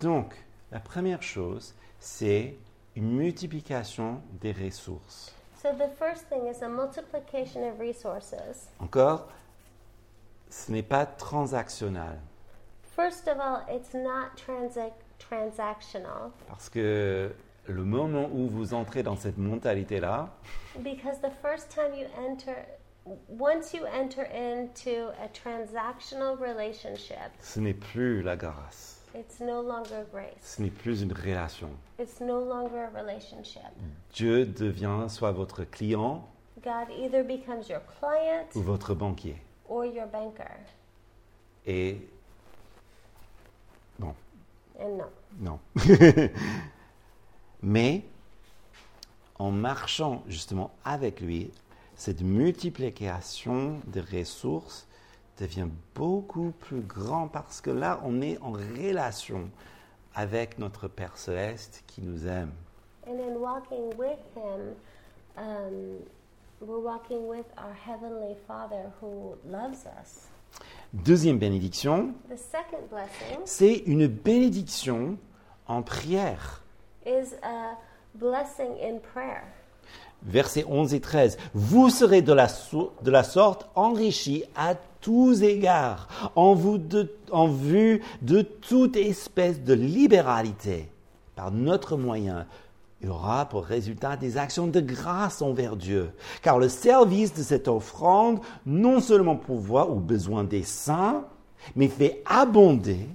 Donc, 0.00 0.34
La 0.72 0.78
première 0.80 1.20
chose, 1.22 1.74
c'est 1.98 2.56
une 2.94 3.10
multiplication 3.10 4.22
des 4.40 4.52
ressources. 4.52 5.34
So 5.60 5.72
the 5.72 5.88
first 5.98 6.22
thing 6.30 6.46
is 6.46 6.62
a 6.62 6.68
multiplication 6.68 7.64
of 7.64 7.78
resources. 7.78 8.68
Encore, 8.80 9.28
ce 10.48 10.72
n'est 10.72 10.82
pas 10.82 11.04
transactionnel. 11.04 12.18
First 12.96 13.28
of 13.28 13.38
all, 13.38 13.66
it's 13.68 13.92
not 13.92 14.36
transac- 14.36 14.92
transactional 15.18 16.30
Parce 16.48 16.70
que 16.70 17.30
le 17.66 17.84
moment 17.84 18.30
où 18.32 18.48
vous 18.48 18.72
entrez 18.72 19.02
dans 19.02 19.16
cette 19.16 19.36
mentalité-là, 19.36 20.30
because 20.82 21.20
the 21.20 21.32
first 21.42 21.68
time 21.68 21.92
you 21.94 22.06
enter, 22.18 22.56
once 23.28 23.74
you 23.74 23.84
enter 23.84 24.24
into 24.32 25.10
a 25.22 25.28
transactional 25.28 26.38
relationship, 26.38 27.30
ce 27.42 27.60
n'est 27.60 27.74
plus 27.74 28.22
la 28.22 28.36
grâce. 28.36 28.99
It's 29.14 29.40
no 29.40 29.62
longer 29.62 30.04
grace. 30.12 30.34
Ce 30.42 30.62
n'est 30.62 30.70
plus 30.70 31.02
une 31.02 31.12
relation. 31.12 31.70
It's 31.98 32.20
no 32.20 32.40
longer 32.44 32.78
a 32.80 32.90
relationship. 33.00 33.62
Dieu 34.14 34.46
devient 34.46 35.06
soit 35.08 35.32
votre 35.32 35.64
client 35.64 36.26
God 36.62 36.88
either 36.98 37.22
becomes 37.22 37.68
your 37.68 37.80
client 37.98 38.46
ou 38.54 38.60
votre 38.62 38.94
banquier. 38.94 39.36
or 39.68 39.84
your 39.86 40.06
banker. 40.06 40.44
Et 41.66 42.00
bon, 43.98 44.14
And 44.78 44.96
no. 44.98 45.04
non. 45.38 45.58
Mais 47.62 48.02
en 49.38 49.50
marchant 49.50 50.22
justement 50.28 50.70
avec 50.84 51.20
lui, 51.20 51.50
cette 51.94 52.22
multiplication 52.22 53.80
des 53.86 54.00
ressources 54.00 54.86
devient 55.40 55.68
beaucoup 55.94 56.52
plus 56.60 56.80
grand 56.80 57.28
parce 57.28 57.60
que 57.60 57.70
là, 57.70 58.00
on 58.04 58.20
est 58.20 58.38
en 58.42 58.52
relation 58.52 59.50
avec 60.14 60.58
notre 60.58 60.86
Père 60.88 61.16
céleste 61.16 61.82
qui 61.86 62.02
nous 62.02 62.26
aime. 62.26 62.52
And 63.06 63.14
in 63.18 63.38
walking 63.38 63.96
with 63.96 64.18
Him, 64.36 64.74
um, 65.36 65.98
we're 66.60 66.78
walking 66.82 67.26
with 67.26 67.46
our 67.56 67.74
Heavenly 67.86 68.36
Father 68.46 68.90
who 69.00 69.34
loves 69.50 69.86
us. 70.00 70.28
Deuxième 70.92 71.38
bénédiction, 71.38 72.12
The 72.28 72.36
second 72.36 72.88
blessing 72.90 73.38
c'est 73.44 73.76
une 73.86 74.08
bénédiction 74.08 75.16
en 75.66 75.82
prière. 75.82 76.62
is 77.06 77.34
a 77.42 77.76
blessing 78.14 78.76
in 78.82 78.98
prayer. 78.98 79.44
Versets 80.22 80.64
11 80.68 80.94
et 80.94 81.00
13. 81.00 81.38
Vous 81.54 81.90
serez 81.90 82.22
de 82.22 82.32
la, 82.32 82.48
de 83.02 83.10
la 83.10 83.22
sorte 83.22 83.68
enrichis 83.74 84.44
à 84.56 84.74
tous 85.00 85.42
égards, 85.42 86.08
en 86.34 86.54
vue 86.54 88.02
de 88.22 88.42
toute 88.42 88.96
espèce 88.96 89.62
de 89.62 89.72
libéralité. 89.72 90.90
Par 91.36 91.50
notre 91.50 91.96
moyen, 91.96 92.46
il 93.02 93.08
aura 93.08 93.46
pour 93.46 93.64
résultat 93.64 94.16
des 94.16 94.36
actions 94.36 94.66
de 94.66 94.80
grâce 94.80 95.40
envers 95.40 95.76
Dieu. 95.76 96.10
Car 96.42 96.58
le 96.58 96.68
service 96.68 97.32
de 97.32 97.42
cette 97.42 97.66
offrande 97.66 98.40
non 98.66 99.00
seulement 99.00 99.36
pourvoit 99.36 99.88
aux 99.88 100.00
besoins 100.00 100.44
des 100.44 100.64
saints, 100.64 101.24
mais 101.76 101.88
fait 101.88 102.22
abonder 102.26 103.08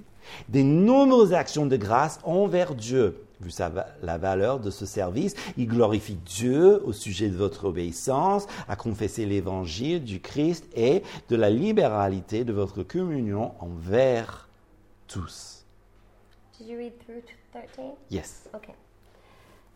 des 0.48 0.64
nombreuses 0.64 1.32
actions 1.32 1.66
de 1.66 1.76
grâce 1.76 2.18
envers 2.24 2.74
Dieu. 2.74 3.25
Vu 3.40 3.50
sa 3.50 3.70
la 4.02 4.16
valeur 4.16 4.60
de 4.60 4.70
ce 4.70 4.86
service, 4.86 5.34
il 5.58 5.66
glorifie 5.68 6.14
Dieu 6.24 6.82
au 6.84 6.92
sujet 6.92 7.28
de 7.28 7.36
votre 7.36 7.66
obéissance, 7.66 8.46
à 8.66 8.76
confesser 8.76 9.26
l'évangile 9.26 10.02
du 10.02 10.20
Christ 10.20 10.64
et 10.74 11.02
de 11.28 11.36
la 11.36 11.50
libéralité 11.50 12.44
de 12.44 12.52
votre 12.54 12.82
communion 12.82 13.52
envers 13.60 14.48
tous. 15.06 15.64
Did 16.58 16.68
you 16.68 16.78
read 16.78 16.98
through 17.04 17.20
t- 17.22 17.34
13? 17.76 17.92
Yes. 18.10 18.48
Okay. 18.54 18.74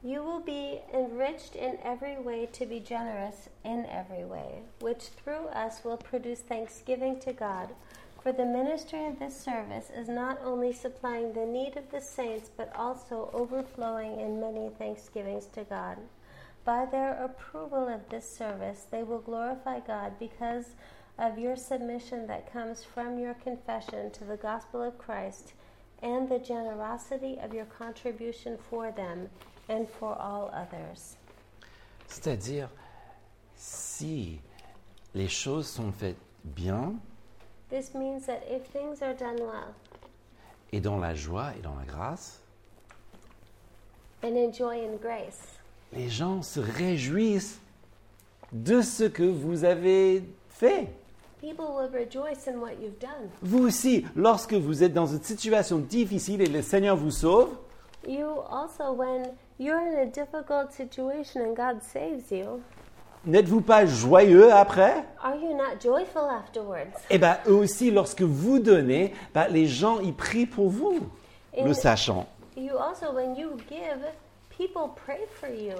You 0.03 0.23
will 0.23 0.41
be 0.41 0.81
enriched 0.95 1.55
in 1.57 1.77
every 1.85 2.17
way 2.25 2.49
to 2.59 2.65
be 2.65 2.81
generous 2.81 3.51
in 3.67 3.85
every 3.91 4.25
way, 4.25 4.63
which 4.81 5.11
through 5.23 5.47
us 5.55 5.85
will 5.85 5.99
produce 5.99 6.41
thanksgiving 6.41 7.19
to 7.21 7.35
God. 7.35 7.69
For 8.23 8.33
the 8.33 8.45
ministry 8.45 9.07
of 9.07 9.19
this 9.19 9.35
service 9.35 9.89
is 9.97 10.09
not 10.09 10.39
only 10.45 10.75
supplying 10.75 11.33
the 11.33 11.47
need 11.47 11.79
of 11.79 11.91
the 11.91 12.03
saints, 12.03 12.51
but 12.55 12.71
also 12.77 13.31
overflowing 13.33 14.21
in 14.21 14.41
many 14.41 14.69
thanksgivings 14.79 15.47
to 15.55 15.65
God. 15.65 15.97
By 16.67 16.85
their 16.85 17.15
approval 17.25 17.89
of 17.89 18.07
this 18.11 18.29
service, 18.29 18.87
they 18.91 19.03
will 19.03 19.21
glorify 19.21 19.81
God 19.81 20.19
because 20.19 20.67
of 21.19 21.39
your 21.39 21.57
submission 21.57 22.27
that 22.27 22.53
comes 22.53 22.85
from 22.85 23.19
your 23.19 23.35
confession 23.35 24.11
to 24.11 24.25
the 24.25 24.37
gospel 24.37 24.83
of 24.83 24.99
Christ 24.99 25.55
and 26.03 26.29
the 26.29 26.39
generosity 26.39 27.39
of 27.43 27.55
your 27.55 27.65
contribution 27.65 28.59
for 28.69 28.91
them 28.93 29.31
and 29.71 29.89
for 29.89 30.15
all 30.19 30.51
others. 30.53 31.17
C'est-à-dire, 32.07 32.69
si 33.55 34.41
les 35.15 35.29
choses 35.29 35.69
sont 35.69 35.93
faites 35.93 36.21
bien 36.45 37.01
This 37.71 37.95
means 37.95 38.27
that 38.27 38.43
if 38.51 38.65
things 38.73 39.01
are 39.03 39.15
done 39.15 39.39
well 39.41 39.75
et 40.73 40.81
dans 40.81 40.99
la 40.99 41.15
joie 41.15 41.53
et 41.59 41.63
dans 41.63 41.75
la 41.75 41.85
grâce, 41.85 42.41
and 44.23 44.37
in 44.37 44.53
joy 44.53 44.85
and 44.85 44.99
grace, 45.01 45.41
les 45.93 46.09
gens 46.09 46.43
se 46.43 46.61
réjouissent 46.61 47.61
de 48.53 48.81
ce 48.83 49.05
que 49.05 49.23
vous 49.23 49.65
avez 49.65 50.23
fait. 50.49 50.89
people 51.41 51.75
will 51.75 51.89
rejoice 51.89 52.47
in 52.47 52.61
what 52.61 52.73
you've 52.81 52.99
done. 52.99 53.31
Vous 53.43 53.65
aussi, 53.65 54.05
lorsque 54.15 54.55
vous 54.55 54.83
êtes 54.83 54.93
dans 54.93 55.07
une 55.07 55.23
situation 55.23 55.79
difficile 55.79 56.43
et 56.43 56.47
le 56.47 56.63
Seigneur 56.63 56.97
vous 56.97 57.11
sauve, 57.11 57.51
You 58.07 58.27
also, 58.51 58.93
when 58.93 59.27
you're 59.59 59.79
in 59.79 59.99
a 59.99 60.07
difficult 60.07 60.73
situation 60.73 61.43
and 61.43 61.55
God 61.55 61.83
saves 61.83 62.31
you, 62.31 62.63
n'êtes-vous 63.27 63.61
pas 63.61 63.87
joyeux 63.87 64.53
après? 64.53 65.05
Are 65.23 65.35
you 65.37 65.55
not 65.57 65.81
joyful 65.83 66.23
afterwards? 66.31 66.93
Eh 67.11 67.19
bien, 67.19 67.39
eux 67.47 67.55
aussi, 67.55 67.91
lorsque 67.91 68.23
vous 68.23 68.59
donnez, 68.59 69.15
ben, 69.35 69.49
les 69.49 69.67
gens 69.67 70.01
y 70.01 70.13
prient 70.13 70.47
pour 70.47 70.71
vous, 70.71 70.99
Et- 71.55 71.63
le 71.65 71.75
sachant. 71.75 72.27
You 72.57 72.77
also, 72.77 73.13
when 73.15 73.35
you 73.37 73.51
give, 73.69 74.05
people 74.51 74.91
pray 75.07 75.21
for 75.41 75.49
you. 75.49 75.75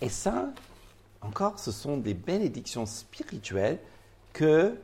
Et 0.00 0.08
ça, 0.08 0.48
encore, 1.22 1.58
ce 1.58 1.70
sont 1.72 1.96
des 1.96 2.14
bénédictions 2.14 2.86
spirituelles 2.86 3.78
que 4.32 4.76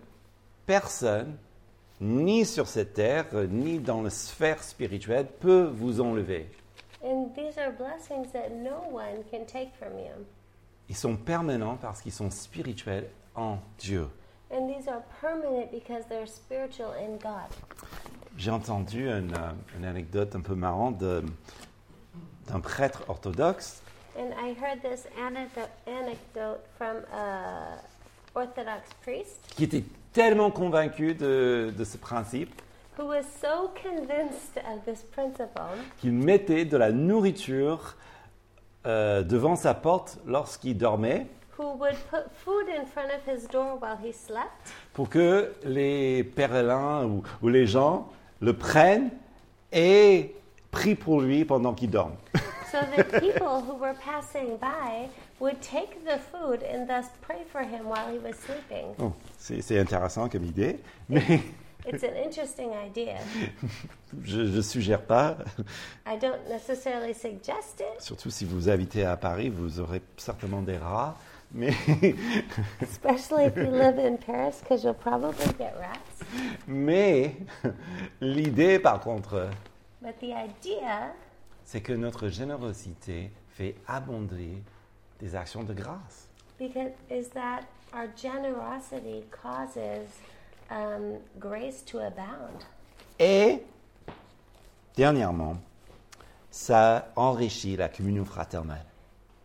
personne, 0.67 1.37
ni 2.01 2.45
sur 2.45 2.67
cette 2.67 2.95
terre, 2.95 3.27
ni 3.49 3.79
dans 3.79 4.03
la 4.03 4.11
sphère 4.11 4.63
spirituelle, 4.63 5.27
peut 5.41 5.71
vous 5.73 6.01
enlever. 6.01 6.49
And 7.05 7.29
these 7.35 7.57
are 7.59 7.71
blessings 7.73 8.33
that 8.33 8.51
no 8.51 8.83
one 8.93 9.23
can 9.31 9.45
take 9.47 9.71
from 9.79 9.99
you. 9.99 10.27
Ils 10.89 10.97
sont 10.97 11.17
permanents 11.17 11.77
parce 11.77 12.01
qu'ils 12.01 12.13
sont 12.13 12.31
spirituels 12.31 13.09
en 13.35 13.59
Dieu. 13.79 14.09
And 14.53 14.69
these 14.69 14.89
are 14.89 15.03
permanent 15.21 15.71
because 15.73 16.05
they're 16.09 16.29
spiritual 16.29 16.93
in 17.01 17.17
God. 17.21 17.51
J'ai 18.39 18.51
entendu 18.51 19.09
une, 19.09 19.33
euh, 19.33 19.53
une 19.79 19.85
anecdote 19.85 20.37
un 20.37 20.41
peu 20.41 20.55
marrante 20.55 20.99
d'un 20.99 22.61
prêtre 22.61 23.03
orthodoxe 23.09 23.83
And 24.19 24.33
I 24.39 24.55
heard 24.55 24.81
this 24.81 25.07
anecdote, 25.19 25.69
anecdote 25.87 26.61
from 26.79 27.05
a 27.13 27.79
Orthodox 28.35 28.89
priest 29.03 29.41
qui 29.57 29.65
était 29.65 29.85
tellement 30.13 30.51
convaincu 30.51 31.15
de, 31.15 31.73
de 31.77 31.85
ce 31.85 31.97
principe 31.99 32.63
who 32.99 33.07
was 33.07 33.25
so 33.41 33.71
convinced 33.83 34.57
of 34.57 34.85
this 34.87 35.03
principle 35.03 35.77
qu'il 36.01 36.13
mettait 36.13 36.65
de 36.65 36.77
la 36.77 36.93
nourriture 36.93 37.97
euh, 38.87 39.23
devant 39.23 39.57
sa 39.57 39.75
porte 39.75 40.19
lorsqu'il 40.27 40.77
dormait 40.77 41.27
who 41.59 41.75
would 41.79 41.97
put 42.11 42.31
food 42.45 42.69
in 42.69 42.85
front 42.85 43.11
of 43.11 43.25
his 43.27 43.47
door 43.49 43.79
while 43.81 43.97
he 44.03 44.13
slept 44.13 44.73
pour 44.93 45.09
que 45.09 45.53
les 45.65 46.23
pèlerins 46.23 47.05
ou, 47.07 47.23
ou 47.43 47.49
les 47.49 47.67
gens 47.67 48.09
le 48.41 48.53
prennent 48.53 49.11
et 49.73 50.35
prient 50.71 50.95
pour 50.95 51.21
lui 51.21 51.45
pendant 51.45 51.75
qu'il 51.75 51.91
dorme. 51.91 52.17
so 52.71 52.79
that 52.95 53.21
people 53.21 53.63
who 53.63 53.75
were 53.75 53.95
passing 53.95 54.57
by 54.59 55.09
would 55.41 55.61
take 55.61 56.05
the 56.05 56.19
food 56.31 56.63
and 56.63 56.87
thus 56.87 57.07
pray 57.23 57.43
for 57.51 57.63
him 57.63 57.87
while 57.89 58.11
he 58.11 58.19
was 58.19 58.35
sleeping. 58.35 58.95
Bon, 58.99 59.13
c'est 59.39 59.63
c'est 59.63 59.79
intéressant 59.79 60.29
comme 60.29 60.45
idée, 60.45 60.79
mais 61.09 61.41
It's 61.87 62.03
an 62.03 62.17
interesting 62.17 62.71
idea. 62.75 63.19
je 64.25 64.41
ne 64.41 64.61
suggère 64.63 65.03
pas, 65.03 65.37
I 66.07 66.19
don't 66.19 66.49
necessarily 66.49 67.15
suggest 67.15 67.81
it, 67.81 68.01
surtout 68.01 68.31
si 68.31 68.45
vous 68.45 68.69
habitez 68.69 69.05
à 69.05 69.17
Paris, 69.17 69.51
vous 69.51 69.79
aurez 69.81 70.03
certainement 70.17 70.63
des 70.63 70.77
rats, 70.79 71.17
mais, 71.53 71.73
especially 72.83 73.45
if 73.47 73.57
you 73.57 73.71
live 73.71 73.99
in 73.99 74.17
Paris, 74.17 74.57
because 74.63 74.83
you'll 74.83 74.95
probably 74.95 75.47
get 75.59 75.75
rats. 75.79 76.27
mais 76.67 77.37
l'idée 78.21 78.79
par 78.79 79.01
contre, 79.01 79.49
But 80.03 80.19
the 80.21 80.33
idea 80.35 81.13
c'est 81.65 81.81
que 81.81 81.93
notre 81.93 82.29
générosité 82.29 83.31
fait 83.51 83.75
abonder 83.87 84.63
des 85.21 85.35
actions 85.37 85.63
de 85.63 85.73
grâce. 85.75 86.29
because 86.59 86.91
is 87.11 87.29
that 87.35 87.63
our 87.95 88.09
generosity 88.17 89.25
causes 89.31 90.09
um, 90.71 91.19
grace 91.39 91.85
to 91.85 91.99
abound. 91.99 92.65
Et, 93.19 93.63
dernièrement, 94.97 95.57
ça 96.51 97.09
enrichit 97.17 97.77
la 97.77 97.89
communion 97.89 98.25
fraternelle. 98.25 98.85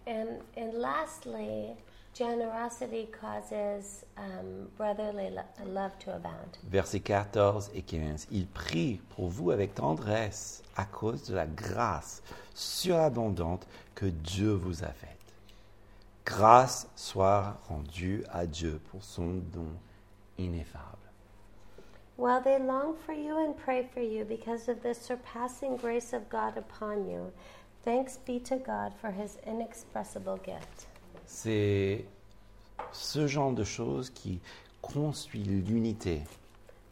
And, 0.07 0.39
and 0.57 0.73
lastly, 0.73 1.75
generosity 2.13 3.07
causes 3.11 4.03
um, 4.17 4.67
brotherly 4.77 5.29
lo- 5.29 5.65
love 5.65 5.97
to 5.99 6.11
abound. 6.11 6.57
Versets 6.69 6.99
14 6.99 7.71
et 7.73 7.81
15. 7.81 8.27
Il 8.31 8.47
prie 8.47 8.99
pour 9.15 9.29
vous 9.29 9.51
avec 9.51 9.75
tendresse 9.75 10.63
à 10.75 10.85
cause 10.85 11.23
de 11.23 11.35
la 11.35 11.45
grâce 11.45 12.21
surabondante 12.53 13.67
que 13.95 14.05
Dieu 14.05 14.51
vous 14.51 14.83
a 14.83 14.87
faite. 14.87 15.07
Grâce 16.25 16.87
soit 16.95 17.57
rendue 17.67 18.23
à 18.31 18.45
Dieu 18.45 18.79
pour 18.91 19.03
son 19.03 19.41
don 19.53 19.67
ineffable. 20.37 20.90
While 22.21 22.43
they 22.43 22.59
long 22.59 22.93
for 23.03 23.13
you 23.13 23.35
and 23.43 23.55
pray 23.57 23.87
for 23.91 23.99
you 23.99 24.25
because 24.25 24.69
of 24.69 24.83
the 24.83 24.93
surpassing 24.93 25.75
grace 25.75 26.13
of 26.13 26.29
God 26.29 26.55
upon 26.55 27.09
you, 27.09 27.31
thanks 27.83 28.17
be 28.27 28.39
to 28.41 28.57
God 28.57 28.93
for 29.01 29.09
his 29.09 29.39
inexpressible 29.47 30.37
gift. 30.45 30.85
C'est 31.25 32.05
ce 32.91 33.25
genre 33.25 33.53
de 33.53 33.63
choses 33.63 34.11
qui 34.11 34.39
construit 34.83 35.41
l'unité. 35.45 36.21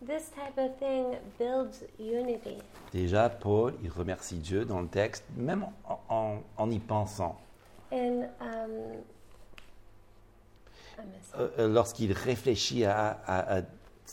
This 0.04 0.32
type 0.32 0.58
of 0.58 0.76
thing 0.80 1.16
builds 1.38 1.84
unity. 2.00 2.58
Déjà, 2.92 3.30
Paul, 3.30 3.76
il 3.84 3.92
remercie 3.92 4.38
Dieu 4.40 4.66
dans 4.66 4.82
le 4.82 4.88
texte, 4.88 5.26
même 5.38 5.64
en, 5.86 6.00
en- 6.10 6.40
en 6.58 6.72
y 6.72 6.80
pensant. 6.80 7.38
And 7.92 8.24
um. 8.42 9.04
Euh, 11.38 11.48
euh, 11.60 11.68
Lorsqu'il 11.70 12.12
réfléchit 12.14 12.84
à, 12.84 13.12
à- 13.28 13.58
à 13.60 13.62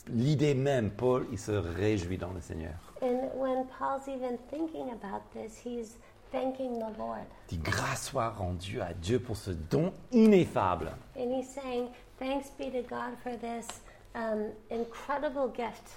l'idée 0.09 0.53
même, 0.53 0.91
Paul, 0.91 1.25
il 1.31 1.39
se 1.39 1.51
réjouit 1.51 2.17
dans 2.17 2.31
le 2.31 2.41
Seigneur. 2.41 2.73
and 3.01 3.29
when 3.35 3.65
Paul's 3.77 4.07
even 4.07 4.37
thinking 4.49 4.89
about 4.91 5.21
this, 5.33 5.57
he's 5.63 5.97
thanking 6.31 6.79
the 6.79 6.97
Lord. 6.97 7.25
Il 7.51 7.57
dit 7.59 7.63
grâce 7.63 8.07
soit 8.07 8.29
rendue 8.29 8.81
à 8.81 8.93
Dieu 8.93 9.19
pour 9.19 9.37
ce 9.37 9.51
don 9.51 9.93
ineffable. 10.11 10.91
And 11.17 11.31
he's 11.31 11.47
saying, 11.49 11.89
Thanks 12.19 12.49
be 12.57 12.71
to 12.71 12.81
God 12.89 13.13
for 13.21 13.33
this 13.37 13.67
um, 14.15 14.49
incredible 14.71 15.51
gift. 15.55 15.91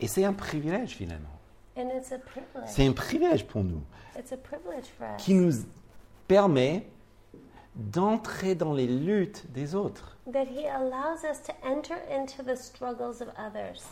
Et 0.00 0.06
c'est 0.06 0.24
un 0.24 0.32
privilège 0.32 0.90
finalement. 0.96 1.28
And 1.76 1.88
it's 1.94 2.12
a 2.12 2.18
privilege. 2.18 2.68
C'est 2.68 2.86
un 2.86 2.92
privilège 2.92 3.46
pour 3.46 3.62
nous 3.62 3.82
It's 4.18 4.32
a 4.32 4.36
privilege 4.38 4.86
for 4.98 5.06
us. 5.06 5.22
qui 5.22 5.34
nous 5.34 5.52
permet 6.26 6.86
d'entrer 7.76 8.54
dans 8.54 8.72
les 8.72 8.86
luttes 8.86 9.50
des 9.52 9.74
autres 9.74 10.16
That 10.32 10.44
he 10.44 10.66
allows 10.66 11.24
us 11.24 11.40
to 11.42 11.52
enter 11.64 11.94
into 12.10 12.42
the 12.42 12.56
struggles 12.56 13.20
of 13.22 13.28
others 13.38 13.82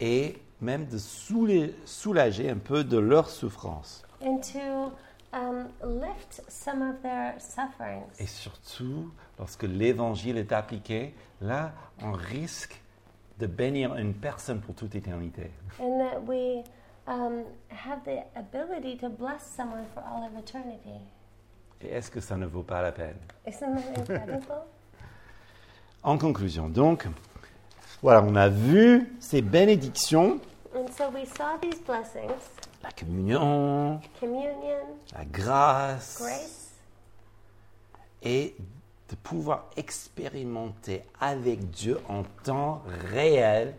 et 0.00 0.40
même 0.60 0.86
de 0.86 0.98
soula- 0.98 1.70
soulager 1.84 2.50
un 2.50 2.56
peu 2.58 2.82
de 2.84 2.98
leur 2.98 3.28
souffrance. 3.28 4.02
and 4.22 4.38
to 4.40 4.92
um, 5.32 5.68
lift 5.84 6.42
some 6.48 6.80
of 6.82 7.00
their 7.02 7.34
sufferings. 7.40 8.04
Et 8.18 8.26
surtout, 8.26 9.10
lorsque 9.38 9.64
l'évangile 9.64 10.38
est 10.38 10.52
appliqué, 10.52 11.14
là, 11.40 11.72
on 12.02 12.12
risque 12.12 12.80
de 13.38 13.46
bénir 13.46 13.94
une 13.96 14.14
personne 14.14 14.60
pour 14.60 14.74
toute 14.74 14.94
éternité. 14.94 15.50
And 15.80 15.98
that 15.98 16.20
we 16.26 16.62
um, 17.06 17.44
have 17.70 17.98
the 18.04 18.22
ability 18.36 18.96
to 18.98 19.08
bless 19.08 19.42
someone 19.44 19.84
for 19.92 20.02
all 20.04 20.24
of 20.24 20.36
eternity. 20.38 21.00
Et 21.84 21.92
est-ce 21.92 22.10
que 22.10 22.20
ça 22.20 22.36
ne 22.36 22.46
vaut 22.46 22.62
pas 22.62 22.82
la 22.82 22.92
peine? 22.92 23.16
En 26.02 26.18
conclusion, 26.18 26.68
donc, 26.68 27.06
voilà, 28.02 28.22
on 28.22 28.36
a 28.36 28.50
vu 28.50 29.16
ces 29.20 29.40
bénédictions, 29.40 30.38
and 30.76 30.86
so 30.94 31.08
we 31.08 31.24
saw 31.26 31.56
these 31.62 31.80
blessings 31.80 32.28
la 32.82 32.90
communion, 32.90 33.98
communion, 34.20 34.84
la 35.14 35.24
grâce, 35.24 36.18
grace, 36.20 36.72
et 38.22 38.54
de 39.08 39.16
pouvoir 39.16 39.70
expérimenter 39.78 41.04
avec 41.18 41.70
Dieu 41.70 41.98
en 42.06 42.24
temps 42.42 42.82
réel 43.10 43.74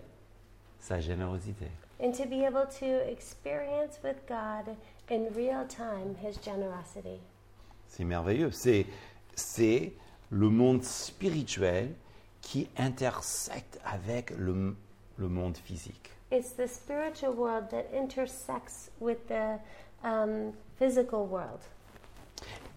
sa 0.80 0.99
générosité. 0.99 1.68
and 1.99 2.14
to 2.16 2.26
be 2.26 2.43
able 2.43 2.66
to 2.80 3.08
experience 3.08 3.99
with 4.03 4.26
God 4.28 4.76
in 5.10 5.32
real 5.36 5.66
time 5.66 6.16
his 6.16 6.38
generosity. 6.38 7.20
C'est 7.96 8.04
merveilleux. 8.04 8.52
C'est, 8.52 8.86
c'est 9.36 9.93
le 10.30 10.50
monde 10.50 10.84
spirituel 10.84 11.93
qui 12.41 12.68
intersecte 12.78 13.80
avec 13.86 14.32
le, 14.32 14.76
le 15.18 15.28
monde 15.30 15.56
physique. 15.56 16.10
It's 16.30 16.52
the 16.58 16.68
spiritual 16.68 17.34
world 17.34 17.70
that 17.70 17.86
intersects 17.98 18.91
with 19.00 19.26
the 19.28 19.60
um, 20.04 20.52
physical 20.78 21.26
world. 21.26 21.62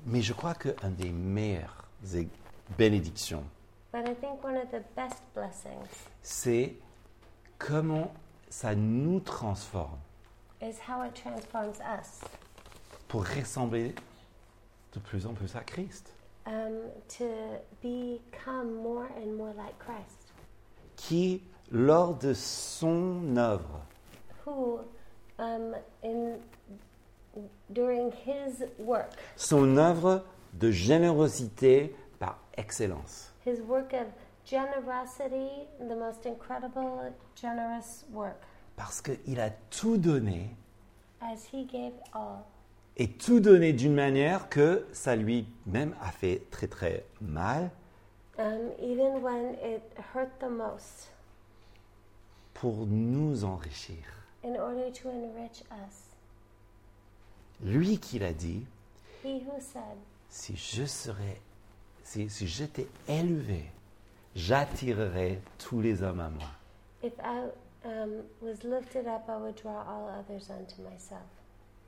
Mais 0.06 0.22
je 0.22 0.32
crois 0.32 0.54
qu'un 0.54 0.90
des 0.90 1.10
meilleures 1.10 1.84
é- 2.14 2.28
bénédictions, 2.78 3.42
But 3.92 4.06
I 4.06 4.14
think 4.14 4.44
one 4.44 4.56
of 4.56 4.70
the 4.70 4.84
best 4.94 5.22
blessings 5.34 5.88
c'est 6.22 6.76
comment 7.58 8.12
ça 8.50 8.74
nous 8.76 9.18
transforme 9.20 9.98
is 10.62 10.74
how 10.86 11.02
it 11.04 11.14
transforms 11.14 11.80
us 11.80 12.20
pour 13.08 13.26
ressembler 13.26 13.94
de 14.92 14.98
plus 14.98 15.26
en 15.26 15.34
plus 15.34 15.54
à 15.56 15.60
Christ, 15.60 16.14
um, 16.46 16.90
to 17.08 17.24
become 17.82 18.74
more 18.82 19.08
and 19.16 19.36
more 19.36 19.52
like 19.54 19.78
Christ, 19.78 20.32
qui, 20.96 21.42
lors 21.70 22.14
de 22.14 22.32
son 22.34 23.36
œuvre, 23.36 23.82
who, 24.46 24.80
um, 25.38 25.74
in 26.02 26.38
during 27.70 28.10
his 28.26 28.64
work, 28.78 29.12
son 29.36 29.76
œuvre 29.76 30.24
de 30.54 30.70
générosité 30.70 31.94
par 32.18 32.38
excellence, 32.56 33.32
his 33.44 33.60
work 33.60 33.92
of 33.92 34.06
generosity, 34.44 35.68
the 35.78 35.94
most 35.94 36.26
incredible, 36.26 37.12
generous 37.34 38.04
work, 38.10 38.40
parce 38.76 39.00
qu'il 39.02 39.38
a 39.38 39.50
tout 39.70 39.98
donné 39.98 40.56
as 41.20 41.44
he 41.52 41.64
gave 41.64 41.92
all, 42.12 42.46
et 42.98 43.08
tout 43.08 43.40
donné 43.40 43.72
d'une 43.72 43.94
manière 43.94 44.48
que 44.48 44.84
ça 44.92 45.14
lui-même 45.14 45.94
a 46.02 46.10
fait 46.10 46.42
très 46.50 46.66
très 46.66 47.04
mal 47.20 47.70
um, 48.38 48.70
even 48.80 49.22
when 49.22 49.56
it 49.62 49.82
hurt 50.14 50.30
the 50.40 50.50
most, 50.50 51.10
pour 52.54 52.86
nous 52.86 53.44
enrichir. 53.44 54.04
in 54.44 54.56
order 54.56 54.90
to 54.90 55.08
enrich 55.08 55.62
us. 55.72 56.04
Lui 57.62 57.98
qui 57.98 58.18
l'a 58.18 58.32
dit, 58.32 58.64
He 59.24 59.42
who 59.44 59.60
said, 59.60 59.98
si 60.28 60.56
je 60.56 60.84
serais, 60.84 61.40
si, 62.04 62.30
si 62.30 62.46
j'étais 62.46 62.86
élevé, 63.08 63.64
j'attirerais 64.36 65.40
tous 65.58 65.80
les 65.80 66.02
hommes 66.02 66.20
à 66.20 66.30
moi. 66.30 66.48
If 67.02 67.12
I 67.20 67.48
um, 67.84 68.22
was 68.40 68.64
lifted 68.64 69.06
up, 69.06 69.28
I 69.28 69.36
would 69.36 69.56
draw 69.56 69.82
all 69.86 70.08
others 70.08 70.50
unto 70.50 70.82
myself. 70.82 71.26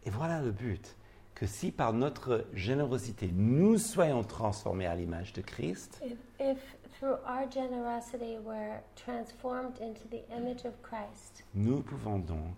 Et 0.05 0.11
voilà 0.11 0.41
le 0.41 0.51
but, 0.51 0.95
que 1.35 1.47
si 1.47 1.71
par 1.71 1.93
notre 1.93 2.45
générosité 2.55 3.31
nous 3.33 3.79
soyons 3.79 4.23
transformés 4.25 4.87
à 4.87 4.95
l'image 4.95 5.33
de 5.33 5.41
Christ, 5.43 6.01
If, 6.05 6.13
if 6.39 6.59
through 6.99 7.19
our 7.27 7.47
generosity 7.51 8.39
we're 8.45 8.81
transformed 8.97 9.81
into 9.81 10.03
the 10.11 10.23
image 10.37 10.65
of 10.67 10.73
Christ, 10.83 11.45
nous 11.55 11.81
pouvons 11.81 12.19
donc 12.19 12.57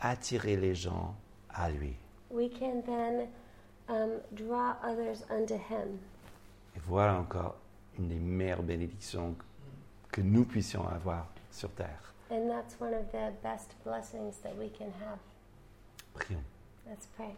attirer 0.00 0.56
les 0.56 0.74
gens 0.74 1.14
à 1.50 1.70
lui. 1.70 1.94
we 2.30 2.48
can 2.48 2.82
then 2.86 3.28
um, 3.88 4.20
draw 4.34 4.74
others 4.82 5.22
unto 5.30 5.54
Him. 5.56 5.98
Et 6.76 6.80
voilà 6.86 7.14
encore 7.14 7.54
une 7.98 8.08
des 8.08 8.18
meilleures 8.18 8.62
bénédictions 8.62 9.36
que 10.10 10.20
nous 10.20 10.44
puissions 10.44 10.86
avoir 10.88 11.26
sur 11.50 11.70
terre. 11.70 12.12
And 12.30 12.48
that's 12.48 12.74
one 12.80 12.94
of 12.94 13.10
the 13.12 13.32
best 13.42 13.74
blessings 13.84 14.36
that 14.42 14.56
we 14.58 14.68
can 14.70 14.90
have. 15.00 15.18
Prions. 16.14 16.42
Let's 16.86 17.06
pray. 17.16 17.36